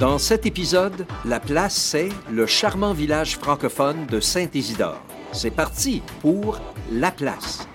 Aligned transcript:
Dans 0.00 0.16
cet 0.16 0.46
épisode, 0.46 1.06
la 1.26 1.40
place, 1.40 1.74
c'est 1.74 2.08
le 2.30 2.46
charmant 2.46 2.94
village 2.94 3.36
francophone 3.36 4.06
de 4.06 4.18
Saint-Isidore. 4.18 4.98
C'est 5.32 5.50
parti 5.50 6.00
pour 6.22 6.58
La 6.90 7.10
place. 7.10 7.68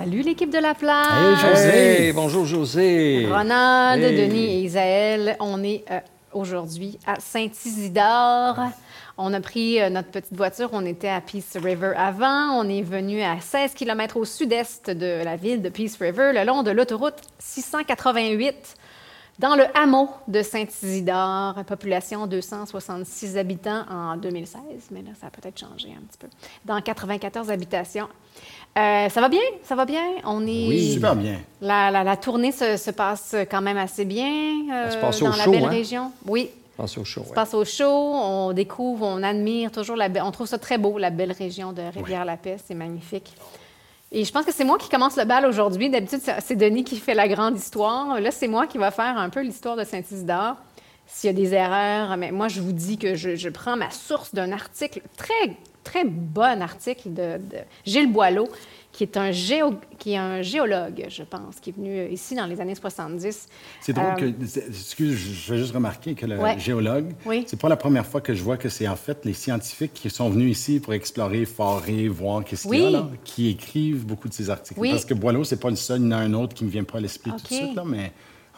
Salut 0.00 0.22
l'équipe 0.22 0.50
de 0.50 0.58
la 0.58 0.72
place. 0.74 1.08
Hey, 1.12 1.36
José. 1.36 2.06
Hey, 2.06 2.12
bonjour 2.12 2.46
José. 2.46 3.28
Ronald, 3.30 4.02
Hey. 4.02 4.16
Denis 4.16 4.44
et 4.46 4.60
Isaël, 4.62 5.36
on 5.40 5.62
est 5.62 5.84
euh, 5.90 6.00
aujourd'hui 6.32 6.98
à 7.06 7.20
Saint-Isidore. 7.20 8.56
On 9.18 9.34
a 9.34 9.40
pris 9.42 9.78
euh, 9.78 9.90
notre 9.90 10.08
petite 10.08 10.34
voiture, 10.34 10.70
on 10.72 10.86
était 10.86 11.10
à 11.10 11.20
Peace 11.20 11.54
River 11.62 11.92
avant. 11.98 12.58
On 12.58 12.66
est 12.66 12.80
venu 12.80 13.20
à 13.20 13.40
16 13.42 13.74
km 13.74 14.16
au 14.16 14.24
sud-est 14.24 14.88
de 14.90 15.22
la 15.22 15.36
ville 15.36 15.60
de 15.60 15.68
Peace 15.68 15.98
River, 16.00 16.32
le 16.34 16.46
long 16.46 16.62
de 16.62 16.70
l'autoroute 16.70 17.20
688, 17.38 18.76
dans 19.38 19.54
le 19.54 19.64
hameau 19.76 20.08
de 20.28 20.42
Saint-Isidore, 20.42 21.62
population 21.66 22.26
266 22.26 23.36
habitants 23.36 23.84
en 23.90 24.16
2016, 24.16 24.60
mais 24.92 25.02
là, 25.02 25.10
ça 25.20 25.26
a 25.26 25.30
peut-être 25.30 25.58
changé 25.58 25.88
un 25.90 26.02
petit 26.06 26.18
peu, 26.18 26.28
dans 26.64 26.80
94 26.80 27.50
habitations. 27.50 28.08
Euh, 28.78 29.08
ça 29.08 29.20
va 29.20 29.28
bien, 29.28 29.40
ça 29.64 29.74
va 29.74 29.84
bien? 29.84 30.02
On 30.24 30.42
est 30.46 30.68
Oui, 30.68 30.92
super 30.92 31.16
bien. 31.16 31.40
la, 31.60 31.90
la- 31.90 32.04
la 32.04 32.16
tournée 32.16 32.52
se, 32.52 32.76
se 32.76 32.90
passe 32.92 33.34
quand 33.50 33.60
même 33.60 33.76
assez 33.76 34.04
bien 34.04 34.28
euh, 34.72 34.90
se 34.90 34.96
passe 34.98 35.20
dans 35.20 35.26
au 35.32 35.36
la 35.36 35.44
chaud, 35.44 35.50
belle 35.50 35.64
hein? 35.64 35.68
région. 35.68 36.12
Oui, 36.26 36.50
Pense 36.76 36.96
au 36.96 37.04
show. 37.04 37.24
se 37.28 37.32
passe 37.32 37.52
au 37.52 37.64
chaud. 37.64 37.84
On 37.88 38.52
découvre, 38.52 39.04
on 39.06 39.22
admire 39.24 39.72
toujours 39.72 39.96
la 39.96 40.08
belle. 40.08 40.22
On 40.24 40.30
trouve 40.30 40.46
ça 40.46 40.56
très 40.58 40.78
beau, 40.78 40.98
la 40.98 41.10
belle 41.10 41.32
région 41.32 41.72
de 41.72 41.82
Rivière-la-Paix. 41.82 42.58
C'est 42.64 42.74
magnifique. 42.74 43.32
Et 44.12 44.24
je 44.24 44.32
pense 44.32 44.44
que 44.44 44.52
c'est 44.52 44.64
moi 44.64 44.78
qui 44.78 44.88
commence 44.88 45.16
le 45.16 45.24
bal 45.24 45.46
aujourd'hui. 45.46 45.90
D'habitude, 45.90 46.20
c'est 46.22 46.40
c'est 46.40 46.56
Denis 46.56 46.84
qui 46.84 46.96
fait 46.96 47.14
la 47.14 47.26
grande 47.28 47.56
histoire. 47.58 48.20
Là, 48.20 48.30
c'est 48.30 48.48
moi 48.48 48.66
qui 48.68 48.78
va 48.78 48.90
faire 48.92 49.18
un 49.18 49.28
peu 49.30 49.40
l'histoire 49.40 49.76
de 49.76 49.84
Saint-Isidore. 49.84 50.54
S'il 51.06 51.26
y 51.28 51.30
a 51.30 51.32
des 51.36 51.54
erreurs, 51.54 52.16
mais 52.16 52.30
moi, 52.30 52.46
je 52.46 52.60
vous 52.60 52.72
dis 52.72 52.96
que 52.98 53.16
je, 53.16 53.34
je 53.34 53.48
prends 53.48 53.76
ma 53.76 53.90
source 53.90 54.32
d'un 54.32 54.52
article, 54.52 55.02
très, 55.16 55.56
très 55.84 56.04
bon 56.04 56.62
article 56.62 57.12
de, 57.12 57.38
de 57.38 57.58
Gilles 57.84 58.12
Boileau, 58.12 58.48
qui 58.92 59.04
est, 59.04 59.16
un 59.16 59.30
géo, 59.30 59.74
qui 59.98 60.12
est 60.14 60.16
un 60.16 60.42
géologue, 60.42 61.06
je 61.08 61.22
pense, 61.22 61.60
qui 61.60 61.70
est 61.70 61.72
venu 61.72 62.08
ici 62.10 62.34
dans 62.34 62.46
les 62.46 62.60
années 62.60 62.74
70. 62.74 63.48
C'est 63.80 63.92
drôle 63.92 64.06
Euh, 64.18 64.32
que. 64.32 64.68
Excuse, 64.68 65.16
je 65.16 65.52
veux 65.52 65.58
juste 65.60 65.72
remarquer 65.72 66.14
que 66.14 66.26
le 66.26 66.36
Ouais. 66.38 66.58
géologue, 66.58 67.12
Oui. 67.24 67.44
c'est 67.46 67.58
pas 67.60 67.68
la 67.68 67.76
première 67.76 68.04
fois 68.04 68.20
que 68.20 68.34
je 68.34 68.42
vois 68.42 68.56
que 68.56 68.68
c'est 68.68 68.88
en 68.88 68.96
fait 68.96 69.24
les 69.24 69.32
scientifiques 69.32 69.94
qui 69.94 70.10
sont 70.10 70.28
venus 70.28 70.50
ici 70.58 70.80
pour 70.80 70.92
explorer, 70.92 71.44
forer, 71.44 72.08
voir 72.08 72.44
qu'est-ce 72.44 72.66
qu'il 72.66 72.78
y 72.80 72.82
a 72.82 72.86
Oui. 72.86 72.92
là, 72.92 73.08
qui 73.24 73.48
écrivent 73.48 74.04
beaucoup 74.04 74.28
de 74.28 74.34
ces 74.34 74.50
articles. 74.50 74.78
Oui. 74.80 74.90
Parce 74.90 75.04
que 75.04 75.14
Boileau, 75.14 75.44
c'est 75.44 75.60
pas 75.60 75.70
le 75.70 75.76
seul, 75.76 76.00
il 76.00 76.04
y 76.04 76.08
en 76.08 76.12
a 76.12 76.16
un 76.16 76.34
autre 76.34 76.54
qui 76.54 76.64
me 76.64 76.70
vient 76.70 76.84
pas 76.84 76.98
à 76.98 77.00
l'esprit 77.00 77.30
tout 77.30 77.42
de 77.42 77.46
suite, 77.46 77.74
là, 77.76 77.84
mais 77.86 78.12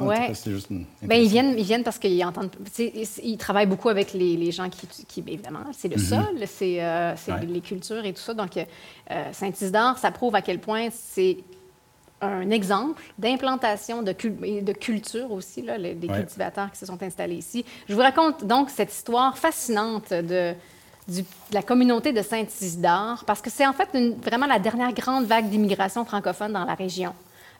Ouais. 0.06 0.16
tout 0.20 0.26
cas, 0.28 0.34
c'est 0.34 0.50
juste 0.50 0.70
une. 0.70 0.84
Ben, 1.02 1.20
ils 1.20 1.28
viennent, 1.28 1.54
ils 1.58 1.64
viennent 1.64 1.82
parce 1.84 1.98
qu'ils 1.98 2.24
entendent. 2.24 2.50
Ils, 3.22 3.36
travaillent 3.38 3.66
beaucoup 3.66 3.88
avec 3.88 4.12
les, 4.12 4.36
les 4.36 4.52
gens 4.52 4.68
qui, 4.68 4.86
qui- 5.06 5.20
évidemment, 5.26 5.60
c'est 5.72 5.88
le 5.88 5.98
sol, 5.98 6.26
c'est 6.46 6.82
euh, 6.82 7.14
Mhm. 7.28 7.34
Ouais. 7.34 7.46
les 7.46 7.60
cultures 7.60 8.04
et 8.04 8.12
tout 8.12 8.20
ça. 8.20 8.34
Donc, 8.34 8.56
euh, 8.56 8.64
Saint-Isidore, 9.32 9.98
ça 9.98 10.10
prouve 10.10 10.34
à 10.34 10.42
quel 10.42 10.58
point 10.58 10.88
c'est 10.92 11.38
un 12.20 12.50
exemple 12.50 13.02
d'implantation 13.18 14.02
de, 14.02 14.12
cul- 14.12 14.62
de 14.62 14.72
culture 14.72 15.32
aussi, 15.32 15.62
là, 15.62 15.76
les, 15.76 15.94
des 15.94 16.06
Ouais. 16.08 16.18
cultivateurs 16.20 16.70
qui 16.70 16.78
se 16.78 16.86
sont 16.86 17.02
installés 17.02 17.34
ici. 17.36 17.64
Je 17.88 17.94
vous 17.94 18.00
raconte 18.00 18.44
donc 18.44 18.70
cette 18.70 18.92
histoire 18.92 19.36
fascinante 19.36 20.10
de, 20.10 20.54
du- 21.08 21.22
de 21.22 21.26
la 21.54 21.62
communauté 21.62 22.12
de 22.12 22.22
Saint-Isidore, 22.22 23.24
parce 23.26 23.40
que 23.40 23.50
c'est 23.50 23.66
en 23.66 23.72
fait 23.72 23.88
une- 23.94 24.14
vraiment 24.20 24.46
la 24.46 24.60
dernière 24.60 24.92
grande 24.92 25.24
vague 25.24 25.48
d'immigration 25.50 26.04
francophone 26.04 26.52
dans 26.52 26.64
la 26.64 26.74
région. 26.74 27.12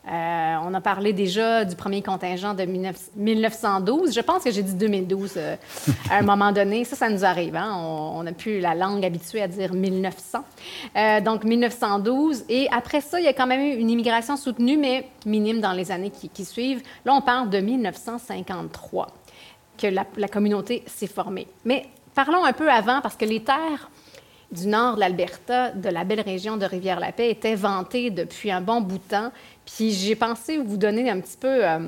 Euh, 0.05 0.55
on 0.65 0.73
a 0.73 0.81
parlé 0.81 1.13
déjà 1.13 1.63
du 1.63 1.75
premier 1.77 2.01
contingent 2.01 2.53
de 2.53 2.65
19 2.65 2.95
1912. 3.15 4.13
Je 4.13 4.19
pense 4.19 4.43
que 4.43 4.51
j'ai 4.51 4.61
dit 4.61 4.73
2012 4.73 5.33
euh, 5.37 5.55
à 6.11 6.17
un 6.17 6.21
moment 6.23 6.51
donné. 6.51 6.83
Ça, 6.83 6.97
ça 6.97 7.09
nous 7.09 7.23
arrive. 7.23 7.55
hein. 7.55 7.71
On, 7.73 8.19
on 8.19 8.27
a 8.27 8.33
plus 8.33 8.59
la 8.59 8.75
langue 8.75 9.05
habituée 9.05 9.41
à 9.41 9.47
dire 9.47 9.73
1900. 9.73 10.39
Euh, 10.97 11.21
donc, 11.21 11.45
1912. 11.45 12.43
Et 12.49 12.67
après 12.71 12.99
ça, 12.99 13.19
il 13.21 13.23
y 13.25 13.29
a 13.29 13.33
quand 13.33 13.47
même 13.47 13.61
eu 13.61 13.75
une 13.79 13.89
immigration 13.89 14.35
soutenue, 14.35 14.75
mais 14.77 15.07
minime 15.25 15.61
dans 15.61 15.71
les 15.71 15.89
années 15.89 16.11
qui, 16.11 16.27
qui 16.27 16.43
suivent. 16.43 16.83
Là, 17.05 17.13
on 17.13 17.21
parle 17.21 17.49
de 17.49 17.59
1953 17.59 19.07
que 19.77 19.87
la, 19.87 20.05
la 20.17 20.27
communauté 20.27 20.83
s'est 20.85 21.07
formée. 21.07 21.47
Mais 21.63 21.85
parlons 22.13 22.43
un 22.43 22.53
peu 22.53 22.69
avant, 22.69 22.99
parce 23.01 23.15
que 23.15 23.25
les 23.25 23.41
terres 23.41 23.89
du 24.53 24.67
nord 24.67 24.95
de 24.95 24.99
l'Alberta, 24.99 25.71
de 25.71 25.89
la 25.89 26.03
belle 26.03 26.21
région 26.21 26.57
de 26.57 26.65
Rivière-la-Paix, 26.65 27.29
étaient 27.29 27.55
vantées 27.55 28.09
depuis 28.09 28.51
un 28.51 28.61
bon 28.61 28.81
bout 28.81 28.97
de 28.97 29.03
temps. 29.03 29.31
Puis 29.65 29.91
j'ai 29.91 30.15
pensé 30.15 30.57
vous 30.57 30.77
donner 30.77 31.09
un 31.09 31.19
petit 31.19 31.37
peu, 31.37 31.65
euh, 31.65 31.79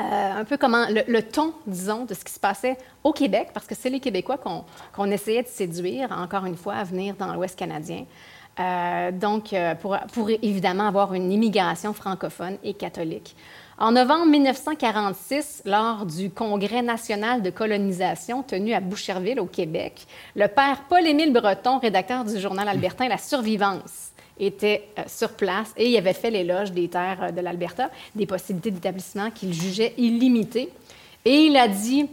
euh, 0.00 0.40
un 0.40 0.44
peu 0.44 0.56
comment 0.56 0.86
le, 0.88 1.20
ton, 1.22 1.54
disons, 1.66 2.04
de 2.04 2.14
ce 2.14 2.24
qui 2.24 2.32
se 2.32 2.40
passait 2.40 2.76
au 3.02 3.12
Québec, 3.12 3.50
parce 3.54 3.66
que 3.66 3.74
c'est 3.74 3.90
les 3.90 4.00
Québécois 4.00 4.38
qu'on 4.92 5.10
essayait 5.10 5.42
de 5.42 5.48
séduire, 5.48 6.10
encore 6.12 6.46
une 6.46 6.56
fois, 6.56 6.74
à 6.74 6.84
venir 6.84 7.14
dans 7.16 7.32
l'Ouest 7.32 7.58
canadien. 7.58 8.04
Euh, 8.58 9.10
donc, 9.10 9.54
pour, 9.80 9.96
pour 10.12 10.30
évidemment 10.30 10.86
avoir 10.86 11.14
une 11.14 11.32
immigration 11.32 11.92
francophone 11.92 12.56
et 12.62 12.74
catholique. 12.74 13.36
En 13.76 13.90
novembre 13.90 14.26
1946, 14.26 15.62
lors 15.64 16.06
du 16.06 16.30
Congrès 16.30 16.80
national 16.80 17.42
de 17.42 17.50
colonisation 17.50 18.44
tenu 18.44 18.72
à 18.72 18.78
Boucherville, 18.78 19.40
au 19.40 19.46
Québec, 19.46 20.06
le 20.36 20.46
père 20.46 20.82
Paul-Émile 20.88 21.32
Breton, 21.32 21.78
rédacteur 21.78 22.24
du 22.24 22.38
journal 22.38 22.68
albertain 22.68 23.08
La 23.08 23.18
Survivance, 23.18 24.12
était 24.38 24.88
euh, 24.98 25.02
sur 25.08 25.30
place 25.32 25.72
et 25.76 25.90
il 25.90 25.96
avait 25.96 26.12
fait 26.12 26.30
l'éloge 26.30 26.70
des 26.70 26.88
terres 26.88 27.24
euh, 27.24 27.30
de 27.32 27.40
l'Alberta, 27.40 27.90
des 28.14 28.26
possibilités 28.26 28.70
d'établissement 28.70 29.32
qu'il 29.32 29.52
jugeait 29.52 29.94
illimitées. 29.96 30.70
Et 31.24 31.46
il 31.46 31.56
a 31.56 31.66
dit 31.66 32.08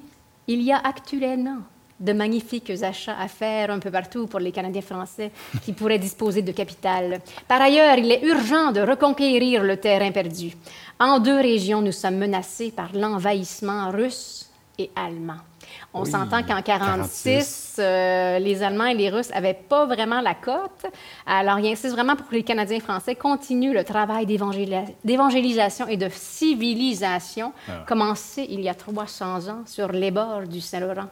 Il 0.48 0.64
y 0.64 0.72
a 0.72 0.78
actuellement 0.78 1.60
de 2.02 2.14
magnifiques 2.14 2.74
achats 2.82 3.18
à 3.18 3.28
faire 3.28 3.70
un 3.70 3.80
peu 3.80 3.92
partout 3.92 4.28
pour 4.28 4.40
les 4.40 4.52
Canadiens 4.52 4.82
français 4.82 5.32
qui 5.64 5.72
pourraient 5.74 6.00
disposer 6.00 6.42
de 6.42 6.52
capital. 6.52 7.22
Par 7.48 7.62
ailleurs, 7.62 7.98
il 7.98 8.12
est 8.12 8.24
urgent 8.24 8.72
de 8.72 8.82
reconquérir 8.82 9.64
le 9.64 9.78
terrain 9.78 10.12
perdu. 10.12 10.52
En 11.00 11.20
deux 11.20 11.40
régions, 11.40 11.82
nous 11.82 11.92
sommes 11.92 12.18
menacés 12.18 12.72
par 12.72 12.90
l'envahissement 12.94 13.92
russe 13.92 14.50
et 14.78 14.90
allemand. 14.96 15.51
On 15.94 16.04
Oui, 16.04 16.10
s'entend 16.12 16.42
qu'en 16.44 16.62
46, 16.62 17.24
46, 17.24 17.76
euh, 17.80 18.40
les 18.40 18.64
Allemands 18.64 18.86
et 18.86 18.94
les 18.94 19.10
Russes 19.10 19.30
n'avaient 19.30 19.54
pas 19.54 19.86
vraiment 19.86 20.22
la 20.22 20.34
cote. 20.34 20.86
Alors, 21.26 21.60
il 21.60 21.68
insiste 21.70 21.94
vraiment 21.94 22.16
pour 22.16 22.30
que 22.30 22.36
les 22.36 22.44
Canadiens 22.44 22.80
français 22.80 23.16
continuent 23.16 23.74
le 23.74 23.84
travail 23.84 24.26
d'évangélisation 24.26 25.88
et 25.88 25.98
de 25.98 26.08
civilisation 26.10 27.52
Ah. 27.68 27.84
commencé 27.86 28.46
il 28.50 28.62
y 28.62 28.70
a 28.70 28.74
300 28.74 29.50
ans 29.50 29.64
sur 29.66 29.92
les 29.92 30.12
bords 30.12 30.44
du 30.48 30.62
Saint-Laurent. 30.62 31.08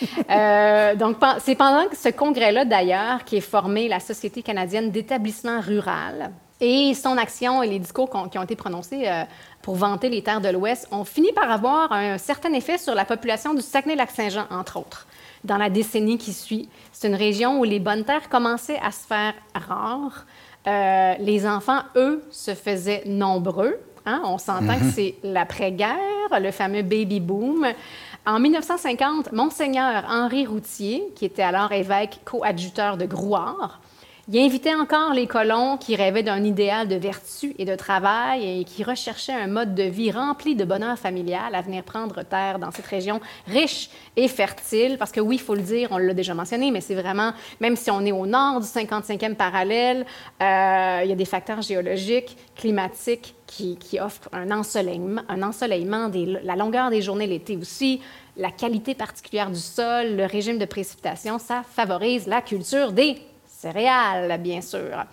Euh, 0.30 0.94
donc, 0.96 1.16
c'est 1.40 1.54
pendant 1.54 1.84
ce 1.92 2.08
congrès-là, 2.10 2.64
d'ailleurs, 2.64 3.24
qui 3.24 3.36
est 3.36 3.40
formée 3.40 3.88
la 3.88 4.00
Société 4.00 4.42
canadienne 4.42 4.90
d'établissement 4.90 5.60
rural. 5.60 6.32
Et 6.60 6.94
son 6.94 7.18
action 7.18 7.62
et 7.62 7.68
les 7.68 7.78
discours 7.78 8.08
qui 8.30 8.38
ont 8.38 8.42
été 8.42 8.56
prononcés 8.56 9.06
euh, 9.06 9.24
pour 9.60 9.74
vanter 9.76 10.08
les 10.08 10.22
terres 10.22 10.40
de 10.40 10.48
l'Ouest 10.48 10.88
ont 10.90 11.04
fini 11.04 11.30
par 11.32 11.50
avoir 11.50 11.92
un 11.92 12.16
certain 12.16 12.52
effet 12.54 12.78
sur 12.78 12.94
la 12.94 13.04
population 13.04 13.52
du 13.52 13.60
Saguenay-Lac-Saint-Jean, 13.60 14.46
entre 14.50 14.78
autres. 14.78 15.06
Dans 15.44 15.58
la 15.58 15.68
décennie 15.68 16.16
qui 16.16 16.32
suit, 16.32 16.68
c'est 16.92 17.08
une 17.08 17.14
région 17.14 17.60
où 17.60 17.64
les 17.64 17.78
bonnes 17.78 18.04
terres 18.04 18.28
commençaient 18.30 18.80
à 18.82 18.90
se 18.90 19.06
faire 19.06 19.34
rares. 19.54 20.24
Euh, 20.66 21.14
les 21.20 21.46
enfants, 21.46 21.82
eux, 21.94 22.24
se 22.30 22.54
faisaient 22.54 23.02
nombreux. 23.06 23.78
hein. 24.06 24.22
On 24.24 24.38
s'entend 24.38 24.78
que 24.78 24.90
c'est 24.94 25.16
l'après-guerre, 25.22 26.40
le 26.40 26.50
fameux 26.52 26.82
baby 26.82 27.20
boom. 27.20 27.66
En 28.24 28.40
1950, 28.40 29.30
Monseigneur 29.32 30.04
Henri 30.08 30.46
Routier, 30.46 31.04
qui 31.14 31.26
était 31.26 31.42
alors 31.42 31.70
évêque 31.70 32.18
coadjuteur 32.24 32.96
de 32.96 33.04
Grouard, 33.04 33.78
il 34.28 34.40
invitait 34.40 34.74
encore 34.74 35.14
les 35.14 35.28
colons 35.28 35.76
qui 35.76 35.94
rêvaient 35.94 36.24
d'un 36.24 36.42
idéal 36.42 36.88
de 36.88 36.96
vertu 36.96 37.54
et 37.58 37.64
de 37.64 37.76
travail 37.76 38.60
et 38.60 38.64
qui 38.64 38.82
recherchaient 38.82 39.32
un 39.32 39.46
mode 39.46 39.76
de 39.76 39.84
vie 39.84 40.10
rempli 40.10 40.56
de 40.56 40.64
bonheur 40.64 40.98
familial 40.98 41.54
à 41.54 41.62
venir 41.62 41.84
prendre 41.84 42.24
terre 42.24 42.58
dans 42.58 42.72
cette 42.72 42.86
région 42.86 43.20
riche 43.46 43.88
et 44.16 44.26
fertile. 44.26 44.96
Parce 44.98 45.12
que 45.12 45.20
oui, 45.20 45.36
il 45.36 45.40
faut 45.40 45.54
le 45.54 45.62
dire, 45.62 45.88
on 45.92 45.98
l'a 45.98 46.12
déjà 46.12 46.34
mentionné, 46.34 46.72
mais 46.72 46.80
c'est 46.80 46.96
vraiment, 46.96 47.34
même 47.60 47.76
si 47.76 47.88
on 47.92 48.00
est 48.00 48.10
au 48.10 48.26
nord 48.26 48.60
du 48.60 48.66
55e 48.66 49.36
parallèle, 49.36 50.04
euh, 50.42 51.00
il 51.04 51.08
y 51.08 51.12
a 51.12 51.16
des 51.16 51.24
facteurs 51.24 51.62
géologiques, 51.62 52.36
climatiques 52.56 53.36
qui, 53.46 53.76
qui 53.76 54.00
offrent 54.00 54.28
un 54.32 54.50
ensoleillement, 54.50 55.22
un 55.28 55.42
ensoleillement 55.44 56.08
des, 56.08 56.26
la 56.42 56.56
longueur 56.56 56.90
des 56.90 57.00
journées 57.00 57.28
l'été 57.28 57.56
aussi, 57.56 58.00
la 58.36 58.50
qualité 58.50 58.96
particulière 58.96 59.50
du 59.50 59.60
sol, 59.60 60.16
le 60.16 60.24
régime 60.24 60.58
de 60.58 60.64
précipitation, 60.64 61.38
ça 61.38 61.62
favorise 61.62 62.26
la 62.26 62.42
culture 62.42 62.90
des 62.90 63.16
céréales, 63.60 64.40
bien 64.40 64.60
sûr. 64.60 65.04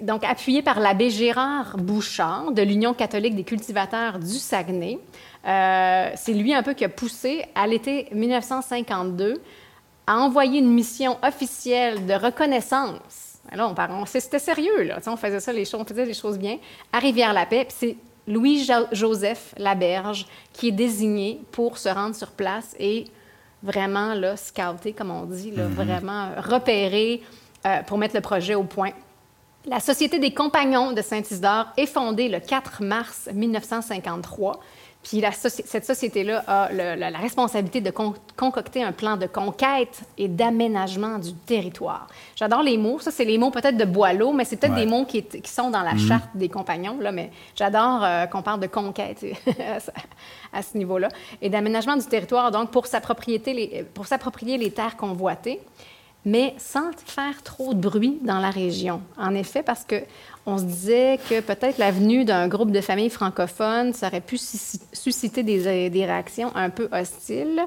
donc 0.00 0.24
appuyé 0.24 0.62
par 0.62 0.80
l'abbé 0.80 1.10
Gérard 1.10 1.76
Bouchard 1.76 2.52
de 2.52 2.62
l'Union 2.62 2.94
catholique 2.94 3.36
des 3.36 3.44
cultivateurs 3.44 4.18
du 4.18 4.38
Saguenay. 4.38 4.98
Euh, 5.46 6.10
c'est 6.16 6.32
lui 6.32 6.54
un 6.54 6.62
peu 6.62 6.74
qui 6.74 6.84
a 6.84 6.88
poussé 6.88 7.44
à 7.54 7.66
l'été 7.66 8.08
1952 8.12 9.40
à 10.06 10.18
envoyer 10.18 10.58
une 10.58 10.72
mission 10.72 11.18
officielle 11.22 12.06
de 12.06 12.14
reconnaissance. 12.14 13.38
Alors, 13.50 13.74
on, 13.90 14.06
c'était 14.06 14.38
sérieux, 14.38 14.82
là. 14.82 14.98
on 15.06 15.16
faisait 15.16 15.40
ça, 15.40 15.52
les 15.52 15.64
choses, 15.64 15.80
on 15.80 15.84
faisait 15.84 16.04
les 16.04 16.14
choses 16.14 16.38
bien, 16.38 16.58
à 16.92 16.98
Rivière-la-Paix. 16.98 17.66
c'est 17.68 17.96
Louis-Joseph 18.28 19.54
Laberge 19.56 20.26
qui 20.52 20.68
est 20.68 20.72
désigné 20.72 21.40
pour 21.50 21.78
se 21.78 21.88
rendre 21.88 22.14
sur 22.14 22.30
place 22.30 22.76
et 22.78 23.06
vraiment, 23.62 24.14
là, 24.14 24.36
scouter, 24.36 24.92
comme 24.92 25.10
on 25.10 25.24
dit, 25.24 25.50
là, 25.50 25.64
mm-hmm. 25.64 25.72
vraiment 25.72 26.28
repérer 26.38 27.22
euh, 27.66 27.82
pour 27.82 27.98
mettre 27.98 28.14
le 28.14 28.20
projet 28.20 28.54
au 28.54 28.64
point. 28.64 28.90
La 29.66 29.80
Société 29.80 30.18
des 30.18 30.32
compagnons 30.32 30.92
de 30.92 31.02
Saint-Isidore 31.02 31.66
est 31.76 31.86
fondée 31.86 32.28
le 32.28 32.40
4 32.40 32.82
mars 32.82 33.28
1953 33.32 34.60
puis 35.02 35.22
cette 35.42 35.86
société-là 35.86 36.44
a 36.46 36.70
la, 36.70 37.18
responsabilité 37.18 37.80
de 37.80 37.90
concocter 37.90 38.82
un 38.82 38.92
plan 38.92 39.16
de 39.16 39.26
conquête 39.26 40.02
et 40.18 40.28
d'aménagement 40.28 41.18
du 41.18 41.32
territoire. 41.32 42.06
J'adore 42.36 42.62
les 42.62 42.76
mots. 42.76 42.98
Ça, 42.98 43.10
c'est 43.10 43.24
les 43.24 43.38
mots 43.38 43.50
peut-être 43.50 43.78
de 43.78 43.86
Boileau, 43.86 44.34
mais 44.34 44.44
c'est 44.44 44.56
peut-être 44.56 44.74
des 44.74 44.84
mots 44.84 45.06
qui, 45.06 45.24
sont 45.44 45.70
dans 45.70 45.82
la 45.82 45.94
mhm. 45.94 46.00
charte 46.00 46.28
des 46.34 46.50
compagnons. 46.50 46.98
Là, 47.00 47.12
mais 47.12 47.30
j'adore 47.56 48.04
euh, 48.04 48.26
qu'on 48.26 48.42
parle 48.42 48.60
de 48.60 48.66
conquête 48.66 49.24
à 50.52 50.62
ce 50.62 50.76
niveau-là. 50.76 51.08
Et 51.40 51.48
d'aménagement 51.48 51.96
du 51.96 52.04
territoire, 52.04 52.50
donc, 52.50 52.70
pour 52.70 52.86
s'approprier 52.86 53.40
les, 53.46 53.86
pour 53.94 54.06
s'approprier 54.06 54.58
les 54.58 54.70
terres 54.70 54.98
convoitées 54.98 55.60
mais 56.24 56.54
sans 56.58 56.90
faire 57.04 57.42
trop 57.42 57.74
de 57.74 57.80
bruit 57.80 58.18
dans 58.22 58.38
la 58.38 58.50
région. 58.50 59.00
En 59.16 59.34
effet, 59.34 59.62
parce 59.62 59.84
que 59.84 60.02
on 60.46 60.58
se 60.58 60.64
disait 60.64 61.18
que 61.28 61.40
peut-être 61.40 61.78
la 61.78 61.90
venue 61.90 62.24
d'un 62.24 62.48
groupe 62.48 62.72
de 62.72 62.80
familles 62.80 63.10
francophones, 63.10 63.92
aurait 64.02 64.20
pu 64.20 64.38
susciter 64.38 65.42
des, 65.42 65.90
des 65.90 66.04
réactions 66.04 66.54
un 66.54 66.70
peu 66.70 66.88
hostiles. 66.92 67.62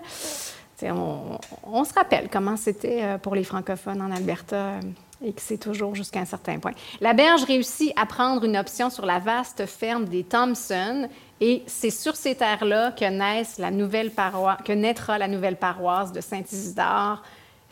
On, 0.91 1.83
se 1.85 1.94
rappelle 1.94 2.29
comment 2.29 2.57
c'était 2.57 3.03
euh, 3.03 3.17
pour 3.17 3.35
les 3.35 3.44
francophones 3.44 4.01
en 4.01 4.11
Alberta 4.11 4.55
euh, 4.55 4.81
et 5.23 5.31
que 5.31 5.41
c'est 5.41 5.57
toujours 5.57 5.95
jusqu'à 5.95 6.19
un 6.19 6.25
certain 6.25 6.59
point. 6.59 6.73
La 7.00 7.13
berge 7.13 7.44
réussit 7.45 7.94
à 7.95 8.05
prendre 8.05 8.44
une 8.44 8.57
option 8.57 8.89
sur 8.89 9.05
la 9.05 9.19
vaste 9.19 9.65
ferme 9.65 10.05
des 10.05 10.23
Thompson 10.23 11.07
et 11.39 11.63
c'est 11.67 11.89
sur 11.89 12.15
ces 12.15 12.35
terres-là 12.35 12.91
que 12.91 14.73
naîtra 14.73 15.17
la 15.17 15.27
nouvelle 15.27 15.55
paroisse 15.57 16.11
de 16.11 16.19
Saint-Isidore 16.19 17.23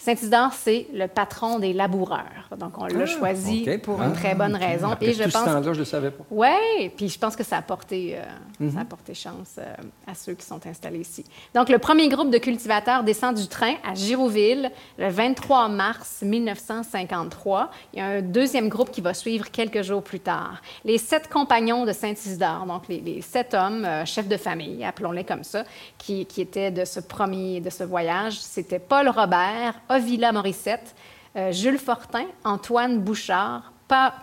Saint-Isidore, 0.01 0.51
c'est 0.53 0.87
le 0.95 1.05
patron 1.07 1.59
des 1.59 1.73
laboureurs. 1.73 2.49
Donc, 2.57 2.75
on 2.79 2.87
l'a 2.87 3.03
ah, 3.03 3.05
choisi 3.05 3.67
pour 3.83 4.01
une 4.01 4.13
très 4.13 4.33
bonne 4.33 4.57
ah, 4.59 4.65
raison. 4.65 4.95
Et 4.99 5.13
je 5.13 5.23
pense. 5.23 5.45
là 5.45 5.61
je 5.61 5.77
le 5.77 5.85
savais 5.85 6.09
pas. 6.09 6.23
Oui, 6.31 6.89
puis 6.97 7.07
je 7.07 7.19
pense 7.19 7.35
que 7.35 7.43
ça 7.43 7.57
a 7.57 7.61
porté, 7.61 8.15
euh, 8.17 8.23
mhm. 8.59 8.71
ça 8.71 8.79
a 8.79 8.85
porté 8.85 9.13
chance 9.13 9.57
euh, 9.59 9.75
à 10.07 10.15
ceux 10.15 10.33
qui 10.33 10.43
sont 10.43 10.65
installés 10.65 11.01
ici. 11.01 11.23
Donc, 11.53 11.69
le 11.69 11.77
premier 11.77 12.09
groupe 12.09 12.31
de 12.31 12.39
cultivateurs 12.39 13.03
descend 13.03 13.35
du 13.35 13.47
train 13.47 13.75
à 13.87 13.93
Girouville 13.93 14.71
le 14.97 15.09
23 15.09 15.69
mars 15.69 16.23
1953. 16.23 17.69
Il 17.93 17.99
y 17.99 18.01
a 18.01 18.07
un 18.07 18.21
deuxième 18.23 18.69
groupe 18.69 18.89
qui 18.89 19.01
va 19.01 19.13
suivre 19.13 19.51
quelques 19.51 19.83
jours 19.83 20.01
plus 20.01 20.19
tard. 20.19 20.63
Les 20.83 20.97
sept 20.97 21.27
compagnons 21.27 21.85
de 21.85 21.91
Saint-Isidore, 21.91 22.65
donc 22.65 22.87
les, 22.87 23.21
sept 23.21 23.53
hommes, 23.53 23.85
euh, 23.85 24.03
chefs 24.05 24.27
de 24.27 24.37
famille, 24.37 24.83
appelons-les 24.83 25.25
comme 25.25 25.43
ça, 25.43 25.63
qui, 25.99 26.25
qui 26.25 26.41
étaient 26.41 26.71
de 26.71 26.85
ce 26.85 26.99
premier, 26.99 27.59
de 27.59 27.69
ce 27.69 27.83
voyage, 27.83 28.39
c'était 28.39 28.79
Paul 28.79 29.07
Robert, 29.07 29.75
Ovila 29.91 30.31
Morissette, 30.31 30.95
euh, 31.35 31.51
Jules 31.51 31.77
Fortin, 31.77 32.25
Antoine 32.43 32.99
Bouchard, 32.99 33.71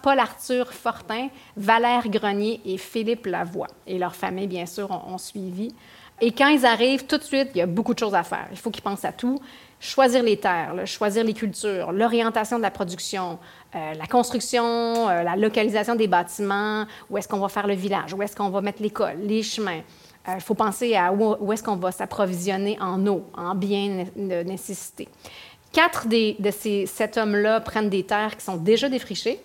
Paul 0.03 0.19
Arthur 0.19 0.73
Fortin, 0.73 1.29
Valère 1.57 2.09
Grenier 2.09 2.61
et 2.65 2.79
Philippe 2.79 3.27
Lavoie. 3.27 3.67
Et 3.87 3.99
leurs 3.99 4.15
familles, 4.15 4.47
bien 4.47 4.67
sûr, 4.67 4.91
ont, 4.91 5.19
suivi. 5.19 5.75
Et 6.21 6.33
quand 6.33 6.49
ils 6.49 6.65
arrivent, 6.65 7.07
tout 7.07 7.19
de 7.19 7.23
suite, 7.23 7.51
il 7.55 7.59
y 7.59 7.61
a 7.61 7.67
beaucoup 7.67 7.95
de 7.95 7.99
choses 7.99 8.15
à 8.15 8.23
faire. 8.23 8.49
Il 8.51 8.57
faut 8.57 8.71
qu'ils 8.71 8.83
pensent 8.83 9.05
à 9.05 9.13
tout. 9.13 9.39
Choisir 9.79 10.23
les 10.23 10.39
terres, 10.39 10.75
choisir 10.87 11.23
les 11.23 11.35
cultures, 11.35 11.93
l'orientation 11.93 12.57
de 12.57 12.63
la 12.63 12.71
production, 12.71 13.39
euh, 13.75 13.95
la 13.95 14.07
construction, 14.07 15.09
euh, 15.09 15.23
la 15.23 15.37
localisation 15.37 15.95
des 15.95 16.09
bâtiments, 16.09 16.85
où 17.09 17.19
est-ce 17.19 17.29
qu'on 17.29 17.39
va 17.39 17.49
faire 17.49 17.67
le 17.67 17.75
village, 17.75 18.13
où 18.13 18.23
est-ce 18.23 18.35
qu'on 18.35 18.49
va 18.49 18.61
mettre 18.61 18.83
l'école, 18.83 19.19
les 19.23 19.43
chemins. 19.43 19.83
Il 20.27 20.41
faut 20.43 20.55
penser 20.55 20.95
à 20.95 21.13
où, 21.13 21.37
où 21.41 21.53
est-ce 21.53 21.63
qu'on 21.63 21.77
va 21.77 21.91
s'approvisionner 21.91 22.77
en 22.81 23.07
eau, 23.07 23.25
en 23.35 23.55
biens 23.55 24.05
de 24.15 24.43
Quatre 25.79 26.09
de 26.09 26.51
ces 26.51 26.87
sept 26.87 27.17
hommes-là 27.19 27.61
prennent 27.61 27.89
des 27.89 28.03
terres 28.03 28.37
qui 28.37 28.45
sont 28.45 28.57
déjà 28.57 28.89
défrichées 28.89 29.39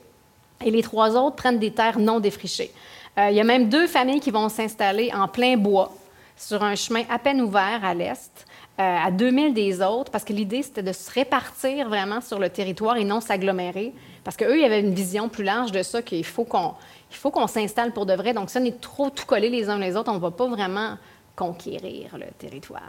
et 0.65 0.71
les 0.71 0.81
trois 0.81 1.15
autres 1.15 1.35
prennent 1.35 1.59
des 1.59 1.69
terres 1.69 2.00
non 2.00 2.19
défrichées. 2.19 2.71
Euh, 3.19 3.27
il 3.30 3.35
y 3.35 3.39
a 3.39 3.44
même 3.44 3.69
deux 3.69 3.85
familles 3.85 4.19
qui 4.19 4.31
vont 4.31 4.50
s'installer 4.50 5.12
en 5.13 5.27
plein 5.27 5.57
bois 5.57 5.94
sur 6.35 6.63
un 6.63 6.74
chemin 6.74 7.03
à 7.12 7.19
peine 7.19 7.39
ouvert 7.39 7.81
à 7.85 7.94
l'est, 7.94 8.31
euh, 8.80 8.97
à 9.06 9.12
2000 9.12 9.53
des 9.53 9.80
autres, 9.83 10.09
parce 10.09 10.24
que 10.24 10.33
l'idée, 10.33 10.63
c'était 10.63 10.81
de 10.81 10.91
se 10.91 11.12
répartir 11.12 11.88
vraiment 11.88 12.19
sur 12.19 12.39
le 12.39 12.50
territoire 12.50 12.97
et 12.97 13.03
non 13.03 13.21
s'agglomérer. 13.21 13.94
Parce 14.24 14.36
qu'eux, 14.36 14.56
il 14.56 14.62
y 14.63 14.65
avait 14.65 14.79
une 14.79 14.95
vision 14.95 15.29
plus 15.29 15.44
large 15.44 15.71
de 15.71 15.83
ça, 15.83 16.01
qu'il 16.01 16.25
faut 16.25 16.45
qu'on 16.45 17.47
s'installe 17.47 17.91
pour 17.91 18.07
de 18.07 18.13
vrai. 18.15 18.33
Donc, 18.33 18.50
ça 18.50 18.59
n'est 18.59 18.71
trop 18.71 19.12
tout 19.12 19.27
collé 19.27 19.50
les 19.50 19.69
uns 19.69 19.77
les 19.77 19.95
autres. 19.95 20.12
On 20.12 20.15
ne 20.15 20.19
va 20.19 20.31
pas 20.31 20.47
vraiment 20.47 20.97
conquérir 21.35 22.15
le 22.18 22.27
territoire. 22.38 22.81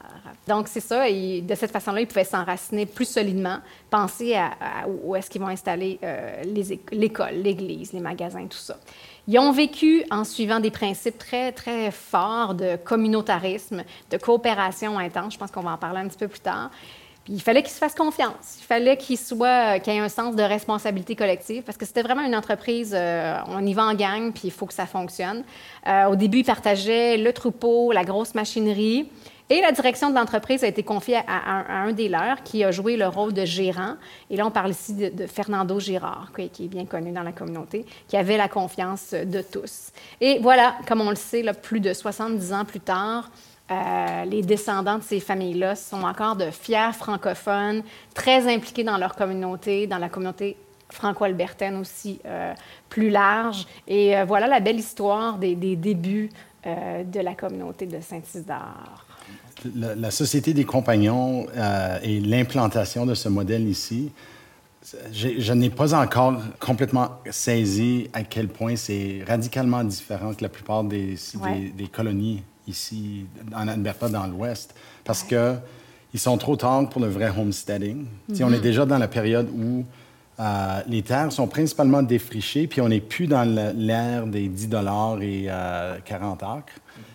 Donc, 0.46 0.68
c'est 0.68 0.80
ça. 0.80 1.08
Et 1.08 1.40
de 1.40 1.54
cette 1.54 1.70
façon-là, 1.70 2.02
ils 2.02 2.06
pouvaient 2.06 2.24
s'enraciner 2.24 2.84
plus 2.84 3.06
solidement, 3.06 3.58
penser 3.88 4.34
à, 4.34 4.52
où 4.86 5.16
est-ce 5.16 5.30
qu'ils 5.30 5.40
vont 5.40 5.48
installer 5.48 5.98
euh, 6.02 6.42
l'école, 6.92 7.34
l'église, 7.34 7.92
les 7.92 8.00
magasins, 8.00 8.46
tout 8.46 8.58
ça. 8.58 8.76
Ils 9.26 9.38
ont 9.38 9.52
vécu 9.52 10.04
en 10.10 10.24
suivant 10.24 10.60
des 10.60 10.70
principes 10.70 11.16
très, 11.16 11.52
très 11.52 11.90
forts 11.90 12.54
de 12.54 12.76
communautarisme, 12.76 13.82
de 14.10 14.16
coopération 14.18 14.98
intense. 14.98 15.32
Je 15.32 15.38
pense 15.38 15.50
qu'on 15.50 15.62
va 15.62 15.72
en 15.72 15.78
parler 15.78 16.00
un 16.00 16.08
petit 16.08 16.18
peu 16.18 16.28
plus 16.28 16.40
tard 16.40 16.70
il 17.28 17.40
fallait 17.40 17.62
qu'il 17.62 17.72
se 17.72 17.78
fasse 17.78 17.94
confiance. 17.94 18.58
Il 18.60 18.64
fallait 18.64 18.96
qu'il 18.96 19.18
soit, 19.18 19.78
qu'il 19.78 19.92
ait 19.94 19.98
un 19.98 20.08
sens 20.08 20.36
de 20.36 20.42
responsabilité 20.42 21.16
collective 21.16 21.62
parce 21.62 21.78
que 21.78 21.86
c'était 21.86 22.02
vraiment 22.02 22.22
une 22.22 22.36
entreprise, 22.36 22.94
euh, 22.94 23.38
on 23.48 23.64
y 23.64 23.72
va 23.72 23.84
en 23.84 23.94
gang, 23.94 24.32
puis 24.32 24.42
il 24.44 24.50
faut 24.50 24.66
que 24.66 24.74
ça 24.74 24.86
fonctionne. 24.86 25.42
Euh, 25.86 26.06
au 26.06 26.16
début, 26.16 26.38
il 26.38 26.44
partageait 26.44 27.16
le 27.16 27.32
troupeau, 27.32 27.92
la 27.92 28.04
grosse 28.04 28.34
machinerie. 28.34 29.08
Et 29.50 29.60
la 29.60 29.72
direction 29.72 30.08
de 30.08 30.14
l'entreprise 30.14 30.64
a 30.64 30.66
été 30.66 30.82
confiée 30.82 31.18
à, 31.26 31.82
un 31.82 31.92
des 31.92 32.08
leurs 32.08 32.42
qui 32.42 32.64
a 32.64 32.70
joué 32.70 32.96
le 32.96 33.06
rôle 33.08 33.34
de 33.34 33.44
gérant. 33.44 33.96
Et 34.30 34.36
là, 34.36 34.46
on 34.46 34.50
parle 34.50 34.70
ici 34.70 34.94
de, 34.94 35.26
Fernando 35.26 35.78
Girard, 35.78 36.32
qui, 36.50 36.64
est 36.64 36.68
bien 36.68 36.86
connu 36.86 37.12
dans 37.12 37.22
la 37.22 37.32
communauté, 37.32 37.84
qui 38.08 38.16
avait 38.16 38.38
la 38.38 38.48
confiance 38.48 39.12
de 39.12 39.42
tous. 39.42 39.90
Et 40.22 40.38
voilà, 40.38 40.76
comme 40.88 41.02
on 41.02 41.10
le 41.10 41.16
sait, 41.16 41.44
plus 41.62 41.80
de 41.80 41.92
70 41.92 42.52
ans 42.54 42.64
plus 42.64 42.80
tard, 42.80 43.30
euh, 43.70 44.24
les 44.26 44.42
descendants 44.42 44.98
de 44.98 45.02
ces 45.02 45.20
familles-là 45.20 45.74
sont 45.74 46.02
encore 46.02 46.36
de 46.36 46.50
fiers 46.50 46.92
francophones, 46.92 47.82
très 48.12 48.52
impliqués 48.52 48.84
dans 48.84 48.98
leur 48.98 49.14
communauté, 49.14 49.86
dans 49.86 49.96
la 49.96 50.10
communauté 50.10 50.56
franco-albertaine 50.90 51.76
aussi 51.76 52.20
euh, 52.26 52.52
plus 52.90 53.08
large. 53.08 53.66
Et 53.88 54.16
euh, 54.16 54.26
voilà 54.26 54.48
la 54.48 54.60
belle 54.60 54.78
histoire 54.78 55.38
des, 55.38 55.54
débuts 55.54 56.30
de 56.64 57.20
la 57.20 57.34
communauté 57.34 57.86
de 57.86 58.00
Saint-Isidore. 58.00 59.06
La, 59.74 60.10
Société 60.10 60.54
des 60.54 60.64
compagnons 60.64 61.46
et 62.02 62.20
l'implantation 62.20 63.04
de 63.04 63.14
ce 63.14 63.28
modèle 63.28 63.68
ici, 63.68 64.10
je 65.12 65.52
n'ai 65.52 65.68
pas 65.68 65.94
encore 65.94 66.40
complètement 66.58 67.10
saisi 67.30 68.08
à 68.14 68.22
quel 68.22 68.48
point 68.48 68.76
c'est 68.76 69.22
radicalement 69.26 69.84
différent 69.84 70.32
que 70.32 70.42
la 70.42 70.48
plupart 70.48 70.84
des, 70.84 71.16
des 71.76 71.86
colonies 71.86 72.42
ici, 72.66 73.26
en 73.54 73.68
Alberta, 73.68 74.08
dans 74.08 74.26
l'Ouest, 74.26 74.74
parce 75.04 75.22
que 75.22 75.56
ils 76.12 76.20
sont 76.20 76.38
trop 76.38 76.56
tard 76.56 76.88
pour 76.88 77.00
le 77.00 77.08
vrai 77.08 77.32
homesteading. 77.36 78.06
On 78.40 78.52
est 78.52 78.56
mhm. 78.56 78.60
déjà 78.60 78.86
dans 78.86 78.98
la 78.98 79.08
période 79.08 79.48
où 79.50 79.84
euh, 80.40 80.80
les 80.86 81.02
terres 81.02 81.32
sont 81.32 81.48
principalement 81.48 82.02
défrichées, 82.02 82.66
puis 82.66 82.80
on 82.80 82.88
n'est 82.88 83.00
plus 83.00 83.26
dans 83.26 83.44
l'ère 83.44 84.26
des 84.26 84.48
10 84.48 84.68
dollars 84.68 85.20
et 85.22 85.48
40 86.04 86.42
euh, 86.42 86.46
acres, 86.46 86.74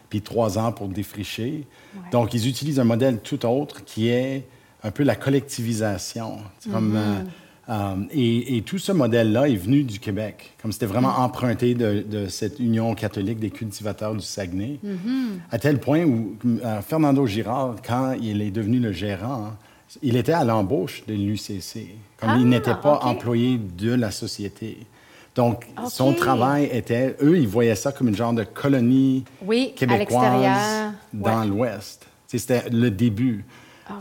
puis 0.10 0.22
trois 0.22 0.58
ans 0.58 0.72
pour 0.72 0.89
défricher. 0.89 1.65
Donc, 2.12 2.34
ils 2.34 2.48
utilisent 2.48 2.79
un 2.79 2.86
modèle 2.86 3.20
tout 3.20 3.46
autre 3.46 3.84
qui 3.86 4.10
est 4.10 4.46
un 4.84 4.91
peu 4.91 5.03
la 5.03 5.15
collectivisation. 5.15 6.38
Comme, 6.72 6.96
euh, 6.96 7.22
euh, 7.70 7.96
et, 8.12 8.64
tout 8.66 8.80
ce 8.80 8.92
modèle-là 8.92 9.48
est 9.48 9.56
venu 9.56 9.84
du 9.84 10.00
Québec, 10.00 10.54
comme 10.62 10.72
c'était 10.72 10.88
vraiment 10.88 11.20
mm. 11.20 11.22
emprunté 11.22 11.76
de, 11.76 12.28
cette 12.28 12.60
Union 12.60 12.96
catholique 12.96 13.40
des 13.40 13.52
cultivateurs 13.52 14.16
du 14.16 14.22
Saguenay, 14.22 14.80
mm-hmm. 14.84 15.40
à 15.52 15.60
tel 15.60 15.80
point 15.80 16.04
où 16.04 16.36
euh, 16.46 16.82
Fernando 16.82 17.26
Girard, 17.26 17.76
quand 17.86 18.16
il 18.22 18.42
est 18.42 18.52
devenu 18.52 18.80
le 18.80 18.92
gérant, 18.92 19.54
il 20.02 20.18
était 20.18 20.34
à 20.34 20.44
l'embauche 20.44 21.04
de 21.08 21.14
l'UCC, 21.14 21.96
comme 22.18 22.32
il 22.38 22.44
ah, 22.44 22.50
n'était 22.58 22.76
pas 22.76 23.00
employé 23.04 23.60
de 23.60 23.94
la 23.94 24.12
société. 24.12 24.78
Donc, 25.36 25.66
son 25.90 26.14
travail 26.14 26.70
était, 26.72 27.16
eux, 27.22 27.38
ils 27.38 27.48
voyaient 27.48 27.76
ça 27.76 27.92
comme 27.92 28.10
une 28.10 28.16
genre 28.16 28.34
de 28.34 28.44
colonie 28.44 29.24
québécoise 29.76 30.92
dans 31.14 31.44
l'Ouest. 31.46 32.08
C'était 32.28 32.70
le 32.70 32.92
début. 32.92 33.46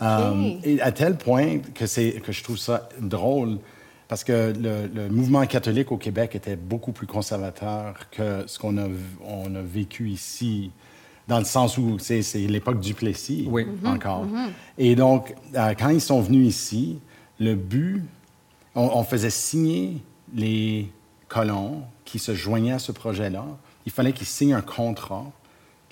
Euh, 0.03 0.53
et 0.65 0.81
à 0.81 0.93
tel 0.93 1.17
point 1.17 1.59
que, 1.75 2.19
que 2.19 2.33
je 2.33 2.43
trouve 2.43 2.59
ça 2.59 2.89
drôle. 3.01 3.59
parce 4.09 4.25
que 4.25 4.53
le, 4.57 5.09
mouvement 5.09 5.45
catholique 5.47 5.93
au 5.93 5.97
Québec 5.97 6.35
était 6.35 6.57
beaucoup 6.57 6.93
plus 6.93 7.07
conservateur 7.07 7.95
que 8.11 8.45
ce 8.47 8.59
qu'on 8.59 8.79
a, 8.79 8.87
on 9.27 9.55
a 9.55 9.63
vécu 9.63 10.09
ici, 10.09 10.71
dans 11.27 11.39
le 11.39 11.45
sens 11.45 11.77
où 11.79 11.99
c'est, 11.99 12.23
l'époque 12.35 12.81
du 12.81 12.95
Plessis 12.95 13.47
oui. 13.51 13.67
encore. 13.85 14.27
Mm-hmm. 14.27 14.49
Et 14.79 14.97
donc, 14.97 15.35
euh, 15.55 15.75
quand 15.79 15.91
ils 15.91 16.01
sont 16.01 16.21
venus 16.21 16.49
ici, 16.49 16.99
le 17.39 17.55
but, 17.55 18.03
on, 18.75 19.03
faisait 19.05 19.31
signer 19.31 19.99
les 20.35 20.91
colons 21.29 21.83
qui 22.05 22.19
se 22.19 22.35
joignaient 22.35 22.73
à 22.73 22.79
ce 22.79 22.93
projet-là. 22.93 23.45
Il 23.87 23.93
fallait 23.93 24.13
qu'ils 24.13 24.27
signent 24.27 24.55
un 24.55 24.63
contrat 24.63 25.27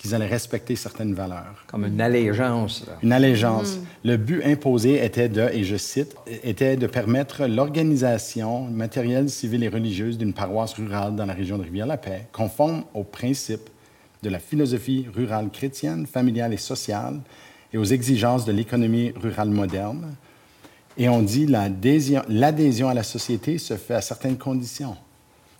qu'ils 0.07 0.15
allaient 0.15 0.27
respecter 0.27 0.75
certaines 0.75 1.13
valeurs. 1.13 1.65
Comme 1.67 1.85
une 1.85 1.99
allégeance. 1.99 2.85
Une 3.03 3.11
allégeance. 3.11 3.75
Mm. 3.75 3.81
Le 4.05 4.17
but 4.17 4.43
imposé 4.43 5.03
était 5.03 5.29
de, 5.29 5.49
et 5.51 5.63
je 5.63 5.75
cite, 5.75 6.15
était 6.43 6.77
de 6.77 6.87
permettre 6.87 7.45
l'organisation 7.45 8.63
matérielle, 8.65 9.29
civile 9.29 9.63
et 9.63 9.69
religieuse 9.69 10.17
d'une 10.17 10.33
paroisse 10.33 10.73
rurale 10.73 11.15
dans 11.15 11.25
la 11.25 11.33
région 11.33 11.57
de 11.57 11.63
Rivière-la-Paix, 11.63 12.27
conforme 12.31 12.83
aux 12.93 13.03
principes 13.03 13.69
de 14.23 14.29
la 14.29 14.39
philosophie 14.39 15.07
rurale 15.13 15.49
chrétienne, 15.49 16.05
familiale 16.07 16.53
et 16.53 16.57
sociale, 16.57 17.19
et 17.73 17.77
aux 17.77 17.83
exigences 17.83 18.45
de 18.45 18.51
l'économie 18.51 19.11
rurale 19.15 19.49
moderne, 19.49 20.15
et 20.97 21.09
on 21.09 21.21
dit 21.21 21.45
l'adhésion 21.45 22.89
à 22.89 22.93
la 22.93 23.03
société 23.03 23.57
se 23.57 23.75
fait 23.75 23.93
à 23.93 24.01
certaines 24.01 24.37
conditions. 24.37 24.95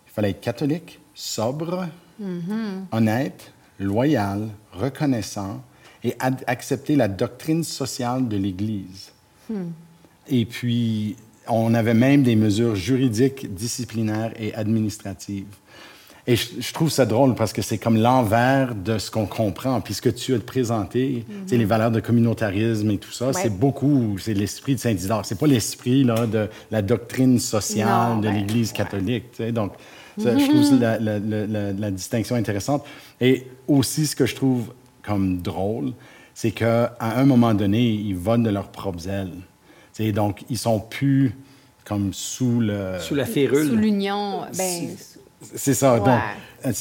Il 0.08 0.14
fallait 0.14 0.32
être 0.32 0.42
catholique, 0.42 1.00
sobre, 1.14 1.88
mm-hmm. 2.20 2.86
honnête, 2.92 3.52
loyal, 3.80 4.50
reconnaissant 4.74 5.62
et 6.04 6.16
accepter 6.20 6.96
la 6.96 7.08
doctrine 7.08 7.64
sociale 7.64 8.28
de 8.28 8.38
l'Église. 8.38 9.12
Hmm. 9.50 9.70
Et 10.30 10.46
puis, 10.46 11.16
on 11.48 11.74
avait 11.74 11.94
même 11.94 12.24
des 12.24 12.36
mesures 12.36 12.76
juridiques, 12.76 13.54
disciplinaires 13.54 14.32
et 14.40 14.54
administratives. 14.54 15.46
Et 16.30 16.36
je, 16.36 16.74
trouve 16.74 16.90
ça 16.90 17.06
drôle 17.06 17.36
parce 17.36 17.54
que 17.54 17.62
c'est 17.62 17.78
comme 17.78 17.96
l'envers 17.96 18.76
de 18.76 18.98
ce 18.98 19.10
qu'on 19.10 19.26
comprend. 19.26 19.80
Puis 19.80 19.94
ce 19.94 20.02
que 20.02 20.10
tu 20.10 20.36
as 20.36 20.40
présenté, 20.40 21.26
c'est 21.46 21.56
les 21.56 21.64
valeurs 21.64 21.90
de 21.90 22.02
communautarisme 22.02 22.92
et 22.92 22.98
tout 22.98 23.14
ça, 23.14 23.32
c'est 23.32 23.50
beaucoup, 23.50 24.18
c'est 24.20 24.34
l'esprit 24.34 24.76
de 24.76 24.80
Saint-Isidore. 24.82 25.26
C'est 25.26 25.40
pas 25.40 25.48
l'esprit 25.48 26.04
de 26.04 26.50
la 26.70 26.82
doctrine 26.82 27.40
sociale 27.40 28.18
de 28.18 28.28
ben, 28.28 28.36
l'Église 28.36 28.74
catholique. 28.74 29.42
Donc, 29.54 29.72
je 30.18 30.48
trouve 30.48 30.80
la, 30.80 31.00
la, 31.00 31.74
la, 31.74 31.92
distinction 31.92 32.36
intéressante. 32.36 32.86
Et 33.22 33.48
aussi, 33.68 34.08
ce 34.08 34.16
que 34.16 34.26
je 34.26 34.36
trouve 34.36 34.74
comme 35.04 35.42
drôle, 35.42 35.94
c'est 36.34 36.52
qu'à 36.52 36.96
un 37.00 37.26
moment 37.26 37.54
donné, 37.54 37.84
ils 37.84 38.16
volent 38.16 38.44
de 38.44 38.50
leurs 38.50 38.70
propres 38.70 39.08
ailes. 39.08 40.14
donc, 40.14 40.44
ils 40.50 40.58
sont 40.58 40.80
plus 40.80 41.34
comme 41.86 42.14
sous 42.14 42.60
le... 42.60 42.98
Sous 43.00 43.16
la 43.16 43.26
férule. 43.26 43.70
Sous 43.70 43.76
l'union. 43.76 44.42
Ben, 44.58 44.90
c'est 45.56 45.74
ça. 45.74 46.00
Donc, 46.00 46.20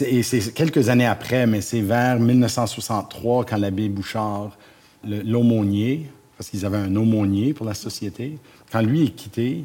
et 0.00 0.23
c'est 0.23 0.52
quelques 0.52 0.88
années 0.88 1.07
après, 1.07 1.47
mais 1.47 1.61
c'est 1.61 1.81
vers 1.81 2.19
1963 2.19 3.45
quand 3.45 3.57
l'abbé 3.57 3.88
Bouchard, 3.88 4.57
l'aumônier, 5.05 6.11
parce 6.37 6.50
qu'ils 6.50 6.66
avaient 6.66 6.78
un 6.78 6.97
aumônier 6.97 7.55
pour 7.55 7.66
la 7.66 7.75
société, 7.75 8.38
quand 8.73 8.83
lui 8.83 9.05
est 9.05 9.11
quitté, 9.11 9.64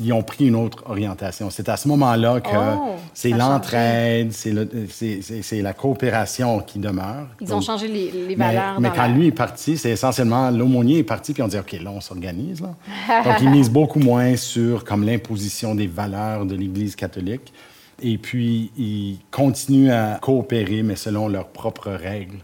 ils 0.00 0.12
ont 0.12 0.22
pris 0.22 0.46
une 0.46 0.54
autre 0.54 0.84
orientation. 0.86 1.50
C'est 1.50 1.68
à 1.68 1.76
ce 1.76 1.88
moment-là 1.88 2.40
que 2.40 2.50
oh, 2.54 2.94
c'est 3.14 3.30
l'entraide, 3.30 4.32
c'est 4.32 5.62
la 5.62 5.72
coopération 5.72 6.60
qui 6.60 6.78
demeure. 6.78 7.26
Ils 7.40 7.52
ont 7.52 7.60
changé 7.60 7.88
les, 7.88 8.34
valeurs. 8.36 8.80
Mais, 8.80 8.90
quand 8.94 9.08
lui 9.08 9.28
est 9.28 9.32
parti, 9.32 9.76
c'est 9.76 9.90
essentiellement 9.90 10.50
l'aumônier 10.50 10.98
est 10.98 11.04
parti, 11.04 11.32
puis 11.32 11.42
on 11.42 11.48
dit 11.48 11.58
OK, 11.58 11.72
là, 11.72 11.90
on 11.90 12.00
s'organise. 12.00 12.60
Donc, 12.60 13.36
ils 13.40 13.50
misent 13.50 13.70
beaucoup 13.70 13.98
moins 13.98 14.36
sur 14.36 14.84
comme 14.84 15.04
l'imposition 15.04 15.74
des 15.74 15.88
valeurs 15.88 16.46
de 16.46 16.54
l'Église 16.54 16.94
catholique. 16.94 17.52
Et 18.00 18.18
puis, 18.18 18.70
ils 18.78 19.18
continuent 19.32 19.90
à 19.90 20.18
coopérer, 20.22 20.84
mais 20.84 20.94
selon 20.94 21.26
leurs 21.26 21.48
propres 21.48 21.90
règles. 21.90 22.38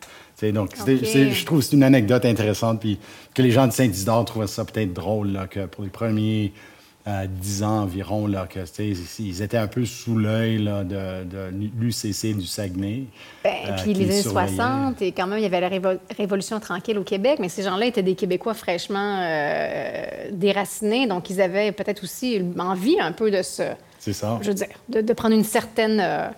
donc, 0.52 0.70
je 0.76 1.44
trouve 1.44 1.60
que 1.60 1.64
c'est 1.64 1.76
une 1.76 1.84
anecdote 1.84 2.24
intéressante, 2.24 2.80
puis 2.80 2.98
que 3.32 3.42
les 3.42 3.52
gens 3.52 3.68
de 3.68 3.72
Saint-Isidore 3.72 4.24
trouvent 4.24 4.46
ça 4.46 4.64
peut-être 4.64 4.92
drôle, 4.92 5.28
là, 5.28 5.46
que 5.46 5.66
pour 5.66 5.84
les 5.84 5.90
premiers 5.90 6.52
euh, 7.06 7.26
dix 7.28 7.62
ans 7.62 7.82
environ, 7.82 8.26
là, 8.26 8.46
que, 8.48 8.60
ils 9.18 9.42
étaient 9.42 9.58
un 9.58 9.66
peu 9.66 9.84
sous 9.84 10.16
l'œil 10.16 10.58
de, 10.58 11.24
de 11.24 11.50
l'UCC 11.78 12.36
du 12.36 12.46
Saguenay. 12.46 13.04
Ben, 13.42 13.52
euh, 13.66 13.76
puis 13.82 13.92
les 13.92 14.06
années 14.06 14.22
60, 14.22 15.02
et 15.02 15.12
quand 15.12 15.26
même, 15.26 15.38
il 15.38 15.42
y 15.42 15.46
avait 15.46 15.60
la 15.60 15.98
Révolution 16.16 16.60
tranquille 16.60 16.98
au 16.98 17.04
Québec, 17.04 17.38
mais 17.40 17.48
ces 17.50 17.62
gens-là 17.62 17.86
étaient 17.86 18.02
des 18.02 18.14
Québécois 18.14 18.54
fraîchement 18.54 19.20
euh, 19.20 20.30
déracinés, 20.32 21.06
donc 21.06 21.28
ils 21.28 21.42
avaient 21.42 21.72
peut-être 21.72 22.02
aussi 22.04 22.40
envie 22.58 22.98
un 22.98 23.12
peu 23.12 23.30
de 23.30 23.42
se 23.42 23.62
c'est 24.04 24.12
ça. 24.12 24.38
Je 24.42 24.48
veux 24.48 24.54
dire, 24.54 24.68
de, 24.90 25.12
prendre 25.14 25.34
une 25.34 25.44
certaine 25.44 25.98
euh, 25.98 26.28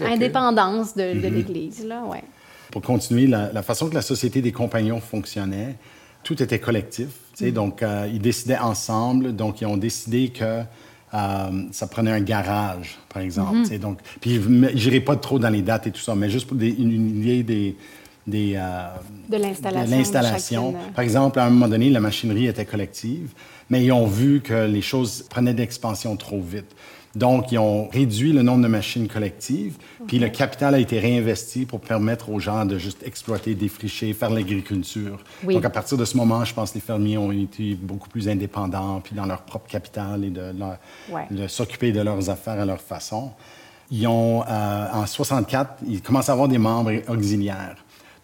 indépendance 0.00 0.96
de, 0.96 1.02
mm-hmm. 1.02 1.30
l'Église, 1.30 1.86
là, 1.86 2.02
ouais. 2.04 2.24
Pour 2.72 2.82
continuer, 2.82 3.28
la, 3.28 3.62
façon 3.62 3.88
que 3.88 3.94
la 3.94 4.02
Société 4.02 4.42
des 4.42 4.50
compagnons 4.50 5.00
fonctionnait, 5.00 5.76
tout 6.24 6.42
était 6.42 6.58
collectif. 6.58 7.08
Donc, 7.40 7.82
euh, 7.82 8.08
ils 8.12 8.20
décidaient 8.20 8.58
ensemble. 8.58 9.34
Donc, 9.34 9.60
ils 9.60 9.66
ont 9.66 9.76
décidé 9.76 10.28
que 10.28 10.62
euh, 11.14 11.62
ça 11.70 11.86
prenait 11.86 12.12
un 12.12 12.20
garage, 12.20 12.98
par 13.08 13.22
exemple. 13.22 13.58
Mm-hmm. 13.58 13.78
Donc, 13.78 13.98
puis, 14.20 14.36
je 14.36 14.48
n'irai 14.48 15.00
pas 15.00 15.16
trop 15.16 15.38
dans 15.38 15.50
les 15.50 15.62
dates 15.62 15.86
et 15.86 15.90
tout 15.90 16.00
ça, 16.00 16.14
mais 16.14 16.30
juste 16.30 16.46
pour 16.46 16.56
une, 16.60 17.20
idée 17.20 17.42
des, 17.42 17.76
des, 18.26 18.52
de 19.28 19.36
l'installation. 19.36 20.74
Par 20.94 21.04
exemple, 21.04 21.38
à 21.38 21.44
un 21.44 21.50
moment 21.50 21.68
donné, 21.68 21.90
la 21.90 22.00
machinerie 22.00 22.46
était 22.46 22.64
collective, 22.64 23.32
mais 23.70 23.84
ils 23.84 23.92
ont 23.92 24.06
vu 24.06 24.40
que 24.40 24.66
les 24.66 24.82
choses 24.82 25.24
prenaient 25.28 25.54
d'expansion 25.54 26.16
trop 26.16 26.40
vite. 26.40 26.74
Donc, 27.16 27.50
ils 27.50 27.58
ont 27.58 27.88
réduit 27.88 28.34
le 28.34 28.42
nombre 28.42 28.62
de 28.62 28.68
machines 28.68 29.08
collectives, 29.08 29.78
puis 30.06 30.18
le 30.18 30.28
capital 30.28 30.74
a 30.74 30.78
été 30.78 30.98
réinvesti 30.98 31.64
pour 31.64 31.80
permettre 31.80 32.28
aux 32.28 32.38
gens 32.38 32.66
de 32.66 32.76
juste 32.76 33.02
exploiter, 33.06 33.54
défricher, 33.54 34.12
faire 34.12 34.28
l'agriculture. 34.28 35.18
Donc, 35.42 35.64
à 35.64 35.70
partir 35.70 35.96
de 35.96 36.04
ce 36.04 36.14
moment, 36.14 36.44
je 36.44 36.52
pense 36.52 36.72
que 36.72 36.74
les 36.74 36.82
fermiers 36.82 37.16
ont 37.16 37.32
été 37.32 37.74
beaucoup 37.74 38.10
plus 38.10 38.28
indépendants, 38.28 39.00
puis 39.02 39.14
dans 39.16 39.24
leur 39.24 39.40
propre 39.42 39.66
capital 39.66 40.24
et 40.24 40.30
de, 40.30 41.48
s'occuper 41.48 41.90
de 41.90 42.02
leurs 42.02 42.28
affaires 42.28 42.60
à 42.60 42.66
leur 42.66 42.82
façon. 42.82 43.30
Ils 43.90 44.06
ont, 44.06 44.42
euh, 44.46 44.86
en 44.92 45.06
64, 45.06 45.84
ils 45.88 46.02
commencent 46.02 46.28
à 46.28 46.32
avoir 46.32 46.48
des 46.48 46.58
membres 46.58 46.92
auxiliaires. 47.08 47.76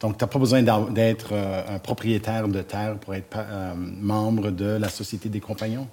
Donc, 0.03 0.19
tu 0.19 0.25
n'as 0.25 0.29
pas 0.29 0.39
besoin 0.41 0.63
d'être 0.63 1.29
euh, 1.31 1.77
un 1.77 1.79
propriétaire 1.79 2.49
de 2.49 2.61
terre 2.61 2.97
pour 2.97 3.15
être 3.15 3.37
euh, 3.37 3.73
membre 3.77 4.51
de 4.51 4.65
la 4.65 4.89
Société 4.89 5.29
des 5.29 5.39
compagnons. 5.39 5.87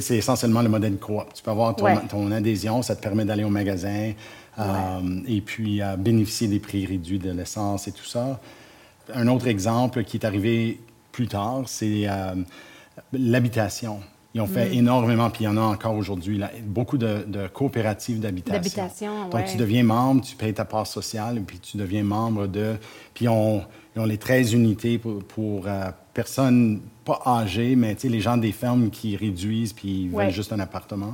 c'est 0.00 0.16
essentiellement 0.16 0.62
le 0.62 0.68
modèle 0.68 0.96
coop. 0.98 1.24
Tu 1.34 1.42
peux 1.42 1.50
avoir 1.50 1.74
ton, 1.74 2.30
adhésion, 2.30 2.82
ça 2.82 2.94
te 2.94 3.02
permet 3.02 3.24
d'aller 3.24 3.42
au 3.42 3.50
magasin 3.50 4.12
euh, 4.58 4.62
et 5.26 5.40
puis 5.40 5.80
bénéficier 5.98 6.46
des 6.46 6.60
prix 6.60 6.86
réduits 6.86 7.18
de 7.18 7.32
l'essence 7.32 7.88
et 7.88 7.92
tout 7.92 8.04
ça. 8.04 8.40
Un 9.12 9.26
autre 9.26 9.48
exemple 9.48 10.04
qui 10.04 10.16
est 10.16 10.24
arrivé 10.24 10.80
plus 11.10 11.26
tard, 11.26 11.62
c'est 11.66 12.06
l'habitation. 13.12 13.98
Ils 14.34 14.40
ont 14.40 14.46
fait 14.46 14.70
mm. 14.70 14.78
énormément, 14.78 15.30
puis 15.30 15.44
il 15.44 15.46
y 15.46 15.48
en 15.48 15.56
a 15.56 15.60
encore 15.60 15.94
aujourd'hui, 15.94 16.40
beaucoup 16.66 16.98
de, 16.98 17.24
coopératives 17.52 18.18
d'habitation. 18.20 18.60
D'habitation, 18.60 19.28
Donc, 19.28 19.44
tu 19.44 19.56
deviens 19.56 19.84
membre, 19.84 20.22
tu 20.22 20.34
payes 20.34 20.54
ta 20.54 20.64
part 20.64 20.86
sociale, 20.86 21.40
puis 21.46 21.58
tu 21.60 21.76
deviens 21.76 22.02
membre 22.02 22.48
de... 22.48 22.74
Puis 23.14 23.28
on, 23.28 23.62
ils 23.94 24.00
ont 24.00 24.06
les 24.06 24.18
13 24.18 24.54
unités 24.54 24.98
pour, 24.98 25.22
pour 25.22 25.68
euh, 25.68 25.90
personnes 26.12 26.80
pas 27.04 27.20
âgées, 27.26 27.76
mais 27.76 27.96
les 28.02 28.20
gens 28.20 28.36
des 28.36 28.50
fermes 28.50 28.90
qui 28.90 29.14
réduisent 29.14 29.72
puis 29.72 30.04
ils 30.04 30.10
veulent 30.10 30.30
juste 30.30 30.52
un 30.52 30.58
appartement. 30.58 31.12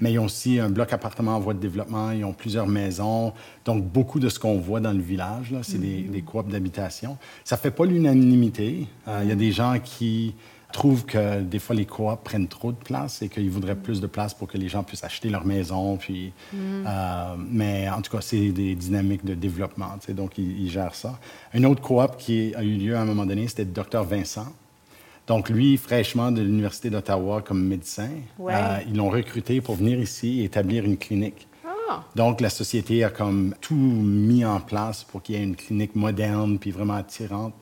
Mais 0.00 0.12
ils 0.12 0.18
ont 0.18 0.24
aussi 0.24 0.58
un 0.58 0.70
bloc 0.70 0.92
appartement 0.92 1.36
en 1.36 1.40
voie 1.40 1.54
de 1.54 1.60
développement, 1.60 2.10
ils 2.10 2.24
ont 2.24 2.32
plusieurs 2.32 2.66
maisons. 2.66 3.32
Donc, 3.64 3.84
beaucoup 3.84 4.18
de 4.18 4.28
ce 4.28 4.38
qu'on 4.38 4.58
voit 4.58 4.80
dans 4.80 4.92
le 4.92 5.02
village, 5.02 5.54
c'est 5.62 5.78
des, 5.78 6.02
mm-hmm. 6.02 6.10
des 6.10 6.22
coops 6.22 6.50
d'habitation. 6.50 7.18
Ça 7.44 7.56
fait 7.56 7.70
pas 7.70 7.84
l'unanimité. 7.84 8.86
Euh, 9.06 9.20
il 9.22 9.28
y 9.28 9.32
a 9.32 9.36
des 9.36 9.52
gens 9.52 9.76
qui 9.82 10.34
trouve 10.72 11.04
que 11.04 11.40
des 11.40 11.58
fois, 11.58 11.74
les 11.74 11.86
coops 11.86 12.18
prennent 12.24 12.48
trop 12.48 12.72
de 12.72 12.76
place 12.76 13.22
et 13.22 13.28
qu'ils 13.28 13.50
voudraient 13.50 13.76
plus 13.76 14.00
de 14.00 14.06
place 14.06 14.34
pour 14.34 14.48
que 14.48 14.58
les 14.58 14.68
gens 14.68 14.82
puissent 14.82 15.04
acheter 15.04 15.28
leur 15.28 15.44
maison. 15.44 15.96
Puis, 15.96 16.32
mm. 16.52 16.56
euh, 16.86 17.34
mais 17.50 17.88
en 17.88 18.02
tout 18.02 18.10
cas, 18.10 18.20
c'est 18.20 18.50
des 18.50 18.74
dynamiques 18.74 19.24
de 19.24 19.34
développement. 19.34 19.96
Donc, 20.08 20.38
ils, 20.38 20.70
gèrent 20.70 20.94
ça. 20.94 21.18
Un 21.54 21.64
autre 21.64 21.82
coop 21.82 22.16
qui 22.18 22.54
a 22.54 22.62
eu 22.62 22.76
lieu 22.76 22.96
à 22.96 23.00
un 23.00 23.04
moment 23.04 23.26
donné, 23.26 23.48
c'était 23.48 23.64
le 23.64 23.70
docteur 23.70 24.04
Vincent. 24.04 24.46
Donc, 25.26 25.48
lui, 25.48 25.76
fraîchement 25.76 26.30
de 26.30 26.40
l'Université 26.40 26.88
d'Ottawa 26.88 27.42
comme 27.42 27.64
médecin, 27.64 28.10
euh, 28.40 28.78
ils 28.86 28.96
l'ont 28.96 29.10
recruté 29.10 29.60
pour 29.60 29.74
venir 29.74 29.98
ici 29.98 30.40
et 30.40 30.44
établir 30.44 30.84
une 30.84 30.96
clinique. 30.96 31.48
Ah. 31.88 32.04
Donc, 32.14 32.40
la 32.40 32.50
société 32.50 33.02
a 33.02 33.10
comme 33.10 33.54
tout 33.60 33.74
mis 33.74 34.44
en 34.44 34.60
place 34.60 35.02
pour 35.02 35.22
qu'il 35.22 35.34
y 35.34 35.38
ait 35.38 35.42
une 35.42 35.56
clinique 35.56 35.96
moderne 35.96 36.58
puis 36.58 36.70
vraiment 36.70 36.94
attirante 36.94 37.54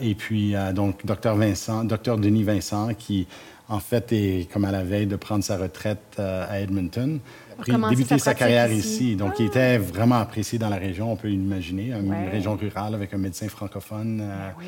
et 0.00 0.14
puis, 0.14 0.54
euh, 0.54 0.72
donc, 0.72 1.04
docteur 1.04 1.36
Vincent, 1.36 1.84
docteur 1.84 2.18
Denis 2.18 2.44
Vincent, 2.44 2.94
qui, 2.94 3.26
en 3.68 3.78
fait, 3.78 4.12
est 4.12 4.50
comme 4.52 4.64
à 4.64 4.72
la 4.72 4.82
veille 4.82 5.06
de 5.06 5.16
prendre 5.16 5.44
sa 5.44 5.56
retraite 5.56 6.16
euh, 6.18 6.46
à 6.48 6.60
Edmonton, 6.60 7.20
a 7.58 7.88
débuté 7.90 8.18
sa, 8.18 8.34
carrière 8.34 8.72
ici. 8.72 9.14
Donc, 9.14 9.38
il 9.38 9.46
était 9.46 9.78
vraiment 9.78 10.16
apprécié 10.16 10.58
dans 10.58 10.68
la 10.68 10.76
région, 10.76 11.12
on 11.12 11.16
peut 11.16 11.28
l'imaginer, 11.28 11.92
une 11.92 12.12
région 12.30 12.56
rurale 12.56 12.94
avec 12.94 13.14
un 13.14 13.18
médecin 13.18 13.48
francophone. 13.48 14.20
Euh, 14.22 14.48
ben 14.58 14.66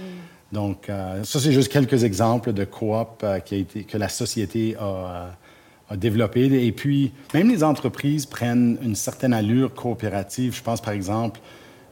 Donc, 0.52 0.90
ça, 1.24 1.40
c'est 1.40 1.52
juste 1.52 1.72
quelques 1.72 2.04
exemples 2.04 2.52
de 2.52 2.64
coop 2.64 3.24
qui 3.44 3.54
a 3.54 3.58
été, 3.58 3.84
que 3.84 3.98
la 3.98 4.08
société 4.08 4.76
a, 4.78 5.30
a 5.90 5.96
développé. 5.96 6.44
Et 6.64 6.70
puis, 6.70 7.12
même 7.32 7.48
les 7.48 7.64
entreprises 7.64 8.26
prennent 8.26 8.78
une 8.82 8.94
certaine 8.94 9.32
allure 9.32 9.74
coopérative. 9.74 10.54
Je 10.54 10.62
pense, 10.62 10.80
par 10.80 10.94
exemple, 10.94 11.40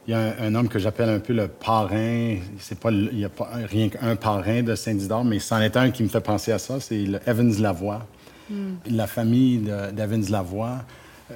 il 0.07 0.11
y 0.11 0.13
a 0.13 0.35
un, 0.41 0.55
homme 0.55 0.67
que 0.67 0.79
j'appelle 0.79 1.09
un 1.09 1.19
peu 1.19 1.33
le 1.33 1.47
parrain. 1.47 2.35
C'est 2.59 2.77
pas, 2.77 2.91
il 2.91 3.15
n'y 3.15 3.25
a 3.25 3.29
pas 3.29 3.49
rien 3.69 3.89
qu'un 3.89 4.15
parrain 4.15 4.61
de 4.61 4.75
Saint-Isidore, 4.75 5.23
mais 5.23 5.39
c'en 5.39 5.61
est 5.61 5.77
un 5.77 5.91
qui 5.91 6.03
me 6.03 6.09
fait 6.09 6.21
penser 6.21 6.51
à 6.51 6.59
ça. 6.59 6.79
C'est 6.79 7.05
Evans 7.25 7.61
Lavoie. 7.61 8.05
Hmm. 8.49 8.75
La 8.89 9.07
famille 9.07 9.59
d'Evans 9.93 10.29
Lavoie, 10.29 10.83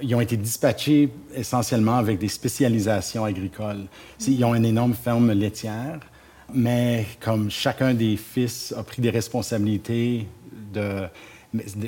ils 0.02 0.14
ont 0.14 0.22
été 0.22 0.36
dispatchés 0.36 1.10
essentiellement 1.34 1.96
avec 1.96 2.20
des 2.20 2.28
spécialisations 2.28 3.24
agricoles. 3.24 3.86
Ils 4.28 4.44
ont 4.44 4.54
une 4.54 4.66
énorme 4.66 4.94
ferme 4.94 5.32
laitière, 5.32 6.00
mais 6.54 7.06
comme 7.22 7.50
chacun 7.50 7.94
des 7.94 8.18
fils 8.18 8.74
a 8.78 8.84
pris 8.84 9.02
des 9.02 9.10
responsabilités 9.10 10.28
de 10.74 11.04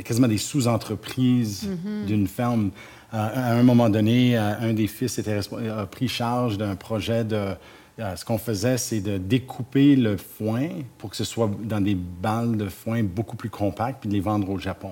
quasiment 0.03 0.27
des 0.27 0.37
sous-entreprises 0.37 1.67
mm-hmm. 1.67 2.05
d'une 2.05 2.27
ferme, 2.27 2.71
à 3.11 3.53
un 3.53 3.63
moment 3.63 3.89
donné, 3.89 4.37
un 4.37 4.73
des 4.73 4.87
fils 4.87 5.17
était, 5.17 5.39
a 5.39 5.85
pris 5.85 6.07
charge 6.07 6.57
d'un 6.57 6.75
projet 6.75 7.23
de... 7.23 7.55
Ce 8.15 8.23
qu'on 8.23 8.37
faisait, 8.37 8.77
c'est 8.77 9.01
de 9.01 9.17
découper 9.17 9.97
le 9.97 10.15
foin 10.15 10.69
pour 10.97 11.09
que 11.09 11.17
ce 11.17 11.25
soit 11.25 11.51
dans 11.63 11.81
des 11.81 11.95
balles 11.95 12.55
de 12.55 12.69
foin 12.69 13.03
beaucoup 13.03 13.35
plus 13.35 13.49
compactes, 13.49 14.01
puis 14.01 14.09
de 14.09 14.13
les 14.13 14.21
vendre 14.21 14.49
au 14.49 14.57
Japon. 14.57 14.91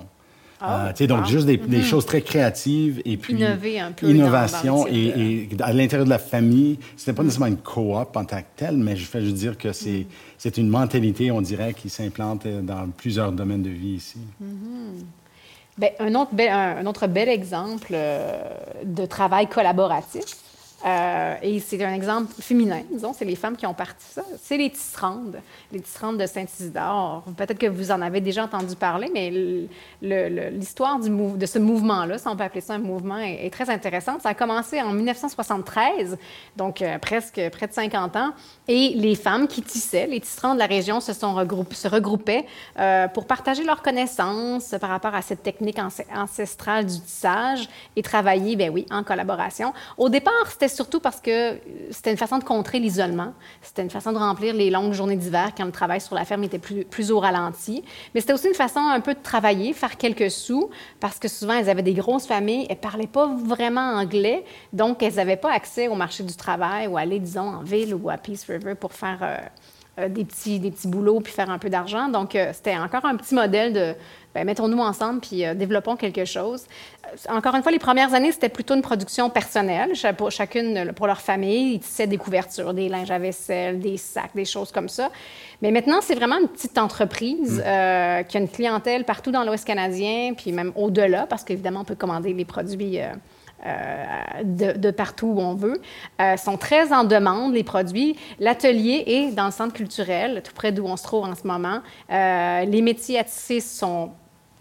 Ah, 0.60 0.92
euh, 1.00 1.08
donc, 1.08 1.26
juste 1.28 1.46
des, 1.46 1.58
mm-hmm. 1.58 1.84
choses 1.84 2.06
très 2.06 2.22
créatives 2.22 3.02
et 3.06 3.18
puis. 3.18 3.34
Innover 3.34 3.80
un 3.80 3.92
peu. 3.92 4.10
Innovation. 4.10 4.88
et, 4.88 5.50
à 5.60 5.72
l'intérieur 5.72 6.06
de 6.06 6.10
la 6.10 6.20
famille, 6.20 6.80
ce 6.96 7.10
n'est 7.10 7.16
pas 7.16 7.22
mm. 7.22 7.26
nécessairement 7.26 7.56
une 7.56 7.62
coop 7.62 8.16
en 8.16 8.26
tant 8.26 8.40
que 8.40 8.48
telle, 8.56 8.78
mais 8.78 8.96
je 8.96 9.06
fais 9.06 9.22
juste 9.22 9.36
dire 9.36 9.58
que 9.58 9.72
c'est 9.72 10.08
mm. 10.44 10.50
une 10.60 10.70
mentalité, 10.70 11.32
on 11.32 11.42
dirait, 11.42 11.74
qui 11.74 11.90
s'implante 11.90 12.48
dans 12.48 12.90
plusieurs 12.90 13.32
domaines 13.32 13.64
de 13.64 13.70
vie 13.70 13.96
ici. 13.96 14.20
Bien, 15.78 15.90
un, 16.00 16.16
autre 16.16 16.34
bel, 16.34 16.50
un, 16.50 16.86
autre 16.88 17.06
bel 17.06 17.30
exemple 17.30 17.92
euh, 17.94 18.36
de 18.84 19.06
travail 19.06 19.46
collaboratif, 19.46 20.26
euh, 20.86 21.36
et 21.42 21.60
c'est 21.60 21.84
un 21.84 21.94
exemple 21.94 22.32
féminin, 22.40 22.84
disons, 22.92 23.12
c'est 23.12 23.26
les 23.26 23.36
femmes 23.36 23.58
qui 23.58 23.66
ont 23.66 23.74
parti 23.74 24.06
ça. 24.06 24.22
C'est 24.40 24.58
les 24.58 24.70
tisserandes, 24.70 25.40
les 25.72 25.82
tisserandes 25.82 26.20
de 26.20 26.26
Saint-Isidore. 26.28 27.24
Peut-être 27.36 27.58
que 27.58 27.66
vous 27.66 27.90
en 27.90 28.00
avez 28.02 28.22
déjà 28.22 28.44
entendu 28.44 28.76
parler, 28.76 29.10
mais 29.12 29.32
l'histoire 30.52 31.00
de 31.00 31.46
ce 31.46 31.58
mouvement-là, 31.58 32.20
si 32.20 32.28
on 32.28 32.36
peut 32.36 32.44
appeler 32.44 32.62
ça 32.62 32.76
un 32.76 32.80
mouvement, 32.80 33.18
est, 33.18 33.52
très 33.52 33.70
intéressante. 33.72 34.22
Ça 34.22 34.30
a 34.30 34.34
commencé 34.36 34.80
en 34.80 34.94
1973, 34.94 36.18
donc 36.56 36.82
euh, 36.82 37.00
presque 37.00 37.42
près 37.52 37.68
de 37.68 37.74
50 37.74 38.16
ans, 38.16 38.34
et 38.68 38.90
les 38.96 39.16
femmes 39.16 39.48
qui 39.48 39.64
tissaient, 39.64 40.06
les 40.06 40.20
tisserandes 40.20 40.56
de 40.56 40.60
la 40.60 40.68
région 40.68 41.00
se, 41.00 41.14
sont 41.14 41.36
se 41.72 41.88
regroupaient 41.88 42.46
euh, 42.80 43.08
pour 43.08 43.26
partager 43.26 43.64
leurs 43.64 43.82
connaissances 43.82 44.76
par 44.80 44.92
rapport 44.92 45.16
à 45.16 45.24
cette 45.24 45.42
technique 45.42 45.80
ancestrale 46.14 46.86
du 46.86 47.00
tissage 47.00 47.68
et 47.96 48.04
travailler, 48.04 48.56
ben 48.56 48.70
oui, 48.70 48.86
en 48.92 49.04
collaboration. 49.04 49.74
Au 49.98 50.10
départ, 50.10 50.34
c'était 50.50 50.68
surtout 50.78 51.00
parce 51.00 51.20
que 51.20 51.60
c'était 51.90 52.12
une 52.12 52.18
façon 52.18 52.38
de 52.38 52.44
contrer 52.44 52.80
l'isolement. 52.80 53.34
C'était 53.64 53.82
une 53.82 53.90
façon 53.90 54.12
de 54.12 54.18
remplir 54.18 54.54
les 54.54 54.70
longues 54.70 54.94
journées 54.94 55.16
d'hiver 55.16 55.52
quand 55.58 55.66
le 55.66 55.72
travail 55.72 56.00
sur 56.00 56.16
la 56.16 56.24
ferme 56.24 56.44
était 56.44 56.60
plus, 56.60 57.12
au 57.12 57.20
ralenti. 57.20 57.84
Mais 58.14 58.22
c'était 58.22 58.34
aussi 58.34 58.48
une 58.48 58.54
façon 58.54 58.80
un 58.80 59.02
peu 59.02 59.16
de 59.16 59.20
travailler, 59.22 59.74
faire 59.74 59.98
quelques 59.98 60.30
sous, 60.30 60.70
parce 61.00 61.18
que 61.18 61.28
souvent, 61.28 61.54
elles 61.54 61.70
avaient 61.70 61.82
des 61.82 61.96
grosses 61.96 62.28
familles, 62.28 62.68
elles 62.70 62.78
parlaient 62.78 63.08
pas 63.08 63.26
vraiment 63.26 63.96
anglais, 63.96 64.46
donc 64.72 65.02
elles 65.02 65.16
n'avaient 65.16 65.36
pas 65.36 65.52
accès 65.52 65.88
au 65.88 65.96
marché 65.96 66.24
du 66.24 66.36
travail 66.36 66.88
ou 66.88 66.96
aller, 66.96 67.20
disons, 67.20 67.50
en 67.50 67.64
ville 67.64 67.96
ou 67.96 68.10
à 68.10 68.18
Peace 68.18 68.46
River 68.48 68.76
pour 68.76 68.94
faire... 68.94 69.20
Euh, 69.24 69.38
euh, 69.38 69.77
des, 70.08 70.26
petits, 70.26 70.60
des 70.60 70.72
petits 70.72 70.88
boulots 70.88 71.20
puis 71.20 71.34
faire 71.34 71.50
un 71.50 71.58
peu 71.58 71.70
d'argent. 71.70 72.08
Donc, 72.10 72.36
euh, 72.36 72.52
c'était 72.54 72.78
encore 72.78 73.06
un 73.06 73.16
petit 73.16 73.34
modèle 73.34 73.74
de 73.74 73.96
ben, 74.36 74.46
mettons-nous 74.46 74.80
ensemble 74.80 75.20
puis 75.22 75.46
euh, 75.46 75.56
développons 75.56 75.96
quelque 75.96 76.26
chose. 76.26 76.66
encore 77.30 77.56
une 77.56 77.64
fois, 77.64 77.72
les 77.72 77.80
premières 77.80 78.14
années, 78.14 78.32
c'était 78.32 78.50
plutôt 78.50 78.76
une 78.76 78.82
production 78.82 79.30
personnelle, 79.30 79.94
pour 80.16 80.30
chacune 80.30 80.94
pour 80.94 81.08
leur 81.08 81.22
famille. 81.22 81.76
Ils 81.76 81.80
tissaient 81.80 82.08
des 82.08 82.18
couvertures, 82.18 82.74
des 82.74 82.90
linges 82.90 83.12
à 83.12 83.18
vaisselle, 83.18 83.80
des 83.80 83.98
sacs, 83.98 84.36
des 84.36 84.46
choses 84.46 84.72
comme 84.72 84.90
ça. 84.90 85.10
Mais 85.62 85.72
maintenant, 85.72 86.00
c'est 86.02 86.16
vraiment 86.16 86.38
une 86.40 86.48
petite 86.48 86.78
entreprise 86.78 87.58
mmh. 87.58 88.24
qui 88.28 88.38
a 88.38 88.40
une 88.40 88.50
clientèle 88.50 89.06
partout 89.06 89.32
dans 89.32 89.44
l'Ouest 89.44 89.66
canadien, 89.66 90.34
puis 90.38 90.52
même 90.52 90.72
au-delà, 90.76 91.26
parce 91.26 91.44
qu'évidemment, 91.44 91.82
on 91.82 91.86
peut 91.86 91.96
commander 91.96 92.34
les 92.34 92.46
produits 92.46 93.00
euh, 93.00 93.08
de, 94.44 94.92
partout 94.92 95.28
où 95.28 95.40
on 95.40 95.56
veut, 95.56 95.82
euh, 96.22 96.38
sont 96.38 96.58
très 96.58 96.94
en 96.94 97.04
demande, 97.04 97.54
les 97.54 97.64
produits. 97.64 98.16
L'atelier 98.40 99.04
est 99.08 99.32
dans 99.32 99.46
le 99.46 99.52
centre 99.52 99.74
culturel, 99.74 100.42
tout 100.44 100.54
près 100.54 100.72
d'où 100.72 100.86
on 100.86 100.98
se 100.98 101.04
trouve 101.04 101.26
en 101.26 101.36
ce 101.36 101.46
moment. 101.46 101.82
Euh, 102.12 102.66
les 102.66 102.82
métiers 102.82 103.20
à 103.20 103.24
tisser 103.24 103.60
sont 103.60 104.12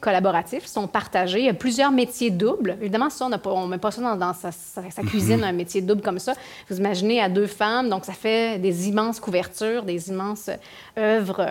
collaboratifs, 0.00 0.66
sont 0.66 0.86
partagés. 0.86 1.40
Il 1.40 1.46
y 1.46 1.50
a 1.50 1.54
plusieurs 1.54 1.90
métiers 1.90 2.30
doubles. 2.30 2.76
Évidemment, 2.80 3.10
ça, 3.10 3.28
on 3.46 3.66
ne 3.66 3.70
met 3.70 3.78
pas 3.78 3.90
ça 3.90 4.14
dans, 4.14 4.32
sa, 4.34 4.80
mhm. 4.80 5.08
cuisine, 5.08 5.44
un 5.44 5.52
métier 5.52 5.80
double 5.80 6.02
comme 6.02 6.18
ça. 6.18 6.34
Vous 6.68 6.78
imaginez 6.78 7.20
à 7.20 7.28
deux 7.28 7.46
femmes, 7.46 7.88
donc 7.88 8.04
ça 8.04 8.12
fait 8.12 8.58
des 8.58 8.88
immenses 8.88 9.20
couvertures, 9.20 9.82
des 9.82 10.10
immenses 10.10 10.50
œuvres 10.98 11.46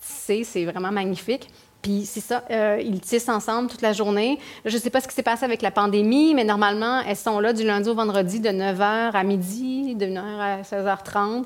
tissées. 0.00 0.44
C'est 0.44 0.64
vraiment 0.64 0.92
magnifique. 0.92 1.48
Puis 1.84 2.06
c'est 2.06 2.20
ça, 2.20 2.42
euh, 2.50 2.80
ils 2.82 2.98
tissent 2.98 3.28
ensemble 3.28 3.68
toute 3.68 3.82
la 3.82 3.92
journée. 3.92 4.38
Je 4.64 4.74
ne 4.74 4.80
sais 4.80 4.88
pas 4.88 5.02
ce 5.02 5.06
qui 5.06 5.14
s'est 5.14 5.22
passé 5.22 5.44
avec 5.44 5.60
la 5.60 5.70
pandémie, 5.70 6.34
mais 6.34 6.42
normalement, 6.42 7.02
elles 7.06 7.14
sont 7.14 7.40
là 7.40 7.52
du 7.52 7.62
lundi 7.62 7.90
au 7.90 7.94
vendredi 7.94 8.40
de 8.40 8.48
9h 8.48 9.10
à 9.12 9.22
midi, 9.22 9.94
de 9.94 10.06
9h 10.06 10.40
à 10.40 10.62
16h30. 10.62 11.44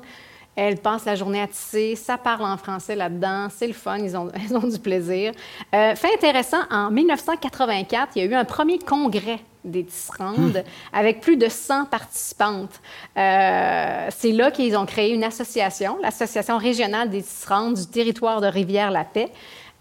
Elles 0.55 0.77
passent 0.77 1.03
la 1.03 1.15
journée 1.15 1.41
à 1.41 1.47
tisser, 1.47 1.97
ça 1.97 2.17
parle 2.17 2.45
en 2.45 2.55
français 2.55 2.95
là-dedans, 2.95 3.47
c'est 3.53 3.67
le 3.67 3.73
fun, 3.73 3.97
ils 3.97 4.15
ont, 4.15 4.31
ont 4.55 4.67
du 4.67 4.79
plaisir. 4.79 5.33
Euh, 5.75 5.93
fait 5.95 6.13
intéressant, 6.13 6.61
en 6.71 6.89
1984, 6.89 8.13
il 8.15 8.23
y 8.23 8.25
a 8.25 8.29
eu 8.29 8.33
un 8.33 8.45
premier 8.45 8.79
congrès 8.79 9.39
des 9.65 9.83
tisserandes 9.83 10.63
hmm. 10.63 10.97
avec 10.97 11.19
plus 11.19 11.35
de 11.35 11.49
100 11.49 11.85
participantes. 11.85 12.79
Euh, 13.17 14.07
c'est 14.09 14.31
là 14.31 14.51
qu'ils 14.51 14.77
ont 14.77 14.85
créé 14.85 15.13
une 15.13 15.25
association, 15.25 15.97
l'Association 16.01 16.57
régionale 16.57 17.09
des 17.09 17.23
tisserandes 17.23 17.73
du 17.73 17.87
territoire 17.87 18.39
de 18.39 18.47
Rivière-la-Paix 18.47 19.31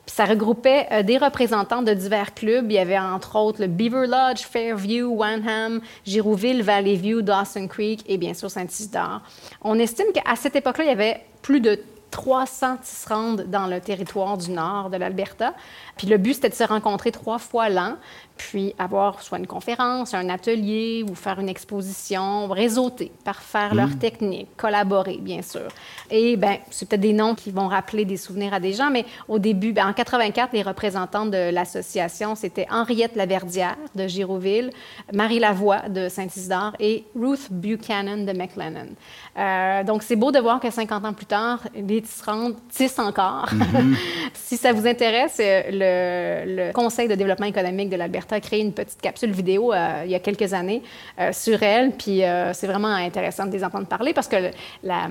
ça 0.09 0.25
regroupait 0.25 0.87
euh, 0.91 1.03
des 1.03 1.19
représentants 1.19 1.83
de 1.83 1.93
divers 1.93 2.35
clubs. 2.35 2.71
Il 2.71 2.75
y 2.75 2.79
avait 2.79 2.99
entre 2.99 3.37
autres 3.37 3.61
le 3.61 3.69
Beaver 3.69 4.07
Lodge, 4.07 4.41
Fairview, 4.41 5.09
Wanham, 5.09 5.81
Girouville, 6.05 6.63
Valley 6.63 6.97
View, 6.97 7.23
Dawson 7.23 7.69
Creek 7.69 8.05
et 8.09 8.17
bien 8.17 8.35
sûr 8.35 8.51
Saint-Isidore. 8.51 9.21
On 9.63 9.79
estime 9.79 10.07
qu'à 10.13 10.35
cette 10.35 10.57
époque-là, 10.57 10.85
il 10.85 10.89
y 10.89 10.93
avait 10.93 11.23
plus 11.43 11.61
de 11.61 11.79
300 12.11 12.79
tisserandes 12.79 13.43
dans 13.49 13.67
le 13.67 13.81
territoire 13.81 14.39
du 14.39 14.51
nord 14.51 14.89
de 14.91 14.97
l'Alberta. 14.97 15.55
Puis 15.97 16.07
le 16.07 16.17
but, 16.17 16.35
c'était 16.35 16.49
de 16.49 16.55
se 16.55 16.65
rencontrer 16.65 17.13
trois 17.13 17.39
fois 17.39 17.69
l'an, 17.69 17.97
puis 18.39 18.75
avoir 18.79 19.23
soit 19.23 19.39
une 19.39 19.47
conférence, 19.47 20.15
un 20.15 20.29
atelier 20.31 21.05
ou 21.09 21.15
faire 21.15 21.39
une 21.41 21.49
exposition, 21.49 22.49
réseauter, 22.49 23.13
parfaire 23.25 23.75
leur 23.75 23.89
mmh. 23.89 23.99
technique, 23.99 24.49
collaborer, 24.57 25.19
bien 25.21 25.43
sûr. 25.43 25.69
Et 26.11 26.37
bien, 26.37 26.59
c'est 26.71 26.89
peut-être 26.89 27.03
des 27.03 27.13
noms 27.13 27.35
qui 27.35 27.51
vont 27.51 27.69
rappeler 27.69 28.05
des 28.05 28.17
souvenirs 28.17 28.55
à 28.55 28.61
des 28.61 28.73
gens, 28.73 28.91
mais 28.91 29.05
au 29.29 29.39
début, 29.39 29.73
ben, 29.73 29.89
en 29.89 29.93
84, 29.93 30.51
les 30.53 30.63
représentants 30.63 31.27
de 31.27 31.51
l'association, 31.51 32.35
c'était 32.35 32.67
Henriette 32.71 33.17
Laverdière 33.17 33.77
de 33.95 34.07
Girouville, 34.07 34.71
Marie 35.13 35.41
Lavoie 35.41 35.89
de 35.89 36.09
Saint-Isidore 36.09 36.73
et 36.81 37.05
Ruth 37.15 37.49
Buchanan 37.51 38.25
de 38.25 38.33
McLennan. 38.33 38.89
Euh, 39.37 39.85
donc, 39.85 40.03
c'est 40.03 40.17
beau 40.17 40.33
de 40.33 40.39
voir 40.39 40.61
que 40.61 40.71
50 40.71 41.05
ans 41.05 41.13
plus 41.13 41.27
tard, 41.27 41.61
les 41.75 42.01
tisserandes 42.01 42.57
tissent 42.71 42.99
encore. 42.99 43.53
Mmh. 43.53 43.95
si 44.35 44.57
ça 44.57 44.73
vous 44.73 44.87
intéresse, 44.87 45.39
euh, 45.41 45.63
le 45.71 46.39
le, 46.47 46.73
Conseil 46.73 47.09
de 47.09 47.15
développement 47.15 47.47
économique 47.47 47.91
de 47.91 47.97
l'Alberta 47.97 48.28
a 48.35 48.41
créé 48.41 48.61
une 48.61 48.73
petite 48.73 49.01
capsule 49.01 49.31
vidéo 49.31 49.73
euh, 49.73 50.03
il 50.05 50.11
y 50.11 50.15
a 50.15 50.19
quelques 50.19 50.53
années 50.53 50.83
euh, 51.19 51.33
sur 51.33 51.63
elle. 51.63 51.93
Puis 51.93 52.25
euh, 52.25 52.53
c'est 52.53 52.67
vraiment 52.67 52.89
intéressant 52.89 53.47
de 53.47 53.53
les 53.53 53.65
entendre 53.65 53.87
parler 53.87 54.13
parce 54.13 54.29
que 54.29 54.51
la, 54.83 55.09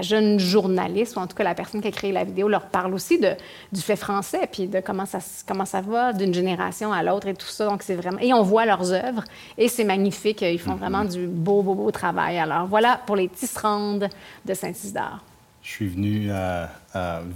jeune 0.00 0.38
journaliste, 0.38 1.16
ou 1.16 1.20
en 1.20 1.26
tout 1.26 1.36
cas 1.36 1.44
la 1.44 1.54
personne 1.54 1.80
qui 1.80 1.88
a 1.88 1.90
créé 1.90 2.12
la 2.12 2.24
vidéo, 2.24 2.48
leur 2.48 2.66
parle 2.66 2.94
aussi 2.94 3.18
de, 3.18 3.30
du 3.72 3.80
fait 3.80 3.96
français, 3.96 4.48
puis 4.50 4.66
de 4.66 4.80
comment 4.80 5.06
ça, 5.06 5.18
comment 5.46 5.64
ça 5.64 5.80
va 5.80 6.12
d'une 6.12 6.34
génération 6.34 6.92
à 6.92 7.02
l'autre 7.02 7.28
et 7.28 7.34
tout 7.34 7.46
ça. 7.46 7.66
Donc 7.66 7.82
c'est 7.82 7.94
vraiment... 7.94 8.18
Et 8.20 8.32
on 8.32 8.42
voit 8.42 8.66
leurs 8.66 8.92
œuvres 8.92 9.24
et 9.58 9.68
c'est 9.68 9.84
magnifique. 9.84 10.42
Ils 10.42 10.58
font 10.58 10.72
mm-hmm. 10.72 10.78
vraiment 10.78 11.04
du 11.04 11.26
beau, 11.26 11.62
beau, 11.62 11.74
beau 11.74 11.90
travail. 11.90 12.38
Alors 12.38 12.66
voilà 12.66 13.00
pour 13.06 13.16
les 13.16 13.28
tisserandes 13.28 14.08
de 14.44 14.54
Saint-Isidore. 14.54 15.20
Je 15.62 15.68
suis 15.68 15.86
venu 15.86 16.26
euh, 16.28 16.66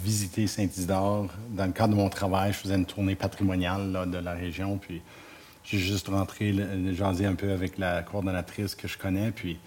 visiter 0.02 0.48
Saint-Isidore. 0.48 1.28
Dans 1.50 1.66
le 1.66 1.72
cadre 1.72 1.94
de 1.94 1.98
mon 1.98 2.08
travail, 2.08 2.52
je 2.52 2.58
faisais 2.58 2.74
une 2.74 2.84
tournée 2.84 3.14
patrimoniale 3.14 4.10
de 4.10 4.18
la 4.18 4.32
région. 4.32 4.78
Puis 4.78 5.00
j'ai 5.62 5.78
juste 5.78 6.08
rentré, 6.08 6.52
jaser 6.92 7.26
un 7.26 7.36
peu 7.36 7.52
avec 7.52 7.78
la 7.78 8.02
coordonnatrice 8.02 8.74
que 8.74 8.88
je 8.88 8.98
connais. 8.98 9.30
Puis 9.30 9.58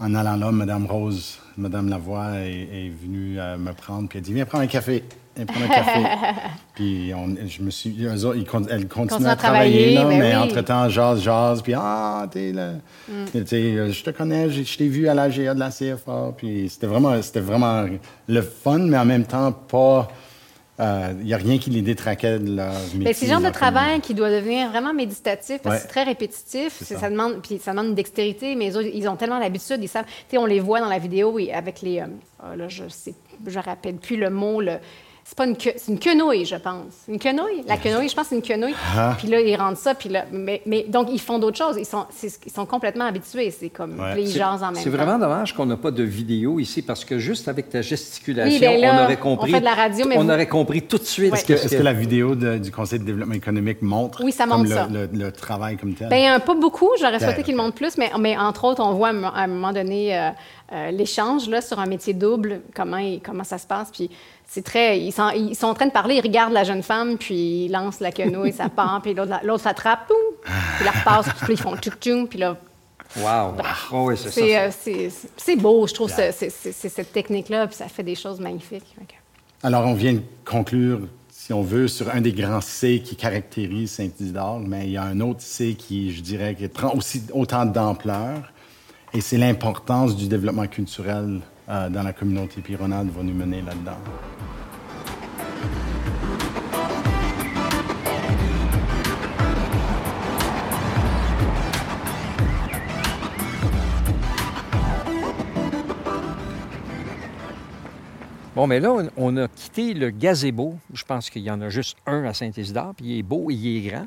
en 0.00 0.14
allant 0.14 0.36
là, 0.36 0.52
Mme 0.52 0.86
Rose, 0.86 1.38
Mme 1.56 1.88
Lavoie 1.88 2.38
est, 2.40 2.90
venue 2.90 3.38
euh, 3.38 3.56
me 3.58 3.72
prendre. 3.72 4.08
Puis 4.08 4.18
elle 4.18 4.24
dit 4.24 4.32
Viens 4.32 4.44
prendre 4.44 4.64
un 4.64 4.68
café 4.68 5.04
elle 5.34 5.46
prend 5.46 5.62
un 5.62 5.68
café. 5.68 6.00
puis 6.74 7.12
on, 7.14 7.34
je 7.46 7.62
me 7.62 7.70
suis, 7.70 8.04
eux 8.04 8.24
autres, 8.24 8.36
ils, 8.36 8.68
elle 8.70 8.88
continue 8.88 9.26
à, 9.26 9.36
travailler, 9.36 9.94
là, 9.94 10.04
ben 10.04 10.18
mais 10.18 10.36
entre-temps, 10.36 10.88
jase, 10.88 11.22
jase, 11.22 11.62
puis 11.62 11.74
ah, 11.74 12.26
t'es 12.30 12.52
là. 12.52 12.72
Mm. 13.08 13.24
Je 13.34 14.02
te 14.02 14.10
connais, 14.10 14.50
je, 14.50 14.76
t'ai 14.76 14.88
vu 14.88 15.08
à 15.08 15.14
l'AGA 15.14 15.54
de 15.54 15.58
la 15.58 15.70
CFA. 15.70 16.34
Puis 16.36 16.68
c'était 16.68 16.86
vraiment, 16.86 17.20
c'était 17.22 17.40
vraiment 17.40 17.86
le 18.28 18.42
fun, 18.42 18.78
mais 18.78 18.98
en 18.98 19.04
même 19.04 19.24
temps 19.24 19.52
pas 19.52 20.08
Il 21.20 21.24
n'y 21.26 21.34
a 21.34 21.36
rien 21.36 21.58
qui 21.58 21.70
les 21.70 21.82
détraquait 21.82 22.38
de 22.38 22.56
leur 22.56 22.72
métier. 22.72 22.98
Ben, 23.04 23.14
c'est 23.14 23.26
le 23.26 23.32
genre 23.32 23.40
de 23.40 23.50
travail 23.50 24.00
qui 24.00 24.14
doit 24.14 24.30
devenir 24.30 24.70
vraiment 24.70 24.92
méditatif 24.92 25.60
parce 25.62 25.74
Ouais. 25.74 25.76
que 25.78 25.82
c'est 25.82 25.88
très 25.88 26.02
répétitif. 26.04 26.82
Ça. 26.82 26.98
Ça. 26.98 27.10
demande, 27.10 27.40
puis 27.42 27.58
ça 27.62 27.70
demande 27.72 27.86
une 27.88 27.94
dextérité, 27.94 28.54
mais 28.56 28.70
eux 28.76 28.86
ils 28.94 29.08
ont 29.08 29.16
tellement 29.16 29.38
l'habitude. 29.38 29.78
Ils 29.82 29.88
savent, 29.88 30.04
tu 30.06 30.12
sais, 30.30 30.38
on 30.38 30.46
les 30.46 30.60
voit 30.60 30.80
dans 30.80 30.88
la 30.88 30.98
vidéo 30.98 31.38
et 31.38 31.52
avec 31.52 31.82
les. 31.82 32.00
euh, 32.00 32.06
ah, 32.42 32.56
là, 32.56 32.68
je 32.68 32.84
sais, 32.88 33.14
je 33.46 33.58
rappelle 33.58 33.96
plus 33.96 34.16
le 34.16 34.30
mot. 34.30 34.60
Le, 34.60 34.78
c'est 35.24 35.36
pas 35.38 35.46
une 35.46 35.56
que- 35.56 35.70
c'est 35.76 35.90
une 35.92 35.98
quenouille, 35.98 36.44
je 36.44 36.56
pense. 36.56 36.92
Une 37.08 37.18
quenouille? 37.18 37.62
La 37.66 37.76
quenouille, 37.76 38.08
je 38.08 38.14
pense 38.14 38.24
que 38.24 38.30
c'est 38.30 38.36
une 38.36 38.42
quenouille. 38.42 38.74
Ah. 38.96 39.14
Puis 39.18 39.28
là, 39.28 39.40
ils 39.40 39.56
rendent 39.56 39.76
ça. 39.76 39.94
Puis 39.94 40.08
là, 40.08 40.24
mais, 40.30 40.60
mais 40.66 40.84
donc, 40.88 41.08
ils 41.10 41.20
font 41.20 41.38
d'autres 41.38 41.56
choses. 41.56 41.76
Ils 41.78 41.86
sont, 41.86 42.04
c'est- 42.10 42.38
ils 42.44 42.52
sont 42.52 42.66
complètement 42.66 43.06
habitués. 43.06 43.50
C'est 43.50 43.70
comme. 43.70 43.92
Ouais. 43.98 44.12
puis 44.12 44.20
là, 44.22 44.28
ils 44.28 44.32
C'est- 44.32 44.38
jasent 44.38 44.62
en 44.62 44.66
même 44.66 44.74
temps. 44.74 44.80
C'est 44.82 44.90
vraiment 44.90 45.18
dommage 45.18 45.54
qu'on 45.54 45.64
n'a 45.66 45.76
pas 45.76 45.90
de 45.90 46.02
vidéo 46.02 46.58
ici 46.60 46.82
parce 46.82 47.04
que 47.04 47.18
juste 47.18 47.48
avec 47.48 47.70
ta 47.70 47.82
gesticulation, 47.82 48.52
Oui, 48.52 48.60
ben 48.60 48.80
là, 48.80 48.96
on 49.00 49.04
aurait 49.04 49.18
on 49.18 49.22
compris. 49.22 49.52
fait 49.52 49.60
de 49.60 49.64
la 49.64 49.74
radio, 49.74 50.06
mais 50.08 50.18
on 50.18 50.24
vous- 50.24 50.30
aurait 50.30 50.48
compris 50.48 50.82
tout 50.82 50.98
de 50.98 51.04
suite. 51.04 51.32
Ouais. 51.32 51.38
ce 51.38 51.44
que- 51.44 51.52
Est-ce 51.54 51.76
que 51.76 51.82
la 51.82 51.92
vidéo 51.92 52.34
de- 52.34 52.58
du 52.58 52.70
Conseil 52.70 52.98
de 52.98 53.04
développement 53.04 53.34
économique 53.34 53.80
montre, 53.80 54.22
Oui, 54.24 54.32
ça 54.32 54.44
comme 54.46 54.58
montre 54.58 54.70
le, 54.70 54.74
ça. 54.76 54.88
le- 54.90 55.08
le 55.12 55.32
travail 55.32 55.76
comme 55.76 55.94
tel? 55.94 56.08
Bien, 56.08 56.40
pas 56.40 56.54
beaucoup. 56.54 56.90
J'aurais 57.00 57.18
souhaité 57.20 57.36
Ben, 57.38 57.42
qu'il 57.44 57.56
monte 57.56 57.74
plus, 57.74 57.96
mais, 57.96 58.10
mais 58.18 58.36
entre 58.36 58.64
autres, 58.64 58.82
on 58.82 58.92
voit 58.94 59.08
à 59.08 59.10
un, 59.10 59.14
mo- 59.14 59.26
à 59.28 59.40
un 59.42 59.46
moment 59.46 59.72
donné 59.72 60.18
euh, 60.18 60.30
euh, 60.72 60.90
l'échange 60.90 61.48
là, 61.48 61.60
sur 61.60 61.78
un 61.78 61.86
métier 61.86 62.14
double, 62.14 62.62
comment, 62.74 62.96
il- 62.98 63.20
comment 63.20 63.44
ça 63.44 63.58
se 63.58 63.66
passe. 63.66 63.90
Puis 63.92 64.08
c'est 64.48 64.62
très. 64.64 64.98
Ils 65.00 65.12
sont, 65.12 65.28
ils 65.30 65.54
sont 65.54 65.66
en 65.66 65.74
train 65.74 65.86
de 65.86 65.92
parler, 65.92 66.16
ils 66.16 66.20
regardent 66.22 66.52
la 66.54 66.64
jeune 66.64 66.82
femme, 66.82 67.18
puis 67.18 67.64
ils 67.66 67.68
lancent 67.70 68.00
la 68.00 68.10
quenouille, 68.12 68.52
ça 68.52 68.68
part, 68.68 69.00
puis 69.02 69.14
l'autre 69.14 69.32
l'autre 69.44 69.62
s'attrape, 69.64 70.06
poum, 70.08 70.16
puis 70.76 70.84
la 70.84 70.90
repasse, 70.92 71.26
puis 71.34 71.48
là, 71.48 71.52
ils 71.54 71.56
font 71.58 71.76
tchouk 71.76 71.94
tchouk, 72.00 72.28
puis 72.30 72.38
là. 72.38 72.56
Wow. 73.16 73.54
Oh, 73.92 74.04
oui, 74.08 74.14
c'est 75.36 75.56
beau, 75.56 75.86
je 75.86 75.92
trouve, 75.92 76.10
ce- 76.10 76.32
c'est- 76.32 76.88
cette 76.88 77.12
technique-là, 77.12 77.66
puis 77.66 77.76
ça 77.76 77.86
fait 77.88 78.02
des 78.02 78.14
choses 78.14 78.40
magnifiques. 78.40 78.96
Alors, 79.62 79.86
on 79.86 79.92
vient 79.92 80.14
de 80.14 80.22
conclure, 80.46 81.00
si 81.30 81.52
on 81.52 81.60
veut, 81.60 81.88
sur 81.88 82.08
un 82.14 82.20
des 82.22 82.32
grands 82.32 82.62
C 82.62 83.02
qui 83.04 83.14
caractérise 83.14 83.90
Saint-Isidore, 83.92 84.60
mais 84.60 84.86
il 84.86 84.92
y 84.92 84.96
a 84.96 85.02
un 85.02 85.20
autre 85.20 85.40
C 85.42 85.74
qui, 85.74 86.12
je 86.14 86.22
dirais, 86.22 86.54
qui 86.54 86.66
prend 86.68 86.94
aussi 86.94 87.22
autant 87.34 87.66
d'ampleur, 87.66 88.50
et 89.14 89.20
c'est 89.20 89.38
l'importance 89.38 90.16
du 90.16 90.28
développement 90.28 90.66
culturel 90.66 91.40
euh, 91.68 91.88
dans 91.88 92.02
la 92.02 92.12
communauté 92.12 92.60
pironade 92.60 93.08
va 93.08 93.22
nous 93.22 93.34
mener 93.34 93.60
là-dedans. 93.62 93.98
Bon, 108.54 108.66
mais 108.66 108.80
là, 108.80 108.94
on, 109.16 109.36
a 109.38 109.48
quitté 109.48 109.94
le 109.94 110.10
gazebo. 110.10 110.74
Je 110.92 111.04
pense 111.04 111.30
qu'il 111.30 111.40
y 111.40 111.50
en 111.50 111.62
a 111.62 111.70
juste 111.70 111.96
un 112.04 112.24
à 112.24 112.34
Saint-Isidore, 112.34 112.92
puis 112.94 113.06
il 113.06 113.18
est 113.20 113.22
beau, 113.22 113.46
il 113.48 113.78
est 113.78 113.88
grand. 113.88 114.06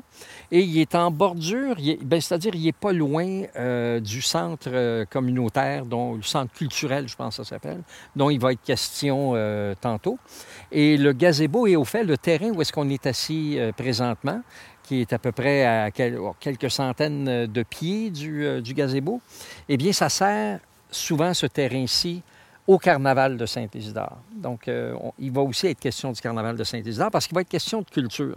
Et 0.52 0.60
il 0.60 0.80
est 0.80 0.94
en 0.94 1.10
bordure, 1.10 1.74
ben, 2.02 2.20
c'est-à-dire 2.20 2.54
il 2.54 2.62
n'est 2.62 2.72
pas 2.72 2.92
loin 2.92 3.42
euh, 3.56 3.98
du 3.98 4.22
centre 4.22 4.68
euh, 4.68 5.04
communautaire, 5.04 5.84
dont, 5.84 6.14
le 6.14 6.22
centre 6.22 6.52
culturel, 6.52 7.08
je 7.08 7.16
pense 7.16 7.38
que 7.38 7.42
ça 7.42 7.48
s'appelle, 7.56 7.80
dont 8.14 8.30
il 8.30 8.38
va 8.38 8.52
être 8.52 8.62
question 8.62 9.32
euh, 9.34 9.74
tantôt. 9.80 10.16
Et 10.70 10.96
le 10.96 11.12
gazebo 11.12 11.66
est 11.66 11.74
au 11.74 11.84
fait 11.84 12.04
le 12.04 12.16
terrain 12.16 12.50
où 12.50 12.62
est-ce 12.62 12.72
qu'on 12.72 12.88
est 12.88 13.04
assis 13.04 13.58
présentement, 13.76 14.42
qui 14.84 15.00
est 15.00 15.12
à 15.12 15.18
peu 15.18 15.32
près 15.32 15.64
à 15.64 15.90
oh, 16.20 16.36
quelques 16.38 16.70
centaines 16.70 17.46
de 17.46 17.62
pieds 17.64 18.10
du, 18.10 18.62
du 18.62 18.74
gazebo. 18.74 19.20
Eh 19.68 19.76
bien, 19.76 19.92
ça 19.92 20.08
sert 20.08 20.60
souvent 20.92 21.34
ce 21.34 21.46
terrain-ci 21.46 22.22
au 22.66 22.78
carnaval 22.78 23.36
de 23.36 23.46
Saint-Isidore. 23.46 24.18
Donc, 24.34 24.68
euh, 24.68 24.94
il 25.18 25.30
va 25.30 25.42
aussi 25.42 25.68
être 25.68 25.78
question 25.78 26.12
du 26.12 26.20
carnaval 26.20 26.56
de 26.56 26.64
Saint-Isidore 26.64 27.10
parce 27.10 27.26
qu'il 27.26 27.34
va 27.34 27.42
être 27.42 27.48
question 27.48 27.80
de 27.80 27.90
culture. 27.90 28.36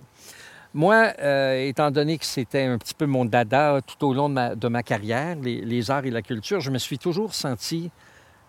Moi, 0.74 1.14
euh, 1.20 1.68
étant 1.68 1.90
donné 1.90 2.18
que 2.20 2.26
c'était 2.26 2.64
un 2.64 2.78
petit 2.78 2.94
peu 2.94 3.08
mon 3.08 3.26
dada 3.26 3.80
tout 3.82 4.06
au 4.06 4.14
long 4.14 4.30
de 4.30 4.68
ma, 4.68 4.84
carrière, 4.84 5.36
les, 5.42 5.92
arts 5.92 6.06
et 6.06 6.12
la 6.12 6.22
culture, 6.22 6.60
je 6.60 6.70
me 6.70 6.78
suis 6.78 7.00
toujours 7.00 7.34
senti 7.34 7.90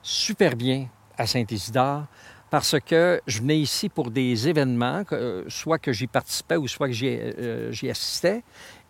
super 0.02 0.54
bien 0.54 0.86
à 1.16 1.26
Saint-Isidore 1.26 2.04
parce 2.50 2.78
que 2.80 3.22
je 3.26 3.38
venais 3.38 3.58
ici 3.58 3.88
pour 3.88 4.10
des 4.10 4.48
événements, 4.48 5.02
euh, 5.12 5.44
soit 5.48 5.78
que 5.78 5.92
j'y 5.92 6.08
participais 6.08 6.56
ou 6.56 6.68
soit 6.68 6.88
que 6.88 6.92
j'y 6.92 7.90
assistais. 7.90 8.42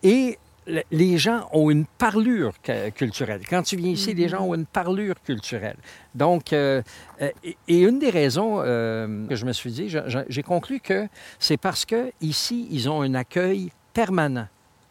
Et 0.02 0.38
les 0.66 1.18
gens 1.18 1.48
ont 1.52 1.70
une 1.70 1.86
parlure 1.86 2.52
culturelle. 2.94 3.42
Quand 3.48 3.62
tu 3.62 3.76
viens 3.76 3.90
ici, 3.90 4.14
les 4.14 4.28
gens 4.28 4.44
ont 4.46 4.54
une 4.54 4.66
parlure 4.66 5.20
culturelle. 5.22 5.76
Donc, 6.14 6.52
euh, 6.52 6.82
euh, 7.22 7.30
et, 7.44 7.56
et 7.68 7.80
une 7.80 7.98
des 7.98 8.10
raisons 8.10 8.60
euh, 8.60 9.26
que 9.26 9.36
je 9.36 9.46
me 9.46 9.52
suis 9.52 9.72
dit, 9.72 9.94
j'ai 10.28 10.42
conclu 10.42 10.80
que 10.80 11.08
c'est 11.38 11.56
parce 11.56 11.84
que 11.84 12.12
ici, 12.20 12.68
ils 12.70 12.88
ont 12.88 13.02
un 13.02 13.14
accueil 13.14 13.72
permanent 13.92 14.48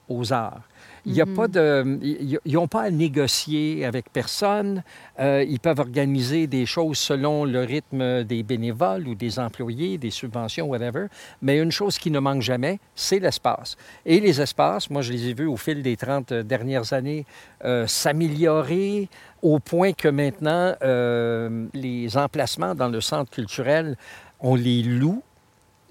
aux 0.10 0.34
arts. 0.34 0.62
Il 1.06 1.14
y 1.14 1.22
a 1.22 1.26
pas 1.26 1.48
de, 1.48 1.98
ils 2.02 2.40
ils 2.46 2.54
n'ont 2.54 2.68
pas 2.68 2.84
à 2.84 2.92
négocier 2.92 3.86
avec 3.86 4.12
personne. 4.12 4.84
Euh, 5.20 5.46
ils 5.48 5.60
peuvent 5.60 5.80
organiser 5.80 6.46
des 6.48 6.66
choses 6.66 6.98
selon 6.98 7.46
le 7.46 7.62
rythme 7.62 8.24
des 8.24 8.44
bénévoles 8.44 9.08
ou 9.08 9.16
des 9.16 9.40
employés, 9.40 9.98
des 9.98 10.10
subventions, 10.10 10.68
whatever. 10.68 11.08
Mais 11.42 11.58
une 11.58 11.72
chose 11.72 11.98
qui 11.98 12.12
ne 12.12 12.20
manque 12.20 12.42
jamais, 12.42 12.80
c'est 12.96 13.20
l'espace. 13.20 13.78
Et 14.06 14.20
les 14.20 14.42
espaces, 14.42 14.90
moi, 14.90 15.02
je 15.02 15.14
les 15.14 15.30
ai 15.30 15.34
vus 15.34 15.48
au 15.48 15.58
fil 15.58 15.82
des 15.82 15.96
30 15.96 16.34
dernières 16.34 16.92
années 16.94 17.26
euh, 17.64 17.88
s'améliorer 17.88 19.08
au 19.42 19.60
point 19.60 19.94
que 19.94 20.10
maintenant, 20.10 20.76
euh, 20.84 21.66
les 21.74 22.18
emplacements 22.18 22.76
dans 22.76 22.90
le 22.90 23.00
centre 23.00 23.32
culturel, 23.32 23.96
on 24.42 24.56
les 24.56 24.84
loue 24.84 25.22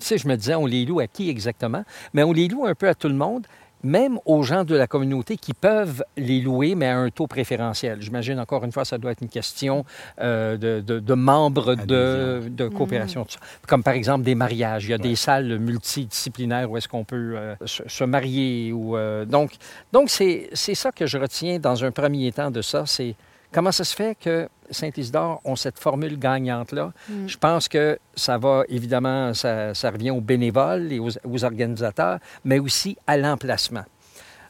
tu 0.00 0.06
sais, 0.06 0.18
je 0.18 0.28
me 0.28 0.36
disais, 0.36 0.54
on 0.54 0.66
les 0.66 0.84
loue 0.84 1.00
à 1.00 1.08
qui 1.08 1.28
exactement? 1.28 1.82
Mais 2.14 2.22
on 2.22 2.32
les 2.32 2.46
loue 2.46 2.66
un 2.66 2.74
peu 2.76 2.86
à 2.86 2.94
tout 2.94 3.08
le 3.08 3.16
monde, 3.16 3.48
même 3.82 4.18
aux 4.24 4.42
gens 4.42 4.64
de 4.64 4.74
la 4.74 4.86
communauté 4.86 5.36
qui 5.36 5.54
peuvent 5.54 6.02
les 6.16 6.40
louer, 6.40 6.74
mais 6.74 6.86
à 6.88 6.96
un 6.98 7.10
taux 7.10 7.26
préférentiel. 7.26 8.02
J'imagine, 8.02 8.38
encore 8.40 8.64
une 8.64 8.72
fois, 8.72 8.84
ça 8.84 8.98
doit 8.98 9.12
être 9.12 9.22
une 9.22 9.28
question 9.28 9.84
euh, 10.20 10.56
de, 10.56 10.80
de- 10.80 10.98
de 11.00 11.14
membres 11.14 11.74
de, 11.74 12.42
de 12.48 12.68
coopération. 12.68 13.24
ça. 13.28 13.38
Comme 13.66 13.82
par 13.82 13.94
exemple 13.94 14.24
des 14.24 14.34
mariages. 14.34 14.84
Il 14.86 14.90
y 14.90 14.94
a 14.94 14.98
des 14.98 15.16
salles 15.16 15.58
multidisciplinaires 15.58 16.70
où 16.70 16.76
est-ce 16.76 16.88
qu'on 16.88 17.04
peut 17.04 17.34
euh, 17.36 17.54
se, 17.66 17.82
se 17.86 18.04
marier. 18.04 18.72
Ou, 18.72 18.96
euh, 18.96 19.24
donc, 19.24 19.52
donc 19.92 20.10
c'est 20.10 20.48
c'est 20.52 20.74
ça 20.74 20.92
que 20.92 21.06
je 21.06 21.18
retiens 21.18 21.58
dans 21.58 21.84
un 21.84 21.90
premier 21.90 22.30
temps 22.32 22.50
de 22.50 22.62
ça, 22.62 22.84
c'est 22.86 23.14
comment 23.52 23.72
ça 23.72 23.84
se 23.84 23.94
fait 23.94 24.16
que 24.18 24.48
Saint-Isidore 24.70 25.40
ont 25.44 25.56
cette 25.56 25.78
formule 25.78 26.18
gagnante-là. 26.18 26.92
Je 27.26 27.36
pense 27.36 27.68
que 27.68 27.98
ça 28.14 28.38
va, 28.38 28.64
évidemment, 28.68 29.34
ça, 29.34 29.74
ça 29.74 29.90
revient 29.90 30.10
aux 30.10 30.20
bénévoles 30.20 30.92
et 30.92 30.98
aux, 30.98 31.10
aux 31.24 31.44
organisateurs, 31.44 32.18
mais 32.44 32.58
aussi 32.58 32.96
à 33.06 33.16
l'emplacement. 33.16 33.84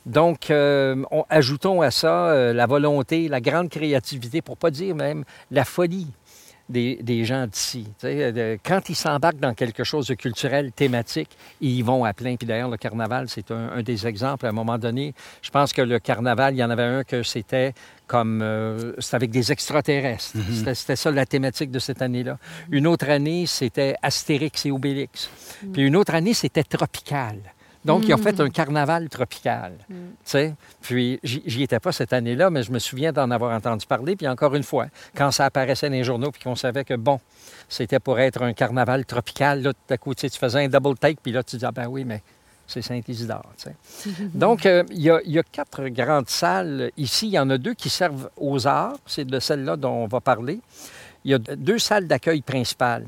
Donc, 0.06 0.50
euh, 0.50 1.02
on- 1.10 1.24
ajoutons 1.28 1.82
à 1.82 1.90
ça 1.90 2.28
euh, 2.28 2.52
la 2.54 2.66
volonté, 2.66 3.28
la 3.28 3.40
grande 3.40 3.68
créativité, 3.68 4.40
pour 4.40 4.56
pas 4.56 4.70
dire 4.70 4.94
même 4.94 5.24
la 5.50 5.64
folie 5.64 6.06
des, 6.68 6.96
des 7.02 7.24
gens 7.24 7.46
d'ici. 7.46 7.86
De- 8.02 8.58
quand 8.64 8.88
ils 8.88 8.94
s'embarquent 8.94 9.40
dans 9.40 9.54
quelque 9.54 9.84
chose 9.84 10.06
de 10.06 10.14
culturel, 10.14 10.72
thématique, 10.72 11.30
ils 11.60 11.78
y 11.78 11.82
vont 11.82 12.04
à 12.04 12.12
plein. 12.12 12.36
Puis 12.36 12.46
d'ailleurs, 12.46 12.68
le 12.68 12.76
carnaval, 12.76 13.28
c'est 13.28 13.50
un, 13.50 13.70
un 13.70 13.82
des 13.82 14.06
exemples. 14.06 14.46
À 14.46 14.50
un 14.50 14.52
moment 14.52 14.78
donné, 14.78 15.14
je 15.42 15.50
pense 15.50 15.72
que 15.72 15.82
le 15.82 15.98
carnaval, 15.98 16.54
il 16.54 16.58
y 16.58 16.64
en 16.64 16.70
avait 16.70 16.82
un 16.82 17.04
que 17.04 17.22
c'était 17.22 17.72
comme... 18.06 18.40
euh, 18.42 18.92
c'était 18.98 19.16
avec 19.16 19.30
des 19.30 19.50
extraterrestres. 19.52 20.32
C'était- 20.52 20.74
C'était 20.74 20.96
ça 20.96 21.10
la 21.10 21.26
thématique 21.26 21.70
de 21.70 21.78
cette 21.78 22.02
année-là. 22.02 22.38
Une 22.70 22.86
autre 22.86 23.08
année, 23.08 23.46
c'était 23.46 23.94
Astérix 24.02 24.66
et 24.66 24.70
Obélix. 24.70 25.30
Puis 25.72 25.82
une 25.86 25.96
autre 25.96 26.14
année, 26.14 26.34
c'était 26.34 26.64
tropical. 26.64 27.38
Donc, 27.84 28.06
ils 28.06 28.12
ont 28.14 28.18
fait 28.18 28.38
un 28.40 28.50
carnaval 28.50 29.08
tropical. 29.08 29.72
sais. 30.24 30.54
Puis, 30.82 31.20
j'y 31.22 31.62
étais 31.62 31.78
pas 31.80 31.92
cette 31.92 32.12
année-là, 32.12 32.50
mais 32.50 32.62
je 32.62 32.72
me 32.72 32.78
souviens 32.78 33.12
d'en 33.12 33.30
avoir 33.30 33.54
entendu 33.56 33.86
parler. 33.86 34.16
Puis, 34.16 34.26
encore 34.28 34.54
une 34.54 34.62
fois, 34.64 34.86
quand 35.16 35.30
ça 35.30 35.44
apparaissait 35.46 35.88
dans 35.88 35.94
les 35.94 36.04
journaux, 36.04 36.30
puis 36.30 36.42
qu'on 36.42 36.56
savait 36.56 36.84
que, 36.84 36.94
bon, 36.94 37.20
c'était 37.68 38.00
pour 38.00 38.18
être 38.18 38.42
un 38.42 38.52
carnaval 38.52 39.06
tropical, 39.06 39.62
là, 39.62 39.72
tout 39.72 39.94
à 39.94 39.96
coup, 39.96 40.14
tu 40.14 40.22
sais, 40.22 40.30
tu 40.30 40.38
faisais 40.38 40.64
un 40.64 40.68
double 40.68 40.98
take, 40.98 41.18
puis 41.22 41.32
là, 41.32 41.42
tu 41.42 41.56
dis, 41.56 41.64
ah 41.64 41.70
ben 41.72 41.86
oui, 41.86 42.04
mais 42.04 42.22
c'est 42.66 42.82
Saint-Isidore. 42.82 43.46
Donc, 44.34 44.66
euh, 44.66 44.82
il 44.90 45.00
y, 45.00 45.10
a- 45.10 45.20
il 45.24 45.30
y 45.32 45.38
a 45.38 45.42
quatre 45.42 45.88
grandes 45.88 46.28
salles 46.28 46.90
ici. 46.98 47.28
Il 47.28 47.32
y 47.32 47.38
en 47.38 47.48
a 47.48 47.56
deux 47.58 47.74
qui 47.74 47.88
servent 47.88 48.28
aux 48.36 48.66
arts. 48.66 48.96
C'est 49.06 49.24
de 49.24 49.38
celle-là 49.40 49.76
dont 49.76 49.92
on 50.04 50.06
va 50.06 50.20
parler. 50.20 50.60
Il 51.24 51.30
y 51.30 51.34
a 51.34 51.38
deux 51.38 51.78
salles 51.78 52.06
d'accueil 52.06 52.42
principales. 52.42 53.06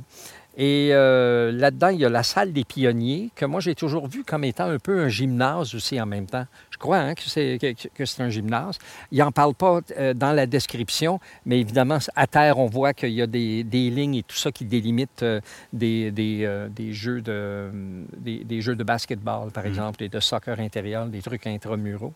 Et 0.63 0.91
euh, 0.93 1.53
là-dedans, 1.53 1.89
il 1.89 2.01
y 2.01 2.05
a 2.05 2.11
la 2.11 2.23
salle 2.23 2.53
des 2.53 2.65
pionniers, 2.65 3.31
que 3.35 3.47
moi, 3.47 3.61
j'ai 3.61 3.75
toujours 3.75 4.07
vu 4.09 4.25
comme 4.25 4.45
étant 4.45 4.67
un 4.67 4.79
peu 4.79 5.01
un 5.01 5.09
gymnase 5.09 5.75
aussi 5.75 5.99
en 5.99 6.05
même 6.05 6.27
temps. 6.27 6.45
Je 6.71 6.77
crois 6.77 6.99
hein, 6.99 7.15
que 7.15 7.23
c'est 7.23 7.57
que, 7.59 8.23
un 8.23 8.29
gymnase. 8.29 8.77
Il 9.11 9.21
n'en 9.21 9.33
parle 9.33 9.55
pas 9.55 9.81
euh, 9.97 10.13
dans 10.13 10.33
la 10.33 10.45
description, 10.45 11.19
mais 11.47 11.61
évidemment, 11.61 11.97
à 12.15 12.27
terre, 12.27 12.59
on 12.59 12.67
voit 12.67 12.93
qu'il 12.93 13.13
y 13.13 13.23
a 13.23 13.27
des, 13.27 13.65
des 13.65 13.89
lignes 13.89 14.17
et 14.17 14.23
tout 14.23 14.37
ça 14.37 14.53
qui 14.53 14.67
délimitent 14.67 15.23
euh, 15.23 15.41
des, 15.73 16.11
des, 16.11 16.67
des 16.69 16.93
jeux 16.93 17.23
de, 17.23 17.71
des, 18.19 18.45
des 18.45 18.61
jeux 18.61 18.77
de 18.77 18.85
basketball, 18.85 19.51
par 19.53 19.65
exemple, 19.65 20.03
et 20.03 20.11
de 20.11 20.21
soccer 20.21 20.61
intérieur, 20.61 21.07
des 21.07 21.23
trucs 21.23 21.47
intramuraux. 21.47 22.13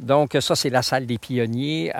Donc, 0.00 0.34
ça, 0.40 0.56
c'est 0.56 0.70
la 0.70 0.80
salle 0.80 1.04
des 1.04 1.18
pionniers. 1.18 1.92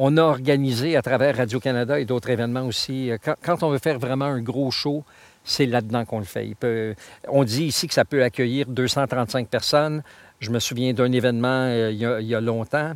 On 0.00 0.16
a 0.16 0.22
organisé 0.22 0.96
à 0.96 1.02
travers 1.02 1.36
Radio-Canada 1.36 1.98
et 1.98 2.04
d'autres 2.04 2.30
événements 2.30 2.62
aussi, 2.62 3.10
euh, 3.10 3.18
quand, 3.20 3.34
quand 3.42 3.62
on 3.64 3.70
veut 3.70 3.80
faire 3.80 3.98
vraiment 3.98 4.26
un 4.26 4.40
gros 4.40 4.70
show, 4.70 5.04
c'est 5.42 5.66
là-dedans 5.66 6.04
qu'on 6.04 6.20
le 6.20 6.24
fait. 6.24 6.54
on 7.26 7.42
dit 7.42 7.64
ici 7.64 7.88
que 7.88 7.94
ça 7.94 8.04
peut 8.04 8.22
accueillir 8.22 8.66
235 8.68 9.48
personnes. 9.48 10.04
Je 10.38 10.50
me 10.50 10.60
souviens 10.60 10.92
d'un 10.92 11.10
événement 11.10 11.64
euh, 11.64 11.90
il, 11.90 11.98
y 11.98 12.34
a, 12.34 12.40
longtemps. 12.40 12.92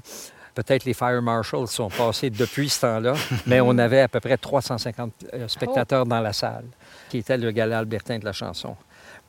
Peut-être 0.54 0.84
les 0.84 0.94
Fire 0.94 1.20
Marshals 1.22 1.66
sont 1.66 1.88
passés 1.88 2.30
depuis 2.30 2.68
ce 2.68 2.82
temps-là, 2.82 3.14
mais 3.46 3.60
on 3.60 3.76
avait 3.78 4.02
à 4.02 4.08
peu 4.08 4.20
près 4.20 4.36
350 4.36 5.12
euh, 5.34 5.48
spectateurs 5.48 6.06
dans 6.06 6.20
la 6.20 6.32
salle, 6.32 6.66
qui 7.08 7.18
était 7.18 7.36
le 7.36 7.50
gala 7.50 7.78
albertain 7.78 8.20
de 8.20 8.24
la 8.24 8.32
chanson. 8.32 8.76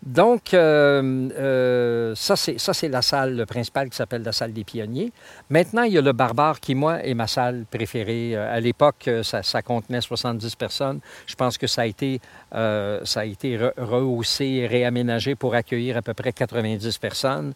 Donc, 0.05 0.53
euh, 0.53 1.29
euh, 1.37 2.13
ça, 2.15 2.35
c'est 2.35 2.89
la 2.89 3.01
salle 3.01 3.45
principale 3.47 3.89
qui 3.89 3.95
s'appelle 3.95 4.23
la 4.23 4.33
salle 4.33 4.51
des 4.51 4.65
pionniers. 4.65 5.13
Maintenant, 5.49 5.83
il 5.83 5.93
y 5.93 5.97
a 5.97 6.01
le 6.01 6.11
Barbare 6.11 6.59
qui, 6.59 6.75
moi, 6.75 7.01
est 7.05 7.13
ma 7.13 7.27
salle 7.27 7.65
préférée. 7.71 8.35
Euh, 8.35 8.53
à 8.53 8.59
l'époque, 8.59 9.09
ça, 9.23 9.61
contenait 9.61 10.01
70 10.01 10.55
personnes. 10.55 10.99
Je 11.25 11.35
pense 11.35 11.57
que 11.57 11.67
ça 11.67 11.83
a 11.83 11.85
été, 11.85 12.19
ça 12.51 13.19
a 13.21 13.25
été 13.25 13.57
rehaussé 13.77 14.67
réaménagé 14.69 15.35
pour 15.35 15.55
accueillir 15.55 15.97
à 15.97 16.01
peu 16.01 16.13
près 16.13 16.33
90 16.33 16.97
personnes. 16.97 17.53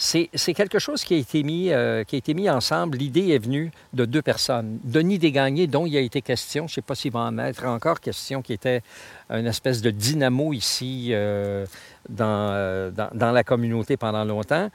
C'est 0.00 0.54
quelque 0.54 0.78
chose 0.78 1.02
qui 1.02 1.14
a 1.14 1.16
été 1.16 1.42
mis, 1.42 1.64
qui 1.64 2.14
a 2.14 2.18
été 2.18 2.32
mis 2.32 2.48
ensemble. 2.48 2.98
L'idée 2.98 3.30
est 3.30 3.38
venue 3.38 3.72
de 3.92 4.04
deux 4.04 4.22
personnes. 4.22 4.78
Denis 4.84 5.18
Desgagnés, 5.18 5.66
dont 5.66 5.86
il 5.86 5.96
a 5.96 6.00
été 6.00 6.22
question, 6.22 6.68
je 6.68 6.72
ne 6.72 6.74
sais 6.76 6.82
pas 6.82 6.94
s'il 6.94 7.10
va 7.10 7.20
en 7.20 7.36
être 7.38 7.64
encore 7.64 7.98
question, 7.98 8.40
qui 8.40 8.52
était 8.52 8.82
une 9.28 9.46
espèce 9.46 9.82
de 9.82 9.90
dynamo 9.90 10.52
ici 10.52 11.08
euh, 11.10 11.66
euh, 12.20 12.90
dans, 12.90 13.32
la 13.32 13.44
communauté 13.44 13.96
pendant 13.96 14.24
longtemps, 14.24 14.70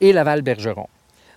et 0.00 0.12
Laval-Bergeron. 0.12 0.88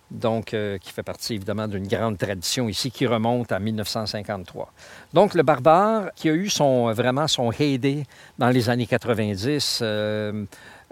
Donc, 0.10 0.54
euh, 0.54 0.78
qui 0.78 0.92
fait 0.92 1.04
partie 1.04 1.36
évidemment 1.36 1.70
d'une 1.70 1.88
grande 1.88 2.18
tradition 2.18 2.68
ici 2.68 2.92
qui 2.92 3.08
remonte 3.08 3.52
à 3.52 3.60
1953. 3.60 4.72
Donc, 5.14 5.34
le 5.34 5.44
barbare 5.44 6.12
qui 6.16 6.30
a 6.30 6.34
eu 6.34 6.50
son, 6.50 6.92
vraiment 6.92 7.28
son 7.28 7.52
heyday 7.52 8.04
dans 8.38 8.50
les 8.50 8.70
années 8.70 8.88
90, 8.88 9.82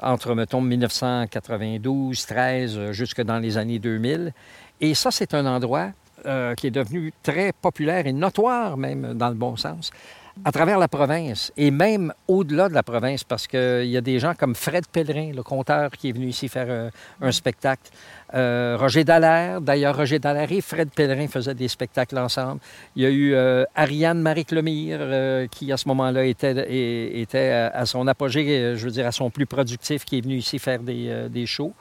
entre, 0.01 0.35
mettons, 0.35 0.61
1992, 0.61 2.25
13, 2.25 2.91
jusque 2.91 3.21
dans 3.21 3.39
les 3.39 3.57
années 3.57 3.79
2000. 3.79 4.33
Et 4.81 4.93
ça, 4.93 5.11
c'est 5.11 5.33
un 5.33 5.45
endroit 5.45 5.91
qui 6.57 6.67
est 6.67 6.71
devenu 6.71 7.13
très 7.23 7.53
populaire 7.53 8.05
et 8.05 8.11
notoire 8.11 8.75
même 8.75 9.13
dans 9.13 9.29
le 9.29 9.35
bon 9.35 9.55
sens 9.55 9.89
à 10.45 10.51
travers 10.51 10.77
la 10.77 10.87
province 10.87 11.51
et 11.57 11.71
même 11.71 12.13
au-delà 12.27 12.69
de 12.69 12.73
la 12.73 12.83
province, 12.83 13.23
parce 13.23 13.47
qu'il 13.47 13.85
y 13.85 13.97
a 13.97 14.01
des 14.01 14.19
gens 14.19 14.33
comme 14.35 14.55
Fred 14.55 14.87
Pellerin, 14.87 15.31
le 15.33 15.43
conteur, 15.43 15.91
qui 15.91 16.09
est 16.09 16.11
venu 16.11 16.27
ici 16.27 16.47
faire 16.47 16.67
euh, 16.69 16.89
un 17.21 17.31
spectacle. 17.31 17.91
Euh, 18.33 18.77
Roger 18.79 19.03
Dallaire, 19.03 19.59
d'ailleurs, 19.61 19.95
Roger 19.95 20.19
Dallaire 20.19 20.51
et 20.51 20.61
Fred 20.61 20.89
Pellerin 20.91 21.27
faisaient 21.27 21.55
des 21.55 21.67
spectacles 21.67 22.17
ensemble. 22.17 22.61
Il 22.95 23.03
y 23.03 23.05
a 23.05 23.09
eu 23.09 23.33
euh, 23.33 23.65
Ariane 23.75 24.21
Marie-Clemire, 24.21 25.47
qui 25.49 25.71
à 25.71 25.77
ce 25.77 25.87
moment-là 25.89 26.25
était, 26.25 27.51
à 27.51 27.85
son 27.85 28.07
apogée, 28.07 28.75
je 28.75 28.85
veux 28.85 28.91
dire, 28.91 29.07
à 29.07 29.11
son 29.11 29.29
plus 29.29 29.45
productif, 29.45 30.05
qui 30.05 30.19
est 30.19 30.21
venu 30.21 30.35
ici 30.35 30.59
faire 30.59 30.79
des 30.79 31.45
shows. 31.45 31.73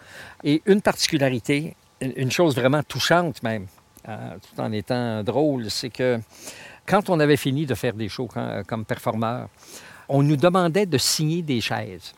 Et 0.43 0.63
une 0.67 0.81
particularité, 0.81 1.77
une 2.01 2.31
chose 2.31 2.55
vraiment 2.55 2.83
touchante 2.83 3.43
même, 3.43 3.67
tout 4.05 4.61
en 4.61 4.73
étant 4.73 5.23
drôle, 5.23 5.71
c'est 5.71 5.91
que 5.91 6.19
quand 6.89 7.11
on 7.11 7.21
avait 7.21 7.37
fini 7.37 7.67
de 7.67 7.75
faire 7.75 7.93
des 7.93 8.09
shows 8.09 8.29
euh, 8.37 8.63
comme 8.67 8.85
performeur, 8.85 9.49
on 10.09 10.23
nous 10.23 10.37
demandait 10.37 10.87
de 10.87 10.99
signer 10.99 11.43
des 11.43 11.61
chaises. 11.61 12.15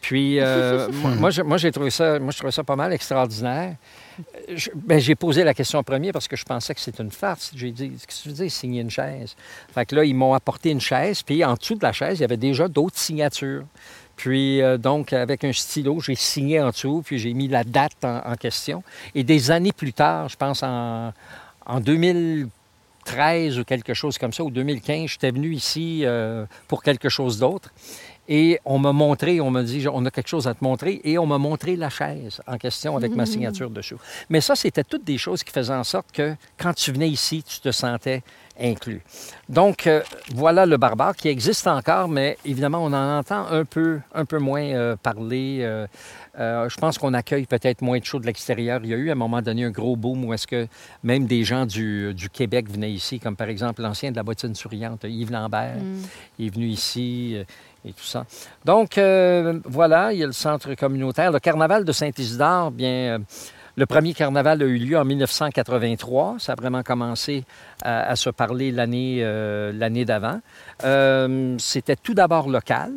Puis, 0.00 0.38
euh, 0.40 0.88
moi, 1.18 1.30
moi 1.44 1.56
j'ai 1.58 1.72
trouvé 1.72 1.90
ça, 1.90 2.18
moi, 2.18 2.30
je 2.30 2.38
trouvais 2.38 2.52
ça 2.52 2.64
pas 2.64 2.76
mal 2.76 2.92
extraordinaire. 2.92 3.74
Ben, 4.74 4.98
j'ai 4.98 5.14
posé 5.14 5.44
la 5.44 5.52
question 5.52 5.78
en 5.78 5.82
premier 5.82 6.12
parce 6.12 6.28
que 6.28 6.36
je 6.36 6.44
pensais 6.44 6.74
que 6.74 6.80
c'était 6.80 7.02
une 7.02 7.10
farce. 7.10 7.52
J'ai 7.54 7.70
dit, 7.70 7.90
qu'est-ce 7.90 8.06
que 8.06 8.22
tu 8.22 8.28
veux 8.28 8.34
dire, 8.34 8.50
signer 8.50 8.80
une 8.80 8.90
chaise? 8.90 9.36
Fait 9.74 9.84
que 9.84 9.94
là, 9.96 10.04
ils 10.04 10.14
m'ont 10.14 10.32
apporté 10.32 10.70
une 10.70 10.80
chaise, 10.80 11.22
puis 11.22 11.44
en 11.44 11.54
dessous 11.54 11.74
de 11.74 11.82
la 11.82 11.92
chaise, 11.92 12.18
il 12.18 12.22
y 12.22 12.24
avait 12.24 12.36
déjà 12.36 12.68
d'autres 12.68 12.98
signatures. 12.98 13.64
Puis, 14.16 14.62
euh, 14.62 14.78
donc, 14.78 15.12
avec 15.12 15.44
un 15.44 15.52
stylo, 15.52 16.00
j'ai 16.00 16.14
signé 16.14 16.60
en 16.60 16.70
dessous, 16.70 17.02
puis 17.04 17.18
j'ai 17.18 17.34
mis 17.34 17.48
la 17.48 17.64
date 17.64 18.02
en, 18.02 18.34
question. 18.36 18.82
Et 19.14 19.24
des 19.24 19.50
années 19.50 19.72
plus 19.72 19.92
tard, 19.92 20.30
je 20.30 20.36
pense 20.36 20.62
en, 20.62 21.12
en 21.66 21.80
2000, 21.80 22.48
2013 23.06 23.58
ou 23.58 23.64
quelque 23.64 23.94
chose 23.94 24.18
comme 24.18 24.32
ça, 24.32 24.44
ou 24.44 24.50
2015, 24.50 25.10
j'étais 25.10 25.30
venu 25.30 25.52
ici 25.52 26.02
euh, 26.04 26.44
pour 26.68 26.82
quelque 26.82 27.08
chose 27.08 27.38
d'autre. 27.38 27.70
Et 28.28 28.58
on 28.64 28.78
m'a 28.78 28.92
montré, 28.92 29.40
on 29.40 29.52
m'a 29.52 29.62
dit, 29.62 29.86
on 29.86 30.04
a 30.04 30.10
quelque 30.10 30.28
chose 30.28 30.48
à 30.48 30.54
te 30.54 30.64
montrer, 30.64 31.00
et 31.04 31.16
on 31.16 31.26
m'a 31.26 31.38
montré 31.38 31.76
la 31.76 31.88
chaise 31.88 32.40
en 32.48 32.58
question 32.58 32.96
avec 32.96 33.14
ma 33.14 33.22
mm-hmm. 33.22 33.26
signature 33.26 33.70
dessus. 33.70 33.94
Mais 34.28 34.40
ça, 34.40 34.56
c'était 34.56 34.82
toutes 34.82 35.04
des 35.04 35.16
choses 35.16 35.44
qui 35.44 35.52
faisaient 35.52 35.72
en 35.72 35.84
sorte 35.84 36.10
que 36.12 36.34
quand 36.58 36.74
tu 36.74 36.90
venais 36.90 37.08
ici, 37.08 37.44
tu 37.44 37.60
te 37.60 37.70
sentais 37.70 38.24
inclus. 38.60 39.02
Donc, 39.48 39.86
euh, 39.86 40.02
voilà 40.34 40.66
le 40.66 40.76
barbare 40.76 41.14
qui 41.14 41.28
existe 41.28 41.68
encore, 41.68 42.08
mais 42.08 42.36
évidemment, 42.44 42.82
on 42.82 42.92
en 42.92 43.18
entend 43.18 43.46
un 43.48 43.64
peu, 43.64 44.00
un 44.12 44.24
peu 44.24 44.38
moins 44.38 44.64
euh, 44.64 44.96
parler. 44.96 45.86
Euh, 46.38 46.68
je 46.68 46.76
pense 46.76 46.98
qu'on 46.98 47.14
accueille 47.14 47.46
peut-être 47.46 47.82
moins 47.82 47.98
de 47.98 48.04
shows 48.04 48.20
de 48.20 48.26
l'extérieur. 48.26 48.80
Il 48.84 48.90
y 48.90 48.94
a 48.94 48.96
eu 48.96 49.08
à 49.08 49.12
un 49.12 49.16
moment 49.16 49.42
donné 49.42 49.64
un 49.64 49.70
gros 49.70 49.96
boom 49.96 50.24
où 50.24 50.34
est-ce 50.34 50.46
que 50.46 50.66
même 51.02 51.26
des 51.26 51.44
gens 51.44 51.66
du, 51.66 52.14
Québec 52.32 52.70
venaient 52.70 52.92
ici, 52.92 53.18
comme 53.18 53.36
par 53.36 53.48
exemple 53.48 53.82
l'ancien 53.82 54.10
de 54.10 54.16
la 54.16 54.22
bottine 54.22 54.54
souriante, 54.54 55.04
Yves 55.04 55.32
Lambert, 55.32 55.76
mm. 55.76 56.02
il 56.38 56.46
est 56.46 56.50
venu 56.50 56.66
ici 56.66 57.36
et 57.84 57.92
tout 57.92 58.04
ça. 58.04 58.26
Donc, 58.64 58.98
voilà, 59.64 60.12
il 60.12 60.18
y 60.18 60.22
a 60.22 60.26
le 60.26 60.32
centre 60.32 60.74
communautaire. 60.74 61.32
Le 61.32 61.40
carnaval 61.40 61.84
de 61.84 61.92
Saint-Isidore, 61.92 62.70
bien, 62.70 63.20
le 63.78 63.84
premier 63.84 64.14
carnaval 64.14 64.62
a 64.62 64.64
eu 64.64 64.78
lieu 64.78 64.98
en 64.98 65.04
1983. 65.04 66.36
Ça 66.38 66.52
a 66.52 66.54
vraiment 66.54 66.82
commencé 66.82 67.44
à, 67.82 68.16
se 68.16 68.30
parler 68.30 68.72
l'année 68.72 69.18
euh, 69.20 70.04
d'avant. 70.06 70.40
Euh, 70.84 71.56
c'était 71.58 71.96
tout 71.96 72.14
d'abord 72.14 72.48
local. 72.48 72.90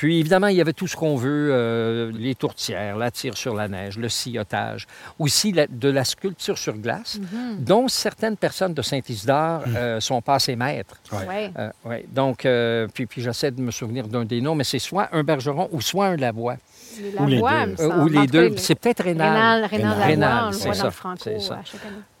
Puis 0.00 0.18
évidemment, 0.18 0.46
il 0.46 0.56
y 0.56 0.62
avait 0.62 0.72
tout 0.72 0.86
ce 0.86 0.96
qu'on 0.96 1.14
veut, 1.14 1.50
euh, 1.52 2.10
les 2.14 2.34
tourtières, 2.34 2.96
la 2.96 3.10
tire 3.10 3.36
sur 3.36 3.54
la 3.54 3.68
neige, 3.68 3.98
le 3.98 4.08
sillottage, 4.08 4.86
aussi 5.18 5.52
de 5.52 5.88
la 5.90 6.04
sculpture 6.04 6.56
sur 6.56 6.72
glace, 6.78 7.18
mhm. 7.18 7.58
dont 7.58 7.86
certaines 7.86 8.38
personnes 8.38 8.72
de 8.72 8.80
Saint-Isidore 8.80 9.68
mhm. 9.68 10.00
sont 10.00 10.22
passées 10.22 10.56
maîtres. 10.56 10.96
Oui. 11.12 11.52
ouais. 11.84 12.06
Donc, 12.08 12.48
puis, 12.94 13.04
puis 13.04 13.20
j'essaie 13.20 13.50
de 13.50 13.60
me 13.60 13.70
souvenir 13.70 14.08
d'un 14.08 14.24
des 14.24 14.40
noms, 14.40 14.54
mais 14.54 14.64
c'est 14.64 14.78
soit 14.78 15.10
un 15.12 15.22
bergeron 15.22 15.68
ou 15.70 15.82
soit 15.82 16.06
un 16.06 16.16
lavoie. 16.16 16.56
Ou 17.18 17.26
les 17.26 17.42
deux. 17.42 17.86
ou 17.86 18.08
les 18.08 18.26
deux. 18.26 18.56
C'est 18.56 18.76
peut-être 18.76 19.04
Rénal. 19.04 19.66
Rénal, 19.66 20.02
Rénal, 20.02 20.54
c'est 20.54 20.72
ça. 20.72 20.90
C'est 21.18 21.40
ça. 21.40 21.60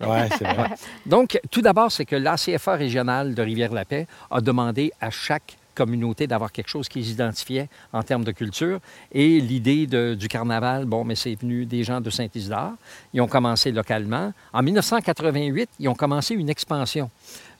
Oui, 0.02 0.18
c'est 0.38 0.44
vrai. 0.44 0.70
Donc, 1.06 1.40
tout 1.50 1.62
d'abord, 1.62 1.90
c'est 1.90 2.04
que 2.04 2.16
l'ACFA 2.16 2.74
régionale 2.74 3.34
de 3.34 3.42
Rivière-la-Paix 3.42 4.06
a 4.30 4.40
demandé 4.42 4.92
à 5.00 5.08
chaque 5.08 5.56
communauté 5.80 6.26
d'avoir 6.26 6.52
quelque 6.52 6.68
chose 6.68 6.88
qu'ils 6.88 7.08
identifiaient 7.10 7.68
en 7.92 8.02
termes 8.02 8.24
de 8.24 8.32
culture. 8.32 8.80
Et 9.12 9.40
l'idée 9.40 9.86
du 9.86 10.28
carnaval, 10.28 10.84
bon, 10.84 11.04
mais 11.04 11.14
c'est 11.14 11.34
venu 11.34 11.64
des 11.64 11.82
gens 11.84 12.00
de 12.02 12.10
Saint-Isidore. 12.10 12.72
Ils 13.14 13.20
ont 13.22 13.28
commencé 13.28 13.72
localement. 13.72 14.32
En 14.52 14.62
1988, 14.62 15.70
ils 15.78 15.88
ont 15.88 15.94
commencé 15.94 16.34
une 16.34 16.50
expansion. 16.50 17.10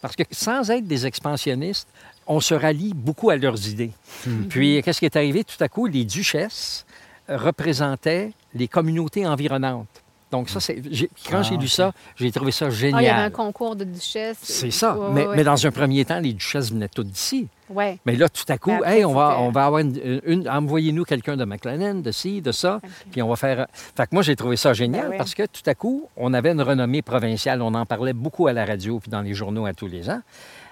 Parce 0.03 0.17
que 0.17 0.25
sans 0.31 0.71
être 0.71 0.87
des 0.87 1.07
expansionnistes, 1.07 1.89
on 2.27 2.41
se 2.41 2.55
rallie 2.55 2.93
beaucoup 2.95 3.31
à 3.31 3.37
leurs 3.37 3.69
idées. 3.69 3.93
Hmm. 4.27 4.45
Puis, 4.49 4.83
qu'est-ce 4.83 5.01
qui 5.01 5.07
est 5.07 5.17
arrivé? 5.17 5.45
Tout 5.45 5.63
à 5.63 5.69
coup, 5.69 5.87
les 5.87 6.05
duchesses 6.05 6.85
représentaient 7.29 8.33
les 8.55 8.69
communautés 8.69 9.27
environnantes. 9.27 10.03
Donc, 10.31 10.49
ça, 10.49 10.61
c'est. 10.61 10.81
Quand 11.29 11.43
j'ai 11.43 11.57
ah, 11.57 11.61
lu 11.61 11.69
ça, 11.69 11.93
j'ai 12.17 12.31
trouvé 12.31 12.53
ça 12.53 12.71
génial. 12.71 12.99
Ah, 12.99 13.03
il 13.03 13.07
y 13.07 13.09
avait 13.09 13.23
un 13.23 13.31
concours 13.31 13.75
de 13.75 13.85
duchesses. 13.85 14.39
C'est 14.43 14.71
ça. 14.71 14.97
mais, 15.13 15.27
mais, 15.35 15.45
dans 15.45 15.67
un 15.67 15.71
premier 15.71 16.05
temps, 16.05 16.21
les 16.21 16.33
duchesses 16.33 16.71
venaient 16.71 16.89
toutes 16.89 17.09
d'ici. 17.09 17.49
Oui. 17.69 17.99
Mais 18.05 18.17
là, 18.17 18.29
tout 18.29 18.45
à 18.49 18.59
coup, 18.59 18.83
hey, 18.85 19.05
on 19.05 19.15
va, 19.15 19.37
on 19.41 19.51
va 19.51 19.67
avoir 19.67 19.81
une. 19.81 20.49
Envoyez-nous 20.49 21.05
quelqu'un 21.05 21.37
de 21.37 21.45
McLennan, 21.45 22.03
de 22.03 22.13
ci, 22.13 22.41
de 22.41 22.53
ça, 22.53 22.81
puis 23.11 23.23
on 23.23 23.29
va 23.29 23.37
faire. 23.37 23.67
Fait 23.73 24.05
que 24.05 24.11
moi, 24.13 24.23
j'ai 24.23 24.37
trouvé 24.37 24.57
ça 24.57 24.73
génial 24.73 25.11
ben 25.11 25.19
parce 25.19 25.35
que 25.35 25.45
tout 25.45 25.63
à 25.67 25.75
coup, 25.75 26.09
on 26.17 26.33
avait 26.35 26.51
une 26.51 26.63
renommée 26.63 27.03
provinciale. 27.03 27.63
On 27.63 27.75
en 27.75 27.87
parlait 27.87 28.13
beaucoup 28.13 28.47
à 28.47 28.53
la 28.53 28.65
radio 28.65 28.99
puis 28.99 29.11
dans 29.11 29.23
les 29.23 29.35
journaux 29.35 29.67
à 29.67 29.73
tous 29.73 29.87
les 29.87 30.11
ans. 30.11 30.21